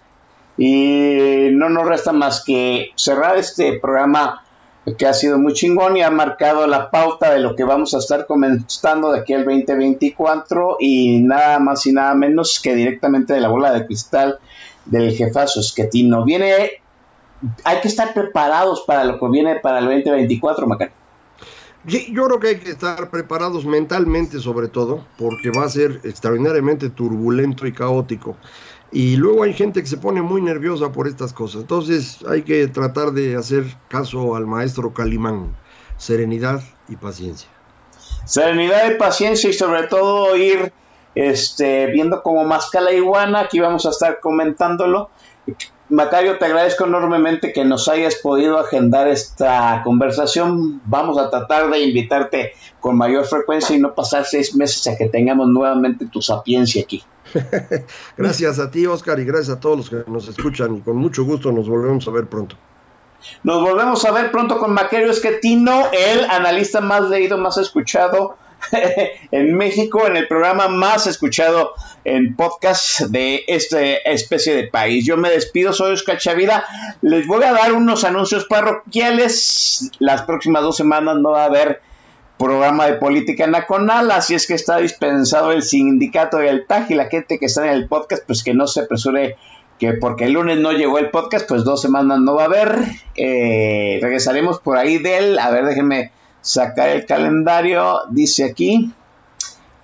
Y 0.57 1.49
no 1.53 1.69
nos 1.69 1.87
resta 1.87 2.13
más 2.13 2.43
que 2.43 2.93
cerrar 2.95 3.37
este 3.37 3.79
programa 3.79 4.43
que 4.97 5.07
ha 5.07 5.13
sido 5.13 5.39
muy 5.39 5.53
chingón 5.53 5.99
y 5.99 6.03
ha 6.03 6.11
marcado 6.11 6.67
la 6.67 6.91
pauta 6.91 7.33
de 7.33 7.41
lo 7.41 7.55
que 7.55 7.65
vamos 7.65 7.93
a 7.93 7.99
estar 7.99 8.27
comentando 8.27 9.13
de 9.13 9.21
aquí 9.21 9.35
al 9.35 9.45
2024 9.45 10.79
y 10.81 11.19
nada 11.21 11.59
más 11.59 11.85
y 11.87 11.93
nada 11.93 12.15
menos 12.15 12.59
que 12.61 12.75
directamente 12.75 13.35
de 13.35 13.41
la 13.41 13.49
bola 13.49 13.73
de 13.73 13.85
cristal 13.85 14.39
del 14.87 15.15
jefazo 15.15 15.61
esquetino. 15.61 16.25
Viene, 16.25 16.71
hay 17.65 17.81
que 17.81 17.89
estar 17.89 18.15
preparados 18.15 18.85
para 18.87 19.05
lo 19.05 19.19
que 19.19 19.29
viene 19.29 19.57
para 19.57 19.81
el 19.81 19.87
2024, 19.87 20.67
Macan. 20.67 20.91
Yo 21.87 22.27
creo 22.27 22.41
que 22.41 22.49
hay 22.49 22.57
que 22.59 22.71
estar 22.71 23.11
preparados 23.11 23.65
mentalmente 23.65 24.41
sobre 24.41 24.69
todo, 24.69 25.05
porque 25.19 25.51
va 25.51 25.65
a 25.65 25.69
ser 25.69 26.01
extraordinariamente 26.03 26.91
turbulento 26.91 27.67
y 27.67 27.73
caótico. 27.73 28.37
Y 28.91 29.17
luego 29.17 29.43
hay 29.43 29.53
gente 29.53 29.81
que 29.83 29.89
se 29.89 29.97
pone 29.97 30.23
muy 30.23 30.43
nerviosa 30.43 30.91
por 30.91 31.07
estas 31.07 31.33
cosas. 31.33 31.63
Entonces 31.63 32.25
hay 32.29 32.43
que 32.43 32.67
tratar 32.69 33.13
de 33.13 33.37
hacer 33.37 33.65
caso 33.89 34.35
al 34.35 34.47
maestro 34.47 34.93
Calimán. 34.93 35.57
Serenidad 35.97 36.63
y 36.89 36.97
paciencia. 36.97 37.49
Serenidad 38.25 38.91
y 38.91 38.95
paciencia 38.95 39.51
y 39.51 39.53
sobre 39.53 39.85
todo 39.85 40.37
ir 40.37 40.73
este, 41.15 41.87
viendo 41.87 42.23
como 42.23 42.45
mascala 42.45 42.93
iguana. 42.93 43.41
Aquí 43.41 43.61
vamos 43.61 43.87
a 43.87 43.91
estar 43.91 44.21
comentándolo. 44.21 45.11
Macario, 45.89 46.37
te 46.39 46.47
agradezco 46.47 46.85
enormemente 46.85 47.53
que 47.53 47.65
nos 47.65 47.89
hayas 47.89 48.17
podido 48.17 48.59
agendar 48.59 49.07
esta 49.07 49.83
conversación. 49.85 50.81
Vamos 50.85 51.17
a 51.17 51.31
tratar 51.31 51.71
de 51.71 51.81
invitarte 51.81 52.53
con 52.81 52.97
mayor 52.97 53.25
frecuencia 53.25 53.77
y 53.77 53.81
no 53.81 53.95
pasar 53.95 54.25
seis 54.25 54.57
meses 54.57 54.87
a 54.89 54.97
que 54.97 55.09
tengamos 55.09 55.49
nuevamente 55.49 56.07
tu 56.07 56.21
sapiencia 56.21 56.83
aquí. 56.83 57.05
gracias 58.17 58.59
a 58.59 58.71
ti, 58.71 58.85
Oscar, 58.87 59.21
y 59.21 59.25
gracias 59.25 59.57
a 59.57 59.61
todos 59.61 59.77
los 59.77 59.91
que 59.91 60.11
nos 60.11 60.27
escuchan. 60.27 60.77
Y 60.77 60.81
con 60.81 60.97
mucho 60.97 61.25
gusto 61.25 61.53
nos 61.53 61.69
volvemos 61.69 62.07
a 62.09 62.11
ver 62.11 62.27
pronto. 62.27 62.57
Nos 63.45 63.63
volvemos 63.63 64.05
a 64.05 64.11
ver 64.11 64.33
pronto 64.33 64.59
con 64.59 64.73
Macario 64.73 65.11
Esquetino, 65.11 65.85
el 65.93 66.25
analista 66.25 66.81
más 66.81 67.09
leído, 67.09 67.39
más 67.39 67.59
escuchado 67.59 68.37
en 69.31 69.55
México, 69.55 70.07
en 70.07 70.17
el 70.17 70.29
programa 70.29 70.69
más 70.69 71.07
escuchado 71.07 71.73
en 72.05 72.37
podcast 72.37 73.01
de 73.01 73.45
esta 73.47 73.81
especie 73.83 74.55
de 74.55 74.69
país. 74.69 75.05
Yo 75.05 75.17
me 75.17 75.31
despido, 75.31 75.73
soy 75.73 75.93
Oscar 75.93 76.19
Chavida. 76.19 76.65
Les 77.03 77.27
voy 77.27 77.43
a 77.45 77.53
dar 77.53 77.73
unos 77.73 78.05
anuncios 78.05 78.45
parroquiales. 78.45 79.91
Las 79.99 80.23
próximas 80.23 80.63
dos 80.63 80.77
semanas 80.77 81.17
no 81.17 81.31
va 81.31 81.43
a 81.43 81.47
haber 81.47 81.81
programa 82.39 82.87
de 82.87 82.95
política 82.95 83.47
nacional, 83.47 84.11
así 84.11 84.35
es 84.35 84.47
que 84.47 84.55
está 84.55 84.77
dispensado 84.77 85.53
el 85.53 85.63
sindicato 85.63 86.43
y 86.43 86.47
el 86.47 86.67
TAG 86.67 86.91
y 86.91 86.95
la 86.95 87.07
gente 87.07 87.39
que 87.39 87.47
está 87.47 87.65
en 87.67 87.73
el 87.73 87.89
podcast, 87.89 88.25
pues 88.27 88.45
que 88.45 88.53
no 88.53 88.67
se 88.67 88.83
apresure 88.83 89.37
que 89.79 89.95
porque 89.95 90.25
el 90.25 90.33
lunes 90.33 90.59
no 90.59 90.73
llegó 90.73 90.99
el 90.99 91.11
podcast, 91.11 91.49
pues 91.49 91.65
dos 91.65 91.81
semanas 91.83 92.21
no 92.21 92.35
va 92.35 92.43
a 92.43 92.47
haber. 92.47 92.79
Eh, 93.17 93.99
regresaremos 94.01 94.61
por 94.61 94.77
ahí 94.77 94.99
de 94.99 95.19
él. 95.19 95.39
A 95.39 95.51
ver, 95.51 95.67
déjenme 95.67 96.13
sacar 96.47 96.91
el 96.91 97.07
calendario. 97.07 98.03
Dice 98.11 98.45
aquí. 98.45 98.93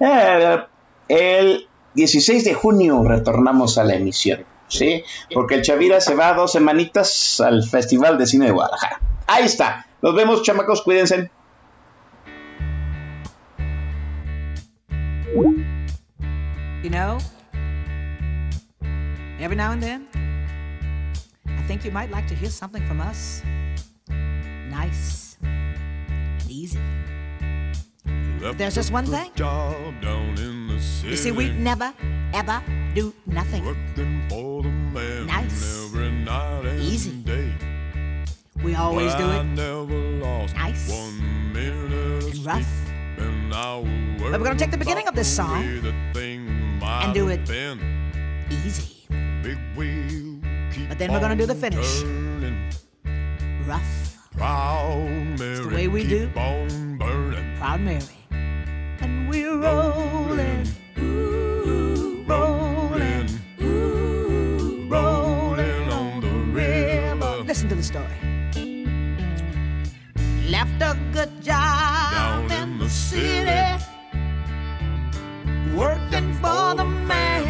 Eh, 0.01 0.57
el 1.09 1.69
16 1.95 2.45
de 2.45 2.55
junio 2.55 3.03
retornamos 3.05 3.79
a 3.79 3.85
la 3.85 3.95
emisión. 3.95 4.45
¿Sí? 4.69 5.05
Porque 5.35 5.57
el 5.57 5.63
Chavira 5.63 6.01
se 6.01 6.15
va 6.15 6.33
dos 6.33 6.53
semanitas 6.53 7.41
al 7.41 7.63
Festival 7.63 8.17
de 8.17 8.27
Cine 8.27 8.47
de 8.47 8.53
Guadalajara. 8.53 9.01
Ahí 9.27 9.45
está. 9.45 9.87
Nos 10.01 10.15
vemos, 10.15 10.43
chamacos. 10.43 10.81
Cuídense. 10.83 11.31
You 16.83 16.91
know, 16.91 17.19
every 19.39 19.57
now 19.57 19.71
and 19.73 19.83
then, 19.83 20.09
I 21.47 21.63
think 21.69 21.85
you 21.85 21.93
might 21.93 22.11
like 22.11 22.27
to 22.29 22.35
hear 22.35 22.51
something 22.51 22.83
from 22.89 23.01
us. 23.01 23.43
Nice 24.69 25.22
easy. 26.53 26.79
But 28.41 28.59
there's 28.59 28.75
just 28.75 28.93
one 28.93 29.07
thing. 29.07 29.31
You 31.05 31.17
see, 31.17 31.31
we 31.33 31.51
never, 31.53 31.93
ever 32.35 32.63
do 32.95 33.15
nothing 33.27 33.65
nice, 35.27 35.89
easy. 36.81 37.25
We 38.63 38.75
always 38.75 39.15
do 39.15 39.31
it 39.31 39.45
nice 40.55 40.91
and 40.91 42.45
rough. 42.45 42.67
But 43.49 44.41
we're 44.41 44.47
going 44.47 44.57
to 44.57 44.65
take 44.65 44.71
the 44.71 44.79
beginning 44.79 45.09
of 45.09 45.15
this 45.15 45.29
song 45.29 45.63
and 46.83 47.15
do 47.15 47.29
it 47.29 47.49
easy. 48.51 49.07
But 50.89 50.99
then 50.99 51.13
we're 51.13 51.21
going 51.21 51.37
to 51.37 51.37
do 51.37 51.47
the 51.47 51.55
finish 51.55 52.03
rough. 53.67 54.12
It's 54.35 55.61
the 55.61 55.71
way 55.73 55.89
we 55.89 56.07
do. 56.07 56.29
Proud 56.29 57.81
Mary. 57.81 58.03
And 59.01 59.29
we're 59.29 59.57
rolling. 59.57 60.67
ooh, 60.99 62.25
rolling. 62.27 63.29
ooh, 63.61 64.87
rolling 64.89 65.89
on 65.91 66.21
the 66.21 66.29
river. 66.53 67.45
Listen 67.45 67.69
to 67.69 67.75
the 67.75 67.83
story. 67.83 68.07
Left 70.49 70.83
a 70.83 70.99
good 71.13 71.43
job 71.43 72.49
Down 72.49 72.53
in 72.53 72.79
the 72.79 72.89
city. 72.89 73.85
Working 75.75 76.33
for 76.35 76.75
the 76.75 76.85
man 76.85 77.42